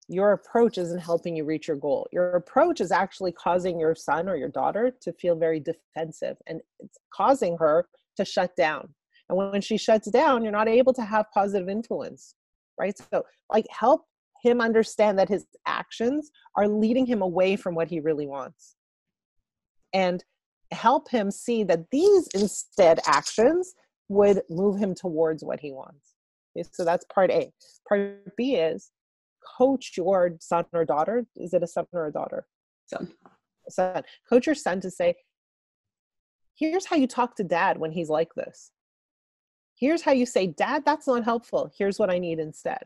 your 0.08 0.32
approach 0.32 0.78
isn't 0.78 1.00
helping 1.00 1.34
you 1.34 1.44
reach 1.44 1.66
your 1.66 1.76
goal. 1.76 2.06
Your 2.12 2.36
approach 2.36 2.80
is 2.80 2.92
actually 2.92 3.32
causing 3.32 3.78
your 3.78 3.94
son 3.94 4.28
or 4.28 4.36
your 4.36 4.48
daughter 4.48 4.92
to 5.00 5.12
feel 5.14 5.34
very 5.34 5.60
defensive 5.60 6.36
and 6.46 6.60
it's 6.78 6.98
causing 7.12 7.56
her 7.58 7.88
to 8.16 8.24
shut 8.24 8.54
down. 8.56 8.94
And 9.28 9.36
when 9.36 9.60
she 9.60 9.76
shuts 9.76 10.08
down, 10.10 10.42
you're 10.42 10.52
not 10.52 10.68
able 10.68 10.92
to 10.94 11.02
have 11.02 11.26
positive 11.34 11.68
influence, 11.68 12.36
right? 12.78 12.96
So, 13.12 13.24
like, 13.52 13.66
help 13.70 14.02
him 14.42 14.60
understand 14.60 15.18
that 15.18 15.28
his 15.28 15.46
actions 15.66 16.30
are 16.54 16.68
leading 16.68 17.06
him 17.06 17.22
away 17.22 17.56
from 17.56 17.74
what 17.74 17.88
he 17.88 17.98
really 17.98 18.28
wants. 18.28 18.76
And 19.92 20.24
help 20.70 21.10
him 21.10 21.32
see 21.32 21.64
that 21.64 21.90
these 21.90 22.28
instead 22.28 23.00
actions 23.06 23.74
would 24.08 24.42
move 24.48 24.78
him 24.78 24.94
towards 24.94 25.42
what 25.42 25.58
he 25.58 25.72
wants. 25.72 26.14
So 26.72 26.84
that's 26.84 27.04
part 27.12 27.30
A. 27.30 27.52
Part 27.88 28.36
B 28.36 28.54
is 28.54 28.90
coach 29.58 29.92
your 29.96 30.36
son 30.40 30.64
or 30.72 30.84
daughter. 30.84 31.26
Is 31.36 31.54
it 31.54 31.62
a 31.62 31.66
son 31.66 31.86
or 31.92 32.06
a 32.06 32.12
daughter? 32.12 32.46
Son. 32.86 33.12
Son. 33.68 34.02
Coach 34.28 34.46
your 34.46 34.54
son 34.54 34.80
to 34.80 34.90
say, 34.90 35.14
here's 36.54 36.86
how 36.86 36.96
you 36.96 37.06
talk 37.06 37.36
to 37.36 37.44
dad 37.44 37.78
when 37.78 37.92
he's 37.92 38.08
like 38.08 38.34
this. 38.34 38.70
Here's 39.78 40.02
how 40.02 40.12
you 40.12 40.24
say, 40.24 40.46
Dad, 40.46 40.84
that's 40.86 41.06
not 41.06 41.24
helpful. 41.24 41.70
Here's 41.76 41.98
what 41.98 42.10
I 42.10 42.18
need 42.18 42.38
instead. 42.38 42.84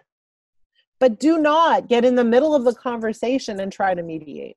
But 0.98 1.20
do 1.20 1.38
not 1.38 1.88
get 1.88 2.04
in 2.04 2.16
the 2.16 2.24
middle 2.24 2.54
of 2.54 2.64
the 2.64 2.74
conversation 2.74 3.60
and 3.60 3.72
try 3.72 3.94
to 3.94 4.02
mediate. 4.02 4.56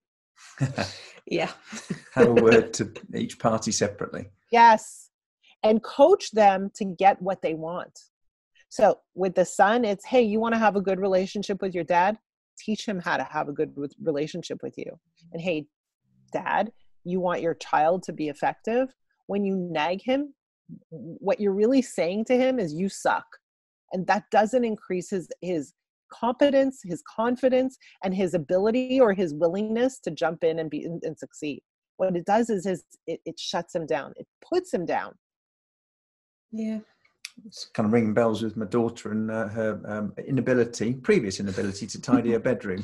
yeah. 1.28 1.52
Have 2.14 2.30
a 2.30 2.34
word 2.34 2.74
to 2.74 2.92
each 3.16 3.38
party 3.40 3.72
separately. 3.72 4.30
Yes. 4.52 5.10
And 5.62 5.82
coach 5.84 6.32
them 6.32 6.72
to 6.76 6.86
get 6.86 7.22
what 7.22 7.42
they 7.42 7.54
want. 7.54 7.98
So 8.74 8.98
with 9.14 9.36
the 9.36 9.46
son, 9.46 9.86
it's 9.86 10.04
hey, 10.04 10.24
you 10.24 10.40
want 10.40 10.56
to 10.56 10.60
have 10.60 10.76
a 10.76 10.82
good 10.82 11.00
relationship 11.00 11.62
with 11.62 11.76
your 11.76 11.84
dad? 11.84 12.18
Teach 12.58 12.88
him 12.88 13.00
how 13.00 13.18
to 13.18 13.24
have 13.24 13.48
a 13.48 13.52
good 13.52 13.72
relationship 14.02 14.64
with 14.64 14.74
you. 14.80 15.00
And 15.32 15.40
hey, 15.40 15.68
dad, 16.32 16.72
you 17.04 17.20
want 17.20 17.44
your 17.44 17.54
child 17.54 18.02
to 18.04 18.14
be 18.14 18.30
effective? 18.30 18.90
When 19.28 19.46
you 19.46 19.56
nag 19.56 20.02
him, 20.02 20.34
what 20.90 21.40
you're 21.40 21.54
really 21.54 21.84
saying 21.84 22.26
to 22.26 22.36
him 22.36 22.58
is 22.58 22.74
you 22.74 22.90
suck. 22.90 23.28
And 23.92 24.08
that 24.08 24.24
doesn't 24.32 24.66
increase 24.66 25.12
his 25.12 25.30
his 25.42 25.74
competence, 26.12 26.82
his 26.84 27.04
confidence, 27.04 27.78
and 28.04 28.16
his 28.16 28.34
ability 28.34 29.00
or 29.00 29.14
his 29.14 29.36
willingness 29.36 30.00
to 30.00 30.10
jump 30.10 30.44
in 30.44 30.58
and 30.58 30.72
be 30.72 30.86
and 31.04 31.20
succeed. 31.20 31.62
What 31.98 32.16
it 32.16 32.26
does 32.26 32.50
is, 32.50 32.66
it, 32.66 33.20
it 33.24 33.40
shuts 33.40 33.76
him 33.76 33.86
down. 33.86 34.14
It 34.16 34.26
puts 34.42 34.74
him 34.74 34.88
down. 34.88 35.14
Yeah 36.52 36.80
it's 37.46 37.66
kind 37.74 37.88
of 37.88 37.94
ringing 37.94 38.14
bells 38.14 38.42
with 38.42 38.58
my 38.58 38.66
daughter 38.66 39.12
and 39.12 39.30
uh, 39.30 39.48
her 39.48 39.82
um, 39.86 40.14
inability, 40.28 40.94
previous 40.94 41.40
inability 41.40 41.88
to 41.88 42.02
tidy 42.02 42.32
her 42.32 42.40
bedroom. 42.52 42.84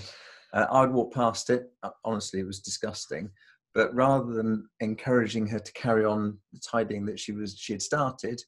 Uh, 0.53 0.65
I'd 0.71 0.91
walk 0.91 1.13
past 1.13 1.49
it. 1.49 1.71
Uh, 1.83 1.91
honestly, 2.03 2.39
it 2.39 2.47
was 2.47 2.59
disgusting. 2.59 3.29
But 3.75 3.93
rather 3.93 4.33
than 4.33 4.67
encouraging 4.79 5.47
her 5.47 5.59
to 5.59 5.73
carry 5.73 6.03
on 6.03 6.37
the 6.53 6.59
tidying 6.59 7.05
that 7.05 7.19
she 7.19 7.31
was 7.31 7.55
she 7.57 7.73
had 7.73 7.81
started, 7.81 8.41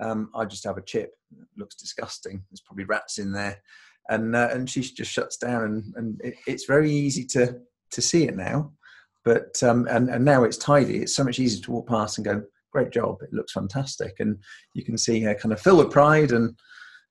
um, 0.00 0.30
I 0.34 0.44
just 0.44 0.64
have 0.64 0.78
a 0.78 0.82
chip. 0.82 1.12
It 1.32 1.46
looks 1.56 1.76
disgusting. 1.76 2.42
There's 2.50 2.60
probably 2.60 2.84
rats 2.84 3.18
in 3.18 3.30
there, 3.30 3.62
and 4.08 4.34
uh, 4.34 4.48
and 4.52 4.68
she 4.68 4.80
just 4.82 5.12
shuts 5.12 5.36
down. 5.36 5.62
And, 5.62 5.94
and 5.96 6.20
it, 6.24 6.34
it's 6.48 6.64
very 6.64 6.90
easy 6.90 7.24
to 7.26 7.60
to 7.92 8.02
see 8.02 8.24
it 8.24 8.36
now. 8.36 8.72
But 9.24 9.62
um, 9.62 9.86
and 9.88 10.10
and 10.10 10.24
now 10.24 10.42
it's 10.42 10.58
tidy. 10.58 10.98
It's 10.98 11.14
so 11.14 11.22
much 11.22 11.38
easier 11.38 11.62
to 11.64 11.70
walk 11.70 11.88
past 11.88 12.18
and 12.18 12.24
go, 12.24 12.42
great 12.74 12.90
job. 12.90 13.22
It 13.22 13.32
looks 13.32 13.52
fantastic. 13.52 14.16
And 14.18 14.38
you 14.74 14.84
can 14.84 14.98
see 14.98 15.20
her 15.22 15.34
kind 15.34 15.52
of 15.52 15.60
fill 15.60 15.78
with 15.78 15.90
pride 15.90 16.32
and 16.32 16.58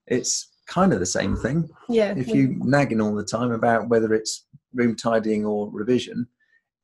it's 0.07 0.49
kind 0.67 0.93
of 0.93 0.99
the 0.99 1.05
same 1.05 1.35
thing. 1.35 1.69
Yeah. 1.89 2.13
If 2.15 2.27
you 2.27 2.57
nagging 2.59 3.01
all 3.01 3.15
the 3.15 3.23
time 3.23 3.51
about 3.51 3.89
whether 3.89 4.13
it's 4.13 4.45
room 4.73 4.95
tidying 4.95 5.45
or 5.45 5.69
revision, 5.71 6.27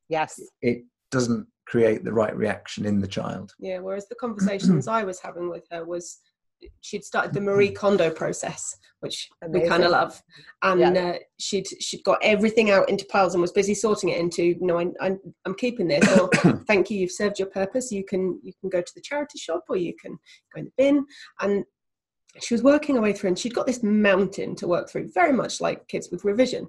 yes, 0.07 0.39
it 0.61 0.83
doesn't 1.11 1.47
create 1.67 2.03
the 2.03 2.13
right 2.13 2.35
reaction 2.35 2.85
in 2.85 2.99
the 3.01 3.07
child. 3.07 3.53
Yeah, 3.59 3.79
whereas 3.79 4.07
the 4.07 4.15
conversations 4.15 4.87
I 4.87 5.03
was 5.03 5.19
having 5.19 5.49
with 5.49 5.67
her 5.71 5.85
was 5.85 6.19
she'd 6.81 7.03
started 7.03 7.33
the 7.33 7.41
Marie 7.41 7.71
Kondo 7.71 8.09
process, 8.09 8.75
which 8.99 9.29
Amazing. 9.41 9.61
we 9.61 9.67
kind 9.67 9.83
of 9.83 9.91
love, 9.91 10.21
and 10.63 10.79
yeah. 10.79 10.89
uh, 10.89 11.17
she'd 11.37 11.67
she'd 11.79 12.03
got 12.03 12.19
everything 12.21 12.71
out 12.71 12.89
into 12.89 13.05
piles 13.05 13.33
and 13.33 13.41
was 13.41 13.51
busy 13.51 13.73
sorting 13.73 14.09
it 14.09 14.19
into. 14.19 14.43
You 14.43 14.65
know, 14.65 14.79
I, 14.79 14.87
I'm 15.01 15.19
I'm 15.45 15.55
keeping 15.55 15.87
this. 15.87 16.17
Or 16.17 16.29
thank 16.67 16.89
you, 16.89 16.99
you've 16.99 17.11
served 17.11 17.39
your 17.39 17.49
purpose. 17.49 17.91
You 17.91 18.03
can 18.03 18.39
you 18.43 18.53
can 18.59 18.69
go 18.69 18.81
to 18.81 18.91
the 18.95 19.01
charity 19.01 19.37
shop 19.37 19.65
or 19.69 19.77
you 19.77 19.93
can 19.99 20.17
go 20.53 20.59
in 20.59 20.65
the 20.65 20.71
bin. 20.77 21.05
And 21.41 21.65
she 22.41 22.53
was 22.53 22.63
working 22.63 22.95
her 22.95 23.01
way 23.01 23.13
through, 23.13 23.29
and 23.29 23.39
she'd 23.39 23.55
got 23.55 23.67
this 23.67 23.83
mountain 23.83 24.55
to 24.57 24.67
work 24.67 24.89
through, 24.89 25.11
very 25.13 25.33
much 25.33 25.61
like 25.61 25.87
kids 25.87 26.09
with 26.11 26.25
revision. 26.25 26.67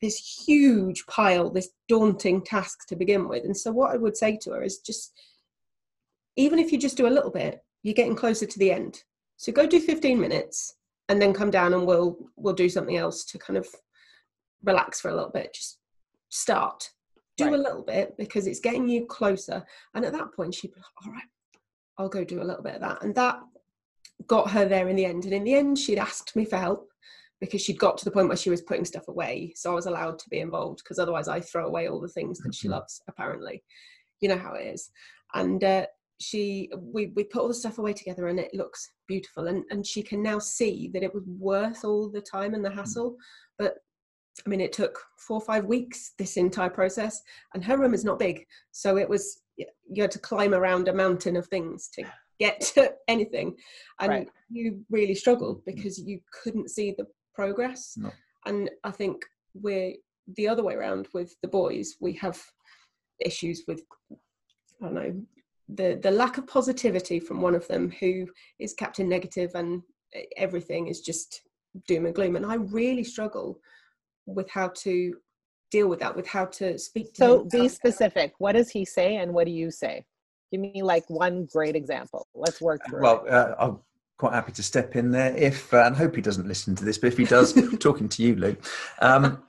This 0.00 0.44
huge 0.46 1.04
pile, 1.06 1.50
this 1.50 1.70
daunting 1.88 2.44
task 2.44 2.86
to 2.88 2.96
begin 2.96 3.28
with. 3.28 3.44
And 3.44 3.56
so, 3.56 3.72
what 3.72 3.92
I 3.92 3.96
would 3.96 4.16
say 4.16 4.38
to 4.42 4.50
her 4.50 4.62
is 4.62 4.78
just, 4.78 5.12
even 6.36 6.58
if 6.58 6.70
you 6.70 6.78
just 6.78 6.96
do 6.96 7.08
a 7.08 7.10
little 7.10 7.30
bit, 7.30 7.60
you're 7.82 7.94
getting 7.94 8.14
closer 8.16 8.46
to 8.46 8.58
the 8.58 8.70
end 8.70 9.02
so 9.38 9.52
go 9.52 9.66
do 9.66 9.80
15 9.80 10.20
minutes 10.20 10.74
and 11.08 11.22
then 11.22 11.32
come 11.32 11.50
down 11.50 11.72
and 11.72 11.86
we'll 11.86 12.18
we'll 12.36 12.54
do 12.54 12.68
something 12.68 12.96
else 12.96 13.24
to 13.24 13.38
kind 13.38 13.56
of 13.56 13.66
relax 14.64 15.00
for 15.00 15.10
a 15.10 15.14
little 15.14 15.30
bit. 15.30 15.54
Just 15.54 15.78
start. 16.28 16.90
Do 17.36 17.44
right. 17.44 17.54
a 17.54 17.56
little 17.56 17.84
bit 17.84 18.16
because 18.18 18.48
it's 18.48 18.58
getting 18.58 18.88
you 18.88 19.06
closer. 19.06 19.64
And 19.94 20.04
at 20.04 20.12
that 20.12 20.34
point 20.34 20.54
she'd 20.54 20.74
be 20.74 20.80
like, 20.80 21.06
all 21.06 21.12
right, 21.12 21.22
I'll 21.96 22.08
go 22.08 22.24
do 22.24 22.42
a 22.42 22.44
little 22.44 22.64
bit 22.64 22.74
of 22.74 22.80
that. 22.80 23.02
And 23.02 23.14
that 23.14 23.38
got 24.26 24.50
her 24.50 24.64
there 24.64 24.88
in 24.88 24.96
the 24.96 25.04
end. 25.04 25.24
And 25.24 25.32
in 25.32 25.44
the 25.44 25.54
end 25.54 25.78
she'd 25.78 25.98
asked 25.98 26.34
me 26.34 26.44
for 26.44 26.56
help 26.56 26.90
because 27.40 27.62
she'd 27.62 27.78
got 27.78 27.96
to 27.98 28.04
the 28.04 28.10
point 28.10 28.26
where 28.26 28.36
she 28.36 28.50
was 28.50 28.62
putting 28.62 28.84
stuff 28.84 29.06
away. 29.06 29.52
So 29.54 29.70
I 29.70 29.74
was 29.74 29.86
allowed 29.86 30.18
to 30.18 30.28
be 30.28 30.40
involved 30.40 30.80
because 30.82 30.98
otherwise 30.98 31.28
I 31.28 31.40
throw 31.40 31.66
away 31.66 31.88
all 31.88 32.00
the 32.00 32.08
things 32.08 32.40
that 32.40 32.56
she 32.56 32.66
mm-hmm. 32.66 32.74
loves, 32.74 33.00
apparently. 33.06 33.62
You 34.20 34.30
know 34.30 34.38
how 34.38 34.54
it 34.54 34.66
is. 34.66 34.90
And 35.32 35.62
uh, 35.62 35.86
she 36.20 36.70
we, 36.76 37.12
we 37.14 37.24
put 37.24 37.40
all 37.40 37.48
the 37.48 37.54
stuff 37.54 37.78
away 37.78 37.92
together 37.92 38.28
and 38.28 38.38
it 38.38 38.52
looks 38.52 38.90
beautiful 39.06 39.46
and, 39.46 39.64
and 39.70 39.86
she 39.86 40.02
can 40.02 40.22
now 40.22 40.38
see 40.38 40.90
that 40.92 41.02
it 41.02 41.14
was 41.14 41.24
worth 41.38 41.84
all 41.84 42.08
the 42.08 42.20
time 42.20 42.54
and 42.54 42.64
the 42.64 42.68
mm. 42.68 42.74
hassle 42.74 43.16
but 43.58 43.74
i 44.44 44.48
mean 44.48 44.60
it 44.60 44.72
took 44.72 44.98
four 45.16 45.36
or 45.36 45.40
five 45.44 45.64
weeks 45.64 46.12
this 46.18 46.36
entire 46.36 46.70
process 46.70 47.22
and 47.54 47.64
her 47.64 47.78
room 47.78 47.94
is 47.94 48.04
not 48.04 48.18
big 48.18 48.44
so 48.72 48.96
it 48.96 49.08
was 49.08 49.42
you 49.56 50.02
had 50.02 50.10
to 50.10 50.18
climb 50.18 50.54
around 50.54 50.88
a 50.88 50.94
mountain 50.94 51.36
of 51.36 51.46
things 51.46 51.88
to 51.92 52.04
get 52.38 52.60
to 52.74 52.92
anything 53.06 53.54
and 54.00 54.10
right. 54.10 54.28
you 54.50 54.80
really 54.90 55.14
struggled 55.14 55.60
mm. 55.60 55.66
because 55.66 55.98
you 56.00 56.20
couldn't 56.42 56.70
see 56.70 56.94
the 56.98 57.06
progress 57.34 57.94
no. 57.96 58.10
and 58.46 58.70
i 58.84 58.90
think 58.90 59.24
we're 59.54 59.92
the 60.36 60.48
other 60.48 60.62
way 60.62 60.74
around 60.74 61.08
with 61.14 61.34
the 61.42 61.48
boys 61.48 61.96
we 62.00 62.12
have 62.12 62.40
issues 63.20 63.64
with 63.66 63.82
I 64.80 64.84
don't 64.84 64.94
know 64.94 65.22
the 65.68 65.98
the 66.02 66.10
lack 66.10 66.38
of 66.38 66.46
positivity 66.46 67.20
from 67.20 67.40
one 67.40 67.54
of 67.54 67.66
them 67.68 67.90
who 68.00 68.26
is 68.58 68.74
captain 68.74 69.08
negative 69.08 69.50
and 69.54 69.82
everything 70.36 70.86
is 70.86 71.00
just 71.00 71.42
doom 71.86 72.06
and 72.06 72.14
gloom. 72.14 72.36
And 72.36 72.46
i 72.46 72.54
really 72.54 73.04
struggle 73.04 73.60
with 74.26 74.50
how 74.50 74.68
to 74.68 75.14
deal 75.70 75.88
with 75.88 76.00
that 76.00 76.16
with 76.16 76.26
how 76.26 76.46
to 76.46 76.78
speak 76.78 77.12
to 77.14 77.18
so 77.18 77.44
be 77.44 77.68
specific. 77.68 78.32
What 78.38 78.52
does 78.52 78.70
he 78.70 78.84
say 78.84 79.16
and 79.16 79.32
what 79.32 79.46
do 79.46 79.52
you 79.52 79.70
say? 79.70 80.04
Give 80.50 80.60
me 80.60 80.82
like 80.82 81.04
one 81.08 81.46
great 81.52 81.76
example. 81.76 82.26
Let's 82.34 82.60
work 82.60 82.80
through 82.88 83.02
well 83.02 83.24
uh, 83.28 83.54
i'm 83.58 83.78
quite 84.16 84.34
happy 84.34 84.52
to 84.52 84.62
step 84.62 84.96
in 84.96 85.10
there 85.10 85.36
if 85.36 85.72
uh, 85.72 85.84
and 85.84 85.96
hope 85.96 86.16
he 86.16 86.22
doesn't 86.22 86.48
listen 86.48 86.74
to 86.74 86.84
this 86.84 86.98
but 86.98 87.06
if 87.08 87.16
he 87.18 87.24
does 87.24 87.52
talking 87.78 88.08
to 88.08 88.22
you 88.22 88.34
luke 88.34 88.64
um, 89.00 89.42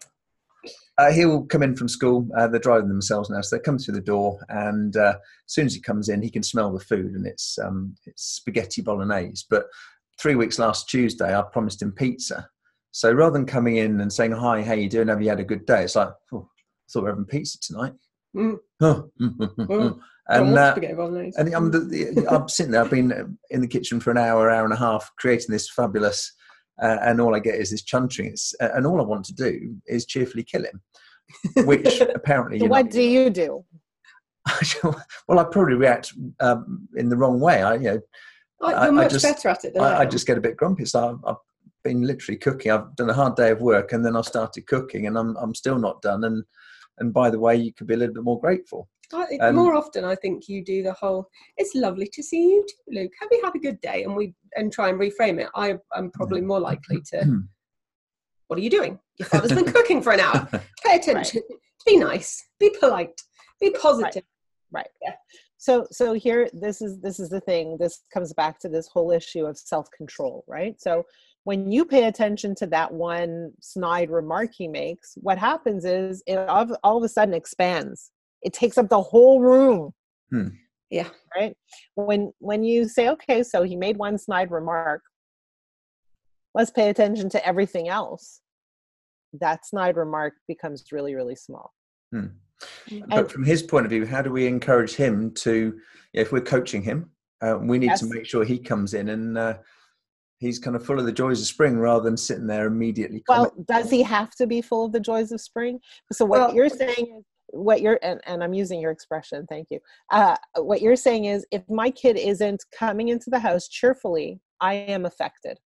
uh, 0.99 1.11
he'll 1.11 1.45
come 1.45 1.63
in 1.63 1.75
from 1.75 1.87
school. 1.87 2.27
Uh, 2.37 2.47
they're 2.47 2.59
driving 2.59 2.89
themselves 2.89 3.29
now, 3.29 3.39
so 3.39 3.55
they 3.55 3.61
come 3.61 3.79
through 3.79 3.93
the 3.93 4.01
door, 4.01 4.37
and 4.49 4.97
uh, 4.97 5.13
as 5.15 5.53
soon 5.53 5.65
as 5.65 5.73
he 5.73 5.79
comes 5.79 6.09
in, 6.09 6.21
he 6.21 6.29
can 6.29 6.43
smell 6.43 6.73
the 6.73 6.79
food, 6.79 7.13
and 7.13 7.25
it's 7.25 7.57
um, 7.57 7.95
it's 8.05 8.23
spaghetti 8.23 8.81
bolognese. 8.81 9.45
But 9.49 9.67
three 10.19 10.35
weeks 10.35 10.59
last 10.59 10.89
Tuesday, 10.89 11.37
I 11.37 11.41
promised 11.41 11.81
him 11.81 11.93
pizza. 11.93 12.49
So 12.91 13.13
rather 13.13 13.31
than 13.31 13.45
coming 13.45 13.77
in 13.77 14.01
and 14.01 14.11
saying, 14.11 14.33
"Hi, 14.33 14.61
how 14.61 14.73
you 14.73 14.89
doing? 14.89 15.07
Have 15.07 15.21
you 15.21 15.29
had 15.29 15.39
a 15.39 15.45
good 15.45 15.65
day?" 15.65 15.83
It's 15.83 15.95
like, 15.95 16.09
oh, 16.33 16.49
"I 16.51 16.91
thought 16.91 17.03
we 17.03 17.07
are 17.07 17.11
having 17.13 17.25
pizza 17.25 17.57
tonight." 17.61 17.93
Mm. 18.35 18.57
Oh, 18.81 19.11
mm, 19.19 19.99
and 20.29 20.57
uh, 20.57 20.75
and 21.37 21.53
I'm, 21.53 21.71
the, 21.71 21.79
the, 21.79 22.25
I'm 22.29 22.47
sitting 22.47 22.71
there. 22.71 22.81
I've 22.81 22.89
been 22.89 23.37
in 23.49 23.61
the 23.61 23.67
kitchen 23.67 23.99
for 23.99 24.11
an 24.11 24.17
hour, 24.17 24.49
hour 24.49 24.63
and 24.63 24.73
a 24.73 24.77
half, 24.77 25.11
creating 25.17 25.47
this 25.49 25.69
fabulous 25.69 26.31
uh, 26.81 26.97
and 27.01 27.19
all 27.19 27.35
I 27.35 27.39
get 27.39 27.55
is 27.55 27.71
this 27.71 27.83
chuntering. 27.83 28.27
It's, 28.27 28.53
uh, 28.61 28.69
and 28.73 28.85
all 28.85 28.99
I 28.99 29.03
want 29.03 29.25
to 29.25 29.33
do 29.33 29.75
is 29.87 30.05
cheerfully 30.05 30.43
kill 30.43 30.63
him, 30.65 30.81
which 31.65 32.01
apparently. 32.01 32.59
so 32.59 32.65
what 32.65 32.85
know, 32.85 32.91
do 32.91 33.01
you 33.01 33.29
do? 33.29 33.65
well, 35.27 35.39
I 35.39 35.43
probably 35.43 35.75
react 35.75 36.13
um, 36.39 36.87
in 36.95 37.09
the 37.09 37.17
wrong 37.17 37.39
way. 37.39 37.61
I, 37.61 37.75
you 37.75 37.83
know, 37.83 37.99
oh, 38.61 38.69
you're 38.69 38.79
I, 38.79 38.89
much 38.89 39.05
I 39.05 39.09
just, 39.09 39.25
better 39.25 39.49
at 39.49 39.65
it 39.65 39.73
than 39.73 39.83
I, 39.83 39.91
I, 39.91 39.99
I 40.01 40.05
just 40.05 40.27
get 40.27 40.37
a 40.37 40.41
bit 40.41 40.57
grumpy. 40.57 40.85
So 40.85 41.09
I've, 41.09 41.29
I've, 41.29 41.37
been 41.81 42.01
literally 42.01 42.37
cooking. 42.37 42.73
I've 42.73 42.93
done 42.97 43.09
a 43.09 43.13
hard 43.13 43.37
day 43.37 43.51
of 43.51 43.61
work, 43.61 43.93
and 43.93 44.05
then 44.05 44.17
I 44.17 44.21
started 44.21 44.67
cooking, 44.67 45.07
and 45.07 45.17
I'm 45.17 45.37
I'm 45.37 45.55
still 45.55 45.79
not 45.79 46.01
done. 46.01 46.25
And 46.25 46.43
and 46.97 47.13
by 47.13 47.29
the 47.29 47.39
way, 47.39 47.55
you 47.55 47.73
could 47.73 47.87
be 47.87 47.93
a 47.93 47.97
little 47.97 48.13
bit 48.13 48.23
more 48.23 48.39
grateful. 48.39 48.89
Um, 49.41 49.55
more 49.55 49.73
often, 49.75 50.05
I 50.05 50.15
think 50.15 50.47
you 50.47 50.63
do 50.63 50.83
the 50.83 50.93
whole. 50.93 51.29
It's 51.57 51.73
lovely 51.75 52.07
to 52.13 52.23
see 52.23 52.49
you 52.49 52.65
too, 52.67 52.99
Luke. 52.99 53.11
Have 53.19 53.29
you 53.31 53.41
had 53.43 53.55
a 53.55 53.59
good 53.59 53.81
day? 53.81 54.03
And 54.03 54.15
we 54.15 54.33
and 54.55 54.71
try 54.71 54.89
and 54.89 54.99
reframe 54.99 55.39
it. 55.39 55.49
I 55.55 55.77
am 55.95 56.11
probably 56.11 56.41
more 56.41 56.59
likely 56.59 57.01
to. 57.11 57.23
Hmm. 57.23 57.39
what 58.47 58.59
are 58.59 58.61
you 58.61 58.69
doing? 58.69 58.99
Your 59.17 59.27
father's 59.27 59.53
been 59.53 59.65
cooking 59.73 60.01
for 60.01 60.13
an 60.13 60.19
hour. 60.19 60.47
Pay 60.83 60.95
attention. 60.95 61.41
Right. 61.49 61.59
Be 61.85 61.97
nice. 61.97 62.43
Be 62.59 62.75
polite. 62.79 63.21
Be 63.59 63.71
positive. 63.71 64.23
Right. 64.71 64.85
right. 64.85 64.87
Yeah. 65.01 65.15
So 65.57 65.87
so 65.91 66.13
here 66.13 66.49
this 66.53 66.81
is 66.81 66.99
this 66.99 67.19
is 67.19 67.29
the 67.29 67.41
thing. 67.41 67.77
This 67.79 68.01
comes 68.13 68.33
back 68.33 68.59
to 68.59 68.69
this 68.69 68.87
whole 68.87 69.11
issue 69.11 69.45
of 69.45 69.57
self 69.57 69.89
control, 69.91 70.43
right? 70.47 70.79
So 70.79 71.05
when 71.45 71.71
you 71.71 71.85
pay 71.85 72.05
attention 72.05 72.53
to 72.55 72.67
that 72.67 72.93
one 72.93 73.53
snide 73.59 74.11
remark 74.11 74.51
he 74.53 74.67
makes, 74.67 75.17
what 75.21 75.37
happens 75.37 75.85
is 75.85 76.21
it 76.27 76.37
all, 76.37 76.67
all 76.83 76.97
of 76.97 77.03
a 77.03 77.09
sudden 77.09 77.33
expands 77.33 78.11
it 78.41 78.53
takes 78.53 78.77
up 78.77 78.89
the 78.89 79.01
whole 79.01 79.41
room. 79.41 79.93
Hmm. 80.31 80.49
yeah. 80.89 81.09
Right? 81.35 81.55
When 81.95 82.31
when 82.39 82.63
you 82.63 82.87
say 82.87 83.09
okay 83.09 83.43
so 83.43 83.63
he 83.63 83.75
made 83.75 83.97
one 83.97 84.17
snide 84.17 84.51
remark 84.51 85.01
let's 86.55 86.71
pay 86.71 86.89
attention 86.89 87.29
to 87.29 87.45
everything 87.45 87.89
else. 87.89 88.41
That 89.39 89.65
snide 89.65 89.97
remark 89.97 90.33
becomes 90.47 90.83
really 90.91 91.15
really 91.15 91.35
small. 91.35 91.73
Hmm. 92.11 92.27
but 93.07 93.31
from 93.31 93.43
his 93.43 93.61
point 93.63 93.85
of 93.85 93.91
view 93.91 94.05
how 94.05 94.21
do 94.21 94.31
we 94.31 94.47
encourage 94.47 94.95
him 94.95 95.31
to 95.35 95.79
if 96.13 96.31
we're 96.31 96.41
coaching 96.41 96.81
him 96.81 97.11
uh, 97.41 97.57
we 97.61 97.77
need 97.77 97.85
yes. 97.85 97.99
to 97.99 98.07
make 98.07 98.25
sure 98.25 98.43
he 98.43 98.57
comes 98.57 98.95
in 98.95 99.09
and 99.09 99.37
uh, 99.37 99.57
he's 100.39 100.57
kind 100.57 100.75
of 100.75 100.83
full 100.83 100.99
of 100.99 101.05
the 101.05 101.11
joys 101.11 101.39
of 101.39 101.45
spring 101.45 101.77
rather 101.77 102.03
than 102.03 102.17
sitting 102.17 102.47
there 102.47 102.65
immediately 102.65 103.23
well 103.27 103.53
does 103.65 103.89
he 103.91 104.01
have 104.01 104.31
to 104.31 104.47
be 104.47 104.61
full 104.61 104.85
of 104.85 104.91
the 104.91 104.99
joys 104.99 105.31
of 105.31 105.39
spring? 105.39 105.79
So 106.11 106.25
what 106.25 106.39
well, 106.39 106.55
you're 106.55 106.69
saying 106.69 107.15
is 107.19 107.25
what 107.51 107.81
you're 107.81 107.99
and, 108.01 108.19
and 108.25 108.43
i'm 108.43 108.53
using 108.53 108.79
your 108.79 108.91
expression 108.91 109.45
thank 109.47 109.67
you 109.69 109.79
uh, 110.11 110.35
what 110.57 110.81
you're 110.81 110.95
saying 110.95 111.25
is 111.25 111.45
if 111.51 111.63
my 111.69 111.89
kid 111.89 112.17
isn't 112.17 112.63
coming 112.77 113.09
into 113.09 113.29
the 113.29 113.39
house 113.39 113.67
cheerfully 113.67 114.39
i 114.61 114.73
am 114.73 115.05
affected 115.05 115.57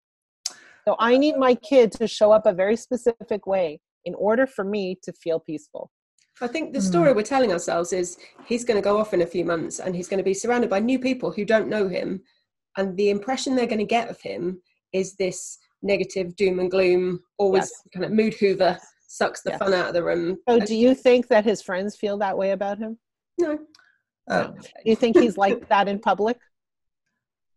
so 0.86 0.96
i 0.98 1.16
need 1.16 1.36
my 1.36 1.54
kid 1.54 1.92
to 1.92 2.06
show 2.06 2.32
up 2.32 2.46
a 2.46 2.52
very 2.52 2.76
specific 2.76 3.46
way 3.46 3.80
in 4.04 4.14
order 4.14 4.46
for 4.46 4.64
me 4.64 4.98
to 5.02 5.12
feel 5.12 5.38
peaceful 5.40 5.90
I 6.40 6.48
think 6.48 6.72
the 6.72 6.80
story 6.80 7.12
mm. 7.12 7.16
we're 7.16 7.22
telling 7.22 7.52
ourselves 7.52 7.92
is 7.92 8.18
he's 8.46 8.64
going 8.64 8.76
to 8.76 8.82
go 8.82 8.98
off 8.98 9.14
in 9.14 9.22
a 9.22 9.26
few 9.26 9.44
months 9.44 9.78
and 9.78 9.94
he's 9.94 10.08
going 10.08 10.18
to 10.18 10.24
be 10.24 10.34
surrounded 10.34 10.70
by 10.70 10.80
new 10.80 10.98
people 10.98 11.30
who 11.30 11.44
don't 11.44 11.68
know 11.68 11.88
him. 11.88 12.22
And 12.76 12.96
the 12.96 13.10
impression 13.10 13.54
they're 13.54 13.66
going 13.66 13.78
to 13.78 13.84
get 13.84 14.08
of 14.08 14.20
him 14.20 14.60
is 14.92 15.14
this 15.14 15.58
negative 15.82 16.34
doom 16.36 16.58
and 16.58 16.70
gloom, 16.70 17.20
always 17.38 17.64
yes. 17.64 17.82
kind 17.94 18.04
of 18.04 18.12
mood 18.12 18.34
hoover 18.34 18.78
sucks 19.12 19.42
the 19.42 19.50
yes. 19.50 19.58
fun 19.58 19.74
out 19.74 19.88
of 19.88 19.94
the 19.94 20.02
room. 20.02 20.38
So, 20.48 20.58
do 20.58 20.74
you 20.74 20.94
think 20.94 21.28
that 21.28 21.44
his 21.44 21.60
friends 21.60 21.94
feel 21.94 22.16
that 22.18 22.36
way 22.36 22.52
about 22.52 22.78
him? 22.78 22.98
No. 23.38 23.58
Um, 24.30 24.54
do 24.54 24.68
you 24.84 24.96
think 24.96 25.18
he's 25.18 25.36
like 25.36 25.68
that 25.70 25.86
in 25.86 25.98
public? 25.98 26.38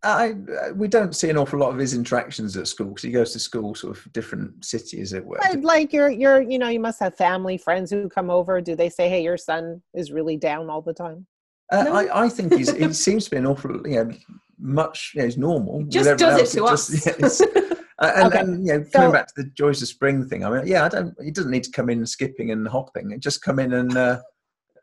I, 0.03 0.33
we 0.75 0.87
don't 0.87 1.15
see 1.15 1.29
an 1.31 1.37
awful 1.37 1.57
lot 1.57 1.71
of 1.71 1.79
his 1.79 1.95
interactions 1.95 2.55
at 2.57 2.67
school 2.67 2.89
because 2.89 3.03
he 3.03 3.11
goes 3.11 3.33
to 3.33 3.39
school 3.39 3.73
sort 3.73 3.97
of 3.97 4.13
different 4.13 4.63
city 4.63 5.01
as 5.01 5.13
it 5.13 5.25
were. 5.25 5.39
Like 5.61 5.93
you're, 5.93 6.11
you're, 6.11 6.41
you 6.41 6.59
know, 6.59 6.67
you 6.67 6.79
must 6.79 6.99
have 6.99 7.15
family, 7.15 7.57
friends 7.57 7.89
who 7.89 8.07
come 8.07 8.29
over. 8.29 8.61
Do 8.61 8.75
they 8.75 8.89
say, 8.89 9.09
"Hey, 9.09 9.23
your 9.23 9.37
son 9.37 9.81
is 9.95 10.11
really 10.11 10.37
down 10.37 10.69
all 10.69 10.81
the 10.81 10.93
time"? 10.93 11.25
Uh, 11.71 11.83
no. 11.83 11.93
I, 11.95 12.25
I 12.25 12.29
think 12.29 12.53
he's, 12.53 12.71
he 12.71 12.93
seems 12.93 13.25
to 13.25 13.31
be 13.31 13.37
an 13.37 13.47
awful, 13.47 13.87
you 13.87 14.03
know, 14.03 14.11
much, 14.59 15.13
you 15.15 15.21
know, 15.21 15.25
he's 15.25 15.37
normal. 15.37 15.79
He 15.79 15.85
just 15.85 16.19
does 16.19 16.53
it 16.53 16.57
to 16.57 16.65
us. 16.65 17.05
yeah, 17.07 17.75
Uh, 17.99 18.11
and, 18.15 18.25
okay. 18.25 18.39
and, 18.39 18.67
you 18.67 18.73
know, 18.73 18.85
coming 18.91 19.11
back 19.11 19.27
to 19.27 19.33
the 19.37 19.49
joys 19.51 19.81
of 19.81 19.87
spring 19.87 20.27
thing, 20.27 20.43
I 20.43 20.49
mean, 20.49 20.67
yeah, 20.67 20.85
I 20.85 20.89
don't. 20.89 21.13
He 21.23 21.31
doesn't 21.31 21.51
need 21.51 21.63
to 21.63 21.71
come 21.71 21.89
in 21.89 22.05
skipping 22.05 22.51
and 22.51 22.67
hopping. 22.67 23.17
Just 23.19 23.41
come 23.41 23.59
in 23.59 23.73
and 23.73 23.95
uh, 23.95 24.19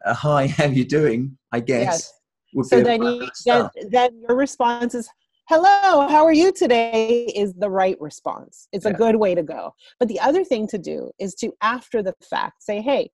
uh, 0.05 0.15
hi, 0.15 0.47
how 0.57 0.67
you 0.67 0.85
doing? 0.85 1.37
I 1.53 1.61
guess. 1.61 2.13
Yes. 2.55 2.69
So 2.69 2.83
then, 2.83 3.03
you, 3.03 3.31
then, 3.47 3.71
then 3.89 4.23
your 4.29 4.37
response 4.37 4.95
is 4.95 5.09
hello 5.49 6.07
how 6.07 6.25
are 6.25 6.33
you 6.33 6.53
today 6.53 7.25
is 7.35 7.53
the 7.55 7.69
right 7.69 8.01
response 8.01 8.69
it's 8.73 8.85
yeah. 8.85 8.93
a 8.93 8.95
good 8.95 9.17
way 9.17 9.35
to 9.35 9.43
go 9.43 9.75
but 9.99 10.09
the 10.09 10.21
other 10.21 10.45
thing 10.45 10.69
to 10.69 10.79
do 10.79 11.11
is 11.19 11.35
to 11.35 11.53
after 11.63 12.01
the 12.01 12.15
fact 12.23 12.63
say 12.63 12.81
hey 12.81 13.11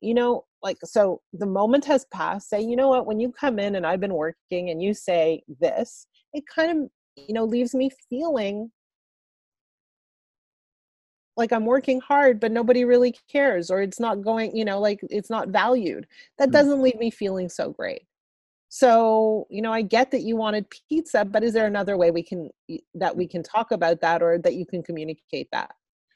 you 0.00 0.12
know 0.12 0.44
like 0.64 0.76
so 0.82 1.20
the 1.32 1.46
moment 1.46 1.84
has 1.84 2.04
passed 2.12 2.50
say 2.50 2.60
you 2.60 2.74
know 2.74 2.88
what 2.88 3.06
when 3.06 3.20
you 3.20 3.30
come 3.30 3.60
in 3.60 3.76
and 3.76 3.86
i've 3.86 4.00
been 4.00 4.14
working 4.14 4.70
and 4.70 4.82
you 4.82 4.92
say 4.92 5.40
this 5.60 6.06
it 6.32 6.42
kind 6.52 6.70
of 6.70 6.90
you 7.16 7.32
know 7.32 7.44
leaves 7.44 7.72
me 7.72 7.88
feeling 8.08 8.70
like 11.40 11.52
i'm 11.52 11.64
working 11.64 12.00
hard 12.00 12.38
but 12.38 12.52
nobody 12.52 12.84
really 12.84 13.16
cares 13.28 13.70
or 13.70 13.80
it's 13.82 13.98
not 13.98 14.22
going 14.22 14.54
you 14.56 14.64
know 14.64 14.78
like 14.78 15.00
it's 15.10 15.30
not 15.30 15.48
valued. 15.48 16.06
That 16.38 16.50
mm. 16.50 16.52
doesn't 16.52 16.82
leave 16.82 16.98
me 16.98 17.10
feeling 17.10 17.48
so 17.48 17.70
great. 17.70 18.02
So 18.68 19.46
you 19.50 19.62
know 19.62 19.72
i 19.72 19.82
get 19.82 20.10
that 20.12 20.22
you 20.22 20.36
wanted 20.36 20.66
pizza 20.70 21.24
but 21.24 21.42
is 21.42 21.52
there 21.52 21.66
another 21.66 21.96
way 21.96 22.10
we 22.10 22.22
can 22.22 22.50
that 22.94 23.16
we 23.16 23.26
can 23.26 23.42
talk 23.42 23.72
about 23.72 24.00
that 24.00 24.22
or 24.22 24.38
that 24.38 24.54
you 24.54 24.66
can 24.66 24.82
communicate 24.82 25.48
that? 25.52 25.72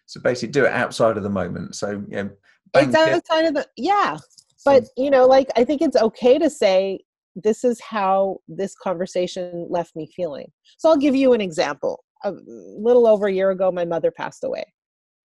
So 0.06 0.20
basically 0.20 0.52
do 0.52 0.66
it 0.66 0.72
outside 0.72 1.16
of 1.16 1.22
the 1.22 1.30
moment. 1.30 1.74
So 1.74 2.04
you 2.08 2.16
know 2.16 2.30
it's 2.74 2.94
outside 2.94 3.46
of 3.46 3.54
the 3.54 3.66
yeah 3.76 4.18
but 4.64 4.84
you 4.96 5.10
know 5.10 5.26
like 5.26 5.48
i 5.56 5.62
think 5.64 5.80
it's 5.80 5.96
okay 5.96 6.38
to 6.38 6.50
say 6.50 6.98
this 7.36 7.64
is 7.64 7.80
how 7.80 8.38
this 8.46 8.74
conversation 8.76 9.66
left 9.68 9.96
me 9.96 10.06
feeling. 10.14 10.50
So 10.78 10.88
i'll 10.88 10.96
give 11.06 11.16
you 11.16 11.32
an 11.32 11.40
example. 11.40 12.04
A 12.24 12.32
little 12.88 13.06
over 13.06 13.26
a 13.26 13.32
year 13.32 13.50
ago 13.50 13.70
my 13.70 13.84
mother 13.84 14.10
passed 14.10 14.44
away 14.44 14.64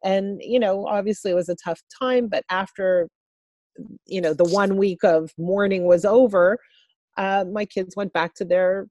and 0.03 0.39
you 0.41 0.59
know 0.59 0.85
obviously 0.87 1.31
it 1.31 1.35
was 1.35 1.49
a 1.49 1.55
tough 1.55 1.81
time 2.01 2.27
but 2.27 2.43
after 2.49 3.07
you 4.05 4.21
know 4.21 4.33
the 4.33 4.45
one 4.45 4.77
week 4.77 5.03
of 5.03 5.31
mourning 5.37 5.85
was 5.85 6.05
over 6.05 6.57
uh, 7.17 7.43
my 7.51 7.65
kids 7.65 7.95
went 7.95 8.13
back 8.13 8.33
to 8.33 8.45
their 8.45 8.87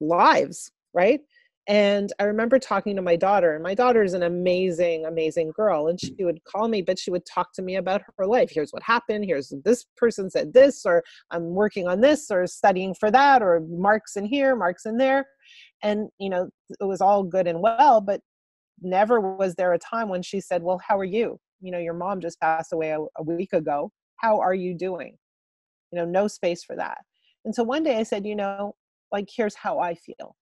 lives 0.00 0.70
right 0.94 1.20
and 1.70 2.12
I 2.18 2.24
remember 2.24 2.58
talking 2.58 2.96
to 2.96 3.02
my 3.02 3.14
daughter, 3.14 3.54
and 3.54 3.62
my 3.62 3.74
daughter 3.74 4.02
is 4.02 4.14
an 4.14 4.24
amazing, 4.24 5.06
amazing 5.06 5.52
girl. 5.54 5.86
And 5.86 6.00
she 6.00 6.16
would 6.24 6.42
call 6.42 6.66
me, 6.66 6.82
but 6.82 6.98
she 6.98 7.12
would 7.12 7.24
talk 7.24 7.52
to 7.52 7.62
me 7.62 7.76
about 7.76 8.02
her 8.18 8.26
life. 8.26 8.50
Here's 8.52 8.72
what 8.72 8.82
happened. 8.82 9.24
Here's 9.24 9.52
this 9.64 9.86
person 9.96 10.30
said 10.30 10.52
this, 10.52 10.84
or 10.84 11.04
I'm 11.30 11.54
working 11.54 11.86
on 11.86 12.00
this, 12.00 12.28
or 12.28 12.44
studying 12.48 12.92
for 12.94 13.10
that, 13.12 13.40
or 13.40 13.60
marks 13.68 14.16
in 14.16 14.24
here, 14.24 14.56
marks 14.56 14.84
in 14.84 14.96
there. 14.96 15.26
And, 15.80 16.08
you 16.18 16.28
know, 16.28 16.48
it 16.80 16.84
was 16.84 17.00
all 17.00 17.22
good 17.22 17.46
and 17.46 17.60
well, 17.60 18.00
but 18.00 18.20
never 18.80 19.20
was 19.20 19.54
there 19.54 19.72
a 19.72 19.78
time 19.78 20.08
when 20.08 20.22
she 20.22 20.40
said, 20.40 20.62
Well, 20.62 20.80
how 20.86 20.98
are 20.98 21.04
you? 21.04 21.38
You 21.60 21.72
know, 21.72 21.78
your 21.78 21.94
mom 21.94 22.20
just 22.20 22.40
passed 22.40 22.72
away 22.72 22.90
a, 22.90 23.00
a 23.16 23.22
week 23.22 23.52
ago. 23.52 23.90
How 24.16 24.40
are 24.40 24.54
you 24.54 24.74
doing? 24.74 25.16
You 25.92 25.98
know, 25.98 26.04
no 26.04 26.28
space 26.28 26.64
for 26.64 26.76
that. 26.76 26.98
And 27.44 27.54
so 27.54 27.62
one 27.62 27.82
day 27.82 27.98
I 27.98 28.02
said, 28.02 28.26
You 28.26 28.36
know, 28.36 28.74
like, 29.12 29.28
here's 29.34 29.54
how 29.54 29.78
I 29.78 29.94
feel 29.94 30.36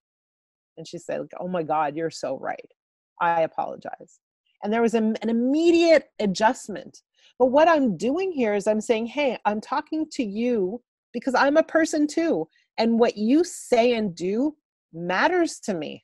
and 0.78 0.86
she 0.88 0.96
said 0.96 1.20
like, 1.20 1.30
oh 1.38 1.48
my 1.48 1.62
god 1.62 1.94
you're 1.94 2.10
so 2.10 2.38
right 2.38 2.72
i 3.20 3.42
apologize 3.42 4.20
and 4.62 4.72
there 4.72 4.82
was 4.82 4.94
an 4.94 5.16
immediate 5.22 6.04
adjustment 6.20 7.02
but 7.38 7.46
what 7.46 7.68
i'm 7.68 7.96
doing 7.96 8.32
here 8.32 8.54
is 8.54 8.66
i'm 8.66 8.80
saying 8.80 9.04
hey 9.04 9.36
i'm 9.44 9.60
talking 9.60 10.06
to 10.10 10.24
you 10.24 10.80
because 11.12 11.34
i'm 11.34 11.58
a 11.58 11.62
person 11.62 12.06
too 12.06 12.48
and 12.78 12.98
what 12.98 13.18
you 13.18 13.44
say 13.44 13.94
and 13.94 14.14
do 14.14 14.54
matters 14.92 15.58
to 15.58 15.74
me 15.74 16.02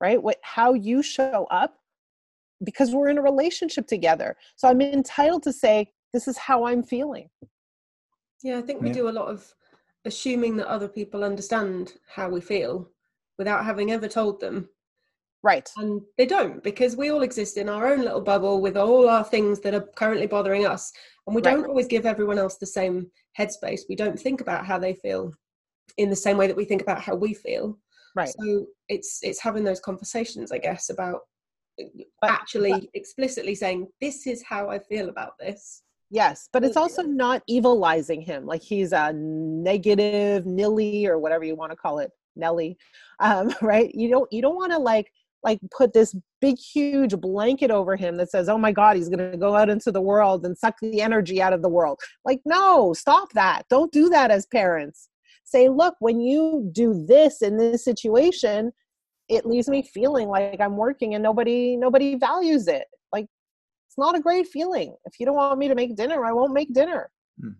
right 0.00 0.22
what 0.22 0.38
how 0.42 0.74
you 0.74 1.02
show 1.02 1.46
up 1.50 1.76
because 2.64 2.92
we're 2.92 3.08
in 3.08 3.18
a 3.18 3.22
relationship 3.22 3.86
together 3.86 4.36
so 4.56 4.68
i'm 4.68 4.80
entitled 4.80 5.42
to 5.42 5.52
say 5.52 5.90
this 6.12 6.28
is 6.28 6.38
how 6.38 6.64
i'm 6.64 6.82
feeling 6.82 7.28
yeah 8.42 8.58
i 8.58 8.62
think 8.62 8.80
we 8.80 8.88
yeah. 8.88 8.94
do 8.94 9.08
a 9.08 9.10
lot 9.10 9.28
of 9.28 9.54
assuming 10.04 10.56
that 10.56 10.68
other 10.68 10.88
people 10.88 11.24
understand 11.24 11.94
how 12.06 12.28
we 12.28 12.40
feel 12.40 12.90
without 13.38 13.64
having 13.64 13.90
ever 13.90 14.08
told 14.08 14.40
them. 14.40 14.68
Right. 15.42 15.68
And 15.76 16.00
they 16.16 16.26
don't 16.26 16.62
because 16.62 16.96
we 16.96 17.10
all 17.10 17.22
exist 17.22 17.58
in 17.58 17.68
our 17.68 17.92
own 17.92 18.00
little 18.00 18.20
bubble 18.20 18.62
with 18.62 18.76
all 18.76 19.08
our 19.08 19.24
things 19.24 19.60
that 19.60 19.74
are 19.74 19.86
currently 19.96 20.26
bothering 20.26 20.66
us. 20.66 20.90
And 21.26 21.36
we 21.36 21.42
right. 21.42 21.54
don't 21.54 21.66
always 21.66 21.86
give 21.86 22.06
everyone 22.06 22.38
else 22.38 22.56
the 22.56 22.66
same 22.66 23.10
headspace. 23.38 23.82
We 23.88 23.96
don't 23.96 24.18
think 24.18 24.40
about 24.40 24.64
how 24.64 24.78
they 24.78 24.94
feel 24.94 25.32
in 25.98 26.08
the 26.08 26.16
same 26.16 26.38
way 26.38 26.46
that 26.46 26.56
we 26.56 26.64
think 26.64 26.80
about 26.80 27.02
how 27.02 27.14
we 27.14 27.34
feel. 27.34 27.78
Right. 28.14 28.28
So 28.28 28.66
it's 28.88 29.20
it's 29.22 29.40
having 29.40 29.64
those 29.64 29.80
conversations, 29.80 30.52
I 30.52 30.58
guess, 30.58 30.90
about 30.90 31.20
but, 32.20 32.30
actually 32.30 32.72
but, 32.72 32.84
explicitly 32.94 33.54
saying, 33.54 33.88
This 34.00 34.26
is 34.26 34.42
how 34.42 34.70
I 34.70 34.78
feel 34.78 35.08
about 35.08 35.32
this. 35.38 35.82
Yes, 36.10 36.48
but 36.52 36.62
it's 36.62 36.76
also 36.76 37.02
not 37.02 37.42
evilizing 37.48 38.20
him 38.20 38.46
like 38.46 38.62
he's 38.62 38.92
a 38.92 39.12
negative 39.12 40.46
nilly 40.46 41.06
or 41.06 41.18
whatever 41.18 41.44
you 41.44 41.56
want 41.56 41.72
to 41.72 41.76
call 41.76 41.98
it 41.98 42.10
Nelly, 42.36 42.76
um, 43.20 43.52
right? 43.62 43.92
You 43.94 44.10
don't 44.10 44.32
you 44.32 44.42
don't 44.42 44.54
want 44.54 44.72
to 44.72 44.78
like 44.78 45.10
like 45.42 45.58
put 45.76 45.92
this 45.92 46.14
big 46.40 46.56
huge 46.58 47.16
blanket 47.20 47.70
over 47.70 47.96
him 47.96 48.16
that 48.16 48.30
says, 48.30 48.48
"Oh 48.48 48.58
my 48.58 48.72
God, 48.72 48.96
he's 48.96 49.08
going 49.08 49.30
to 49.32 49.36
go 49.36 49.56
out 49.56 49.68
into 49.68 49.90
the 49.90 50.00
world 50.00 50.46
and 50.46 50.56
suck 50.56 50.76
the 50.80 51.00
energy 51.00 51.42
out 51.42 51.52
of 51.52 51.62
the 51.62 51.68
world." 51.68 51.98
Like, 52.24 52.40
no, 52.44 52.92
stop 52.92 53.32
that. 53.32 53.62
Don't 53.68 53.92
do 53.92 54.08
that 54.10 54.30
as 54.30 54.46
parents. 54.46 55.08
Say, 55.54 55.68
look, 55.68 55.94
when 56.00 56.20
you 56.20 56.68
do 56.72 57.04
this 57.06 57.42
in 57.42 57.56
this 57.56 57.84
situation, 57.84 58.72
it 59.28 59.46
leaves 59.46 59.68
me 59.68 59.82
feeling 59.82 60.28
like 60.28 60.60
I'm 60.60 60.76
working 60.76 61.14
and 61.14 61.22
nobody 61.22 61.76
nobody 61.76 62.16
values 62.16 62.66
it. 62.66 62.86
Like, 63.12 63.26
it's 63.88 63.98
not 63.98 64.16
a 64.16 64.20
great 64.20 64.48
feeling. 64.48 64.96
If 65.04 65.20
you 65.20 65.26
don't 65.26 65.36
want 65.36 65.58
me 65.58 65.68
to 65.68 65.74
make 65.74 65.96
dinner, 65.96 66.24
I 66.24 66.32
won't 66.32 66.52
make 66.52 66.72
dinner. 66.74 67.10
Hmm 67.40 67.50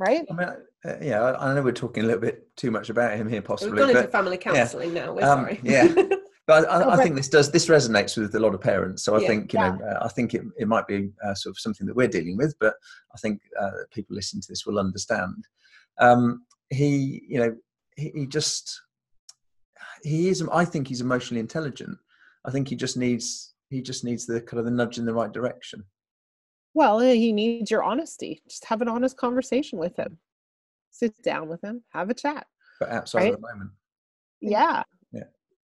right? 0.00 0.26
I 0.30 0.34
mean, 0.34 0.48
uh, 0.48 0.94
yeah, 1.00 1.20
I, 1.20 1.50
I, 1.50 1.54
know 1.54 1.62
we're 1.62 1.72
talking 1.72 2.02
a 2.02 2.06
little 2.06 2.22
bit 2.22 2.48
too 2.56 2.70
much 2.70 2.90
about 2.90 3.16
him 3.16 3.28
here, 3.28 3.42
possibly. 3.42 3.72
We've 3.72 3.80
gone 3.86 3.96
into 3.96 4.08
family 4.10 4.38
counselling 4.38 4.96
yeah. 4.96 5.04
now. 5.04 5.12
We're 5.12 5.30
um, 5.30 5.44
sorry. 5.44 5.60
Yeah. 5.62 5.94
But 6.46 6.68
I, 6.68 6.94
I, 6.94 6.96
think 6.96 7.14
this 7.14 7.28
does 7.28 7.52
this 7.52 7.68
resonates 7.68 8.16
with 8.16 8.34
a 8.34 8.40
lot 8.40 8.56
of 8.56 8.60
parents. 8.60 9.04
So 9.04 9.14
I 9.14 9.20
yeah, 9.20 9.28
think 9.28 9.52
you 9.52 9.60
know 9.60 9.78
uh, 9.88 10.04
I 10.04 10.08
think 10.08 10.34
it, 10.34 10.42
it 10.58 10.66
might 10.66 10.84
be 10.88 11.10
uh, 11.24 11.32
sort 11.32 11.52
of 11.52 11.60
something 11.60 11.86
that 11.86 11.94
we're 11.94 12.08
dealing 12.08 12.36
with, 12.36 12.56
but 12.58 12.74
I 13.14 13.18
think 13.18 13.40
uh, 13.60 13.70
people 13.92 14.16
listening 14.16 14.42
to 14.42 14.48
this 14.48 14.66
will 14.66 14.80
understand. 14.80 15.46
Um, 15.98 16.42
he 16.70 17.22
you 17.28 17.38
know 17.38 17.56
he, 17.96 18.12
he, 18.14 18.26
just 18.26 18.80
he 20.02 20.28
is 20.28 20.42
I 20.52 20.64
think 20.64 20.88
he's 20.88 21.00
emotionally 21.00 21.40
intelligent. 21.40 21.98
I 22.46 22.50
think 22.50 22.68
he 22.68 22.76
just 22.76 22.96
needs 22.96 23.54
he 23.68 23.82
just 23.82 24.04
needs 24.04 24.26
the 24.26 24.40
kind 24.40 24.58
of 24.58 24.64
the 24.64 24.70
nudge 24.70 24.98
in 24.98 25.04
the 25.04 25.14
right 25.14 25.32
direction. 25.32 25.84
Well, 26.74 27.00
he 27.00 27.32
needs 27.32 27.70
your 27.70 27.82
honesty. 27.82 28.42
Just 28.48 28.64
have 28.66 28.80
an 28.80 28.88
honest 28.88 29.16
conversation 29.16 29.78
with 29.78 29.96
him. 29.96 30.18
Sit 30.90 31.20
down 31.22 31.48
with 31.48 31.62
him, 31.62 31.82
have 31.92 32.10
a 32.10 32.14
chat. 32.14 32.46
But 32.78 32.90
outside 32.90 33.18
right? 33.18 33.34
of 33.34 33.40
the 33.40 33.48
moment. 33.48 33.70
Yeah. 34.40 34.82
Yeah. 35.12 35.24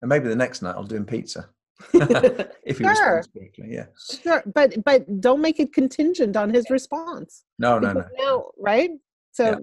And 0.03 0.09
maybe 0.09 0.29
the 0.29 0.37
next 0.37 0.63
night 0.63 0.75
I'll 0.75 0.85
do 0.85 0.97
him 0.97 1.05
pizza. 1.05 1.49
if 1.93 2.79
he 2.79 2.85
sure. 2.85 3.17
responds 3.17 3.27
quickly, 3.29 3.69
yeah. 3.71 3.87
Sure. 4.23 4.43
But 4.55 4.83
but 4.85 5.21
don't 5.21 5.43
make 5.43 5.61
it 5.61 5.75
contingent 5.75 6.37
on 6.37 6.53
his 6.53 6.71
response. 6.71 7.45
No, 7.59 7.79
no, 7.79 7.93
no. 7.93 8.05
no. 8.19 8.51
Right? 8.59 8.91
So 9.33 9.51
yeah. 9.51 9.57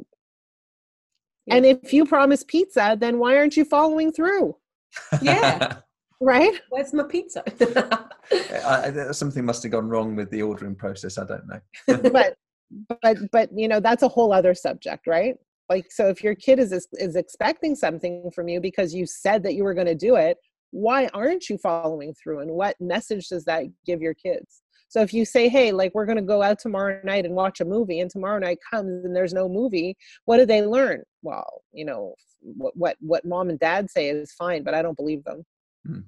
And 1.49 1.65
if 1.65 1.93
you 1.93 2.05
promise 2.05 2.43
pizza, 2.43 2.97
then 2.99 3.19
why 3.19 3.37
aren't 3.37 3.57
you 3.57 3.65
following 3.65 4.11
through? 4.11 4.55
Yeah. 5.21 5.77
right? 6.21 6.59
Where's 6.69 6.93
my 6.93 7.03
pizza? 7.03 7.43
Uh, 8.31 8.37
uh, 8.63 9.05
I, 9.09 9.11
something 9.11 9.43
must 9.43 9.61
have 9.63 9.73
gone 9.73 9.89
wrong 9.89 10.15
with 10.15 10.31
the 10.31 10.41
ordering 10.41 10.75
process. 10.75 11.17
I 11.17 11.25
don't 11.25 11.45
know. 11.45 12.09
but 12.09 12.37
but 13.01 13.17
but 13.33 13.49
you 13.53 13.67
know 13.67 13.81
that's 13.81 14.01
a 14.01 14.07
whole 14.07 14.31
other 14.31 14.55
subject, 14.55 15.07
right? 15.07 15.35
Like 15.69 15.91
so, 15.91 16.07
if 16.07 16.23
your 16.23 16.33
kid 16.33 16.57
is 16.57 16.71
is 16.93 17.17
expecting 17.17 17.75
something 17.75 18.31
from 18.33 18.47
you 18.47 18.61
because 18.61 18.95
you 18.95 19.05
said 19.05 19.43
that 19.43 19.55
you 19.55 19.65
were 19.65 19.73
going 19.73 19.87
to 19.87 19.93
do 19.93 20.15
it, 20.15 20.37
why 20.71 21.07
aren't 21.13 21.49
you 21.49 21.57
following 21.57 22.13
through? 22.15 22.39
And 22.39 22.51
what 22.51 22.79
message 22.79 23.27
does 23.27 23.43
that 23.45 23.65
give 23.85 24.01
your 24.01 24.13
kids? 24.13 24.62
So 24.93 25.01
if 25.01 25.11
you 25.11 25.25
say, 25.25 25.49
"Hey, 25.49 25.71
like 25.71 25.95
we're 25.95 26.05
going 26.05 26.17
to 26.17 26.21
go 26.21 26.43
out 26.43 26.59
tomorrow 26.59 27.01
night 27.03 27.25
and 27.25 27.33
watch 27.33 27.61
a 27.61 27.65
movie," 27.65 27.99
and 27.99 28.11
tomorrow 28.11 28.37
night 28.37 28.59
comes 28.69 29.03
and 29.03 29.15
there's 29.15 29.33
no 29.33 29.49
movie, 29.49 29.97
what 30.25 30.37
do 30.37 30.45
they 30.45 30.61
learn? 30.61 31.01
Well, 31.23 31.63
you 31.71 31.83
know 31.83 32.13
what 32.41 32.77
what 32.77 32.97
what 32.99 33.25
mom 33.25 33.49
and 33.49 33.57
dad 33.57 33.89
say 33.89 34.09
is 34.09 34.31
fine, 34.33 34.61
but 34.61 34.75
I 34.75 34.83
don't 34.83 34.95
believe 34.95 35.23
them. 35.23 35.43
Hmm. 35.83 35.99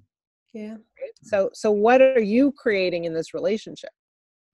Yeah. 0.53 0.75
So 1.23 1.49
so 1.53 1.71
what 1.71 1.99
are 1.99 2.21
you 2.21 2.51
creating 2.51 3.05
in 3.05 3.13
this 3.15 3.33
relationship? 3.33 3.89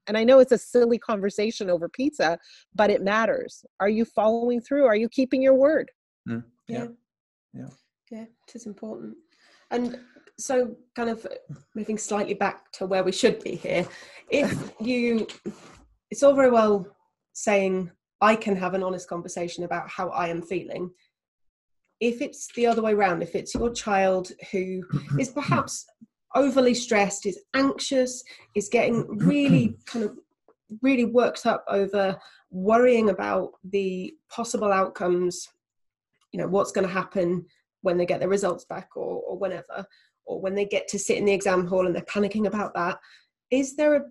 And 0.07 0.17
I 0.17 0.23
know 0.23 0.39
it's 0.39 0.53
a 0.53 0.57
silly 0.57 0.97
conversation 0.97 1.69
over 1.69 1.89
pizza, 1.89 2.39
but 2.73 2.89
it 2.89 3.01
matters. 3.03 3.65
Are 3.82 3.89
you 3.89 4.05
following 4.05 4.61
through? 4.61 4.86
Are 4.86 4.95
you 4.95 5.09
keeping 5.09 5.41
your 5.41 5.55
word? 5.55 5.91
Mm, 6.27 6.45
yeah. 6.69 6.88
Yeah. 7.53 7.67
Yeah, 8.09 8.25
it 8.47 8.55
is 8.55 8.65
important. 8.65 9.17
And 9.71 9.99
so 10.42 10.76
kind 10.96 11.10
of 11.10 11.26
moving 11.76 11.98
slightly 11.98 12.34
back 12.34 12.72
to 12.74 12.86
where 12.86 13.04
we 13.04 13.12
should 13.12 13.44
be 13.44 13.56
here. 13.56 13.88
If 14.30 14.74
you 14.82 15.28
it's 16.10 16.24
all 16.24 16.34
very 16.34 16.52
well 16.52 16.88
saying 17.34 17.92
I 18.20 18.36
can 18.36 18.56
have 18.56 18.74
an 18.74 18.84
honest 18.84 19.08
conversation 19.08 19.64
about 19.64 19.89
how 19.89 20.10
I 20.10 20.28
am 20.28 20.42
feeling 20.42 20.92
if 22.02 22.20
it's 22.20 22.52
the 22.56 22.66
other 22.66 22.82
way 22.82 22.94
around, 22.94 23.22
if 23.22 23.36
it's 23.36 23.54
your 23.54 23.72
child 23.72 24.32
who 24.52 24.84
is 25.20 25.30
perhaps 25.36 25.86
overly 26.36 26.74
stressed, 26.74 27.26
is 27.26 27.39
anxious, 27.54 28.24
is 28.56 28.68
getting 28.68 29.06
really 29.20 29.78
kind 29.86 30.04
of 30.04 30.18
really 30.82 31.06
worked 31.06 31.46
up 31.46 31.64
over 31.68 32.18
worrying 32.50 33.10
about 33.10 33.52
the 33.64 34.14
possible 34.30 34.72
outcomes, 34.72 35.48
you 36.34 36.39
know, 36.39 36.48
what's 36.48 36.72
going 36.72 36.88
to 36.88 36.94
happen 36.94 37.46
when 37.82 37.98
they 37.98 38.06
get 38.06 38.20
their 38.20 38.30
results 38.30 38.66
back 38.66 38.89
or, 38.96 39.22
or 39.22 39.38
whenever, 39.38 39.86
or 40.26 40.39
when 40.39 40.55
they 40.55 40.65
get 40.65 40.88
to 40.89 40.99
sit 40.99 41.17
in 41.17 41.26
the 41.26 41.34
exam 41.34 41.67
hall 41.67 41.86
and 41.86 41.95
they're 41.95 42.03
panicking 42.03 42.47
about 42.47 42.74
that. 42.74 42.97
Is 43.49 43.76
there 43.76 43.95
a 43.95 44.01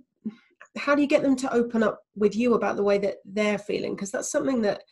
how 0.76 0.94
do 0.94 1.02
you 1.02 1.08
get 1.08 1.22
them 1.22 1.36
to 1.36 1.52
open 1.52 1.82
up 1.82 2.00
with 2.14 2.36
you 2.36 2.54
about 2.54 2.76
the 2.76 2.82
way 2.82 2.98
that 2.98 3.16
they're 3.24 3.58
feeling 3.58 3.94
because 3.94 4.10
that's 4.10 4.30
something 4.30 4.62
that 4.62 4.82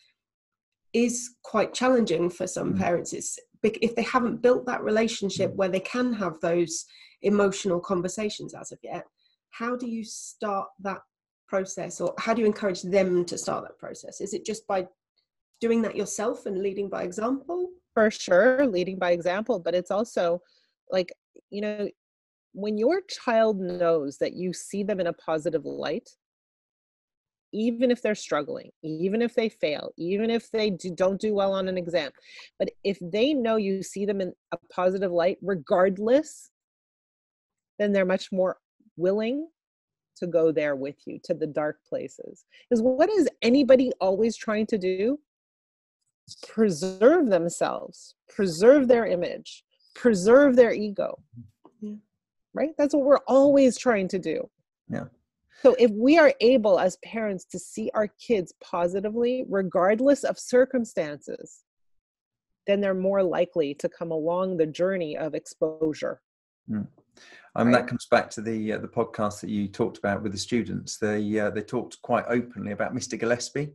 is 0.93 1.37
quite 1.43 1.75
challenging 1.75 2.31
for 2.31 2.47
some 2.47 2.75
mm. 2.75 2.79
parents 2.79 3.13
it's 3.13 3.39
if 3.63 3.95
they 3.97 4.03
haven't 4.03 4.43
built 4.43 4.65
that 4.67 4.83
relationship 4.83 5.53
mm. 5.53 5.57
where 5.57 5.69
they 5.69 5.81
can 5.81 6.13
have 6.13 6.39
those 6.41 6.85
emotional 7.23 7.81
conversations 7.81 8.55
as 8.55 8.73
of 8.73 8.79
yet 8.83 9.05
how 9.51 9.77
do 9.77 9.89
you 9.89 10.05
start 10.05 10.69
that 10.81 11.01
process 11.49 12.01
or 12.01 12.15
how 12.19 12.35
do 12.35 12.41
you 12.41 12.47
encourage 12.47 12.83
them 12.83 13.25
to 13.25 13.39
start 13.39 13.65
that 13.65 13.79
process 13.79 14.21
is 14.21 14.35
it 14.35 14.45
just 14.45 14.67
by 14.67 14.87
doing 15.61 15.83
that 15.83 15.97
yourself 15.97 16.47
and 16.47 16.63
leading 16.63 16.89
by 16.89 17.03
example 17.03 17.69
for 17.95 18.11
sure 18.11 18.67
leading 18.67 18.99
by 18.99 19.13
example 19.13 19.59
but 19.59 19.75
it's 19.75 19.91
also 19.91 20.41
like 20.91 21.13
you 21.51 21.61
know 21.61 21.89
when 22.53 22.79
your 22.79 23.01
child 23.09 23.61
knows 23.61 24.19
that 24.19 24.35
you 24.35 24.53
see 24.53 24.83
them 24.83 25.01
in 25.01 25.07
a 25.07 25.13
positive 25.13 25.65
light 25.65 26.09
even 27.53 27.91
if 27.91 28.03
they're 28.03 28.15
struggling 28.15 28.71
even 28.83 29.23
if 29.23 29.35
they 29.35 29.49
fail 29.49 29.91
even 29.97 30.29
if 30.29 30.51
they 30.51 30.71
do, 30.71 30.91
don't 30.91 31.21
do 31.21 31.35
well 31.35 31.53
on 31.53 31.69
an 31.69 31.79
exam 31.79 32.11
but 32.59 32.69
if 32.85 32.99
they 33.01 33.33
know 33.33 33.57
you 33.57 33.83
see 33.83 34.05
them 34.05 34.21
in 34.21 34.33
a 34.53 34.59
positive 34.73 35.13
light 35.13 35.39
regardless 35.43 36.51
then 37.79 37.93
they're 37.93 38.05
much 38.05 38.31
more 38.33 38.59
willing 38.97 39.49
to 40.19 40.27
go 40.27 40.51
there 40.53 40.77
with 40.77 40.97
you 41.07 41.19
to 41.25 41.33
the 41.33 41.47
dark 41.47 41.79
places 41.89 42.45
because 42.69 42.83
what 42.83 43.09
is 43.11 43.29
anybody 43.43 43.93
always 44.01 44.37
trying 44.37 44.67
to 44.67 44.77
do? 44.77 45.19
Preserve 46.47 47.31
themselves 47.31 48.15
preserve 48.29 48.89
their 48.89 49.07
image 49.07 49.65
preserve 49.99 50.55
their 50.55 50.73
ego 50.73 51.19
yeah. 51.81 51.95
right 52.55 52.71
that's 52.79 52.95
what 52.95 53.05
we're 53.05 53.27
always 53.27 53.77
trying 53.77 54.07
to 54.07 54.19
do 54.19 54.49
yeah 54.89 55.05
so 55.63 55.75
if 55.77 55.91
we 55.91 56.17
are 56.17 56.33
able 56.41 56.79
as 56.79 56.97
parents 57.05 57.45
to 57.45 57.59
see 57.59 57.91
our 57.95 58.07
kids 58.07 58.55
positively 58.63 59.45
regardless 59.49 60.23
of 60.23 60.39
circumstances 60.39 61.65
then 62.69 62.81
they're 62.81 62.95
more 62.95 63.25
likely 63.25 63.75
to 63.75 63.89
come 63.89 64.13
along 64.13 64.57
the 64.57 64.67
journey 64.67 65.17
of 65.17 65.35
exposure 65.35 66.23
mm. 66.71 66.87
Um, 67.57 67.69
right. 67.69 67.81
That 67.81 67.89
comes 67.89 68.07
back 68.07 68.31
to 68.31 68.41
the 68.41 68.75
uh, 68.75 68.79
the 68.79 68.87
podcast 68.87 69.41
that 69.41 69.51
you 69.51 69.67
talked 69.67 69.99
about 69.99 70.23
with 70.23 70.31
the 70.31 70.39
students. 70.39 70.99
They 70.99 71.41
uh, 71.41 71.51
they 71.51 71.63
talked 71.63 72.01
quite 72.03 72.25
openly 72.29 72.71
about 72.71 72.95
Mr. 72.95 73.19
Gillespie, 73.19 73.73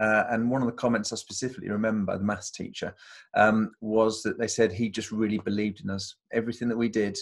uh, 0.00 0.24
and 0.30 0.50
one 0.50 0.62
of 0.62 0.66
the 0.66 0.72
comments 0.72 1.12
I 1.12 1.16
specifically 1.16 1.70
remember, 1.70 2.16
the 2.16 2.24
maths 2.24 2.50
teacher, 2.50 2.94
um, 3.36 3.72
was 3.80 4.22
that 4.22 4.38
they 4.38 4.46
said 4.46 4.72
he 4.72 4.88
just 4.88 5.10
really 5.10 5.38
believed 5.38 5.82
in 5.82 5.90
us. 5.90 6.16
Everything 6.32 6.68
that 6.68 6.76
we 6.76 6.88
did, 6.88 7.18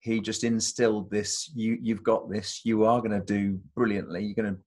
he 0.00 0.20
just 0.20 0.44
instilled 0.44 1.10
this. 1.10 1.50
You 1.54 1.78
you've 1.80 2.04
got 2.04 2.30
this. 2.30 2.60
You 2.64 2.84
are 2.84 3.00
going 3.00 3.18
to 3.18 3.24
do 3.24 3.60
brilliantly. 3.74 4.24
You're 4.24 4.42
going 4.42 4.54
to 4.54 4.60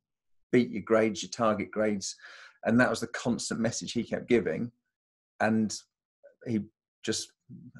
beat 0.51 0.69
your 0.69 0.83
grades, 0.83 1.23
your 1.23 1.31
target 1.31 1.71
grades, 1.71 2.15
and 2.65 2.79
that 2.79 2.89
was 2.89 2.99
the 2.99 3.07
constant 3.07 3.59
message 3.59 3.93
he 3.93 4.03
kept 4.03 4.27
giving. 4.27 4.71
And 5.39 5.73
he 6.47 6.61
just 7.03 7.31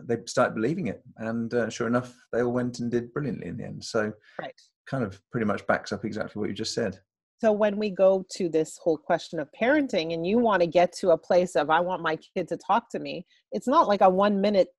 they 0.04 0.18
started 0.26 0.56
believing 0.56 0.88
it, 0.88 1.04
and 1.18 1.54
uh, 1.54 1.70
sure 1.70 1.88
enough, 1.88 2.16
they 2.32 2.44
all 2.44 2.54
went 2.54 2.80
and 2.80 2.92
did 2.92 3.14
brilliantly 3.14 3.48
in 3.48 3.58
the 3.58 3.66
end. 3.66 3.84
So, 3.84 4.14
right. 4.40 4.54
kind 4.86 5.04
of 5.04 5.20
pretty 5.32 5.46
much 5.46 5.66
backs 5.68 5.92
up 5.92 6.06
exactly 6.06 6.40
what 6.40 6.50
you 6.50 6.56
just 6.56 6.74
said. 6.74 7.00
So 7.38 7.52
when 7.52 7.78
we 7.78 7.90
go 7.90 8.26
to 8.38 8.50
this 8.50 8.80
whole 8.82 8.98
question 8.98 9.40
of 9.40 9.50
parenting, 9.60 10.14
and 10.14 10.26
you 10.26 10.40
want 10.40 10.62
to 10.62 10.68
get 10.68 10.94
to 11.00 11.10
a 11.10 11.18
place 11.18 11.56
of 11.56 11.70
I 11.70 11.82
want 11.82 12.02
my 12.02 12.18
kid 12.36 12.48
to 12.48 12.58
talk 12.58 12.90
to 12.92 13.00
me, 13.00 13.26
it's 13.52 13.68
not 13.68 13.88
like 13.88 14.02
a 14.02 14.10
one 14.10 14.40
minute 14.42 14.70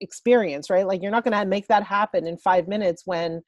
experience, 0.00 0.70
right? 0.70 0.86
Like 0.86 1.02
you're 1.02 1.10
not 1.10 1.24
going 1.24 1.38
to 1.38 1.46
make 1.46 1.68
that 1.68 1.84
happen 1.84 2.26
in 2.26 2.36
five 2.38 2.66
minutes 2.66 3.02
when 3.04 3.42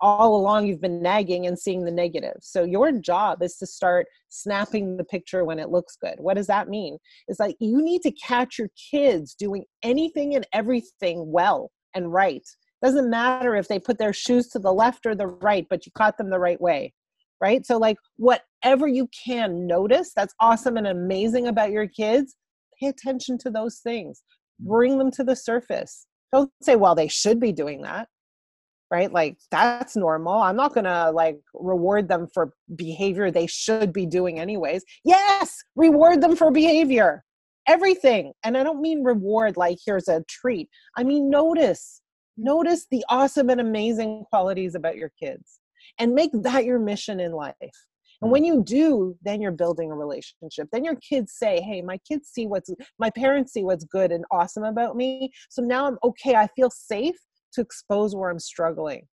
all 0.00 0.36
along 0.36 0.66
you've 0.66 0.80
been 0.80 1.02
nagging 1.02 1.46
and 1.46 1.58
seeing 1.58 1.84
the 1.84 1.90
negative. 1.90 2.36
So 2.40 2.62
your 2.62 2.92
job 2.92 3.42
is 3.42 3.56
to 3.56 3.66
start 3.66 4.06
snapping 4.28 4.96
the 4.96 5.04
picture 5.04 5.44
when 5.44 5.58
it 5.58 5.70
looks 5.70 5.96
good. 6.00 6.14
What 6.18 6.34
does 6.34 6.46
that 6.46 6.68
mean? 6.68 6.98
It's 7.26 7.40
like 7.40 7.56
you 7.58 7.82
need 7.82 8.02
to 8.02 8.12
catch 8.12 8.58
your 8.58 8.70
kids 8.90 9.34
doing 9.34 9.64
anything 9.82 10.36
and 10.36 10.46
everything 10.52 11.32
well 11.32 11.70
and 11.94 12.12
right. 12.12 12.46
Doesn't 12.80 13.10
matter 13.10 13.56
if 13.56 13.66
they 13.66 13.80
put 13.80 13.98
their 13.98 14.12
shoes 14.12 14.48
to 14.50 14.60
the 14.60 14.72
left 14.72 15.04
or 15.04 15.16
the 15.16 15.26
right, 15.26 15.66
but 15.68 15.84
you 15.84 15.90
caught 15.92 16.16
them 16.16 16.30
the 16.30 16.38
right 16.38 16.60
way. 16.60 16.94
Right? 17.40 17.64
So 17.64 17.78
like 17.78 17.96
whatever 18.16 18.88
you 18.88 19.08
can 19.24 19.66
notice 19.66 20.12
that's 20.14 20.34
awesome 20.40 20.76
and 20.76 20.88
amazing 20.88 21.46
about 21.46 21.70
your 21.70 21.86
kids, 21.86 22.36
pay 22.80 22.88
attention 22.88 23.38
to 23.38 23.50
those 23.50 23.78
things. 23.78 24.22
Bring 24.60 24.98
them 24.98 25.10
to 25.12 25.24
the 25.24 25.36
surface. 25.36 26.06
Don't 26.32 26.50
say, 26.62 26.76
well, 26.76 26.94
they 26.94 27.08
should 27.08 27.40
be 27.40 27.52
doing 27.52 27.82
that 27.82 28.08
right? 28.90 29.12
Like 29.12 29.36
that's 29.50 29.96
normal. 29.96 30.40
I'm 30.40 30.56
not 30.56 30.74
gonna 30.74 31.10
like 31.12 31.38
reward 31.54 32.08
them 32.08 32.26
for 32.32 32.52
behavior 32.74 33.30
they 33.30 33.46
should 33.46 33.92
be 33.92 34.06
doing 34.06 34.38
anyways. 34.40 34.84
Yes 35.04 35.56
reward 35.76 36.20
them 36.20 36.36
for 36.36 36.50
behavior. 36.50 37.24
Everything. 37.66 38.32
And 38.44 38.56
i 38.56 38.62
don't 38.62 38.80
mean 38.80 39.04
reward 39.04 39.56
like 39.56 39.78
here's 39.84 40.08
a 40.08 40.24
treat. 40.28 40.68
I 40.96 41.04
mean 41.04 41.30
notice. 41.30 42.00
Notice 42.36 42.86
the 42.90 43.04
awesome 43.08 43.50
and 43.50 43.60
amazing 43.60 44.24
qualities 44.30 44.74
about 44.74 44.96
your 44.96 45.10
kids 45.20 45.57
and 45.98 46.14
make 46.14 46.30
that 46.32 46.64
your 46.64 46.78
mission 46.78 47.20
in 47.20 47.32
life 47.32 47.54
and 48.20 48.30
when 48.30 48.44
you 48.44 48.62
do 48.64 49.16
then 49.22 49.40
you're 49.40 49.52
building 49.52 49.90
a 49.90 49.94
relationship 49.94 50.68
then 50.72 50.84
your 50.84 50.96
kids 50.96 51.32
say 51.32 51.60
hey 51.60 51.80
my 51.80 51.98
kids 51.98 52.28
see 52.28 52.46
what's 52.46 52.70
my 52.98 53.10
parents 53.10 53.52
see 53.52 53.62
what's 53.62 53.84
good 53.84 54.12
and 54.12 54.24
awesome 54.30 54.64
about 54.64 54.96
me 54.96 55.30
so 55.48 55.62
now 55.62 55.86
i'm 55.86 55.98
okay 56.04 56.34
i 56.34 56.46
feel 56.56 56.70
safe 56.70 57.16
to 57.52 57.60
expose 57.60 58.14
where 58.14 58.30
I'm 58.30 58.38
struggling. 58.38 59.06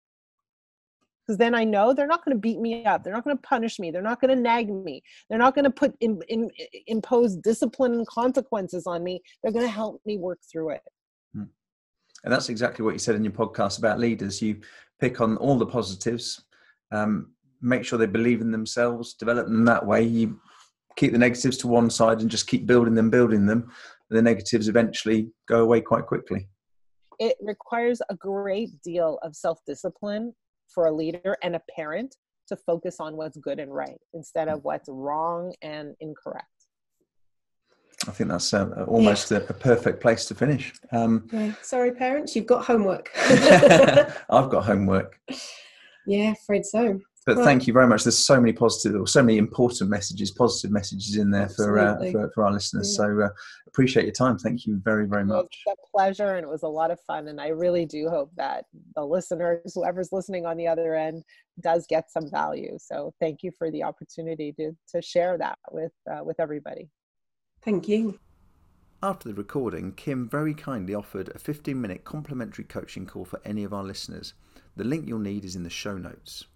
Because 1.27 1.39
then 1.39 1.55
I 1.55 1.63
know 1.63 1.95
they're 1.95 2.09
not 2.09 2.25
going 2.25 2.37
to 2.37 2.41
beat 2.41 2.59
me 2.59 2.85
up. 2.85 3.05
They're 3.05 3.13
not 3.13 3.23
going 3.23 3.37
to 3.37 3.43
punish 3.43 3.79
me. 3.79 3.93
They're 3.93 4.03
not 4.03 4.21
going 4.21 4.35
to 4.37 4.43
nag 4.43 4.69
me. 4.69 5.03
They're 5.29 5.39
not 5.39 5.55
going 5.55 5.65
to 5.65 5.71
put 5.71 5.95
in, 6.01 6.21
in, 6.29 6.51
impose 6.89 7.37
discipline 7.37 7.93
and 7.93 8.07
consequences 8.09 8.89
on 8.89 9.05
me. 9.05 9.23
They're 9.43 9.53
going 9.53 9.65
to 9.65 9.71
help 9.71 10.01
me 10.05 10.19
work 10.19 10.41
through 10.51 10.71
it. 10.71 10.83
Hmm. 11.33 11.45
And 12.25 12.33
that's 12.33 12.49
exactly 12.49 12.85
what 12.85 12.95
you 12.95 12.99
said 12.99 13.15
in 13.15 13.23
your 13.23 13.33
podcast 13.33 13.79
about 13.79 14.01
leaders. 14.01 14.43
You 14.43 14.61
pick 15.01 15.21
on 15.21 15.37
all 15.37 15.57
the 15.57 15.67
positives, 15.67 16.43
um, 16.93 17.33
make 17.61 17.85
sure 17.85 17.99
they 17.99 18.07
believe 18.07 18.41
in 18.41 18.53
themselves, 18.53 19.15
develop 19.15 19.47
them 19.47 19.65
that 19.65 19.85
way. 19.85 20.03
You 20.03 20.41
keep 20.97 21.13
the 21.13 21.19
negatives 21.19 21.57
to 21.59 21.69
one 21.69 21.91
side 21.91 22.21
and 22.21 22.31
just 22.31 22.47
keep 22.47 22.67
building 22.67 22.95
them, 22.95 23.11
building 23.11 23.47
them. 23.47 23.73
The 24.11 24.23
negatives 24.23 24.69
eventually 24.69 25.31
go 25.49 25.63
away 25.63 25.81
quite 25.81 26.07
quickly 26.07 26.49
it 27.23 27.37
requires 27.41 28.03
a 28.11 28.17
great 28.17 28.71
deal 28.83 29.19
of 29.23 29.37
self-discipline 29.37 30.35
for 30.75 30.87
a 30.87 30.93
leader 30.93 31.37
and 31.45 31.55
a 31.55 31.63
parent 31.75 32.17
to 32.49 32.57
focus 32.57 32.97
on 32.99 33.17
what's 33.17 33.37
good 33.37 33.61
and 33.61 33.73
right 33.73 34.01
instead 34.13 34.49
of 34.49 34.65
what's 34.65 34.89
wrong 34.89 35.55
and 35.63 35.95
incorrect 36.01 36.47
I 38.09 38.11
think 38.11 38.31
that's 38.31 38.53
uh, 38.53 38.85
almost 38.89 39.31
yeah. 39.31 39.39
a, 39.39 39.41
a, 39.43 39.53
perfect 39.53 40.01
place 40.01 40.25
to 40.25 40.35
finish. 40.35 40.73
Um, 40.91 41.29
yeah. 41.33 41.53
Sorry, 41.63 41.93
parents, 41.93 42.35
you've 42.35 42.47
got 42.47 42.65
homework. 42.65 43.11
I've 43.17 44.51
got 44.51 44.65
homework. 44.65 45.21
Yeah, 46.07 46.33
afraid 46.33 46.65
so 46.65 47.01
but 47.25 47.37
well, 47.37 47.45
thank 47.45 47.69
you 47.69 47.73
very 47.73 47.87
much. 47.87 48.03
There's 48.03 48.19
so 48.19 48.41
many 48.41 48.53
positive, 48.53 49.01
or 49.01 49.07
so 49.07 49.23
many 49.23 49.39
important 49.39 49.89
messages, 49.89 50.33
positive 50.33 50.73
messages 50.73 51.17
in 51.17 51.31
there 51.31 51.49
for 51.49 51.79
uh, 51.79 52.11
for, 52.11 52.31
for, 52.35 52.45
our 52.45 52.53
listeners. 52.53 52.91
Yeah. 52.91 53.05
So 53.05 53.21
uh, 53.23 53.29
appreciate 53.69 54.05
your 54.07 54.13
time. 54.13 54.39
Thank 54.39 54.67
you 54.67 54.81
very 54.83 55.07
very 55.07 55.25
much. 55.25 55.63
It's 55.67 55.79
a 55.79 55.97
pleasure, 55.97 56.35
and 56.35 56.45
it 56.45 56.49
was 56.49 56.65
a 56.65 56.69
lot 56.69 56.91
of 56.91 56.99
fun. 57.03 57.29
And 57.29 57.41
I 57.41 57.49
really 57.49 57.87
do 57.87 58.09
hope 58.09 58.33
that 58.37 58.65
the 58.97 59.05
listeners, 59.05 59.73
whoever's 59.73 60.11
listening 60.11 60.47
on 60.47 60.57
the 60.57 60.67
other 60.67 60.97
end, 60.97 61.23
does 61.61 61.87
get 61.89 62.11
some 62.11 62.29
value. 62.29 62.77
So 62.81 63.15
thank 63.21 63.45
you 63.45 63.53
for 63.57 63.71
the 63.71 63.85
opportunity 63.85 64.53
to 64.55 64.73
to 64.93 65.01
share 65.01 65.39
that 65.39 65.59
with 65.71 65.93
uh, 66.11 66.25
with 66.25 66.41
everybody. 66.41 66.91
Thank 67.63 67.87
you. 67.87 68.19
After 69.01 69.29
the 69.29 69.35
recording, 69.35 69.93
Kim 69.93 70.29
very 70.29 70.55
kindly 70.55 70.95
offered 70.95 71.31
a 71.35 71.39
15 71.39 71.81
minute 71.81 72.03
complimentary 72.03 72.65
coaching 72.65 73.07
call 73.07 73.25
for 73.25 73.41
any 73.45 73.63
of 73.63 73.73
our 73.73 73.85
listeners. 73.85 74.35
The 74.77 74.85
link 74.85 75.07
you'll 75.07 75.19
need 75.19 75.45
is 75.45 75.55
in 75.55 75.65
the 75.65 75.71
show 75.71 75.99
notes. 75.99 76.47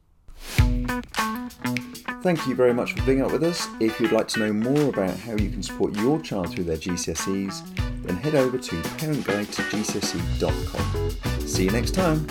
Thank 2.23 2.47
you 2.47 2.55
very 2.55 2.73
much 2.73 2.95
for 2.95 3.03
being 3.03 3.21
up 3.23 3.31
with 3.31 3.45
us. 3.45 3.69
If 3.79 4.01
you'd 4.01 4.13
like 4.13 4.29
to 4.29 4.41
know 4.41 4.51
more 4.53 4.89
about 4.89 5.19
how 5.19 5.33
you 5.33 5.51
can 5.51 5.63
support 5.63 5.95
your 5.97 6.19
child 6.21 6.51
through 6.51 6.65
their 6.65 6.79
GCSEs, 6.79 7.63
then 8.05 8.17
head 8.17 8.35
over 8.35 8.57
to 8.59 8.77
parentguidetogcse.com. 8.77 11.47
See 11.47 11.65
you 11.65 11.71
next 11.71 11.95
time. 11.95 12.27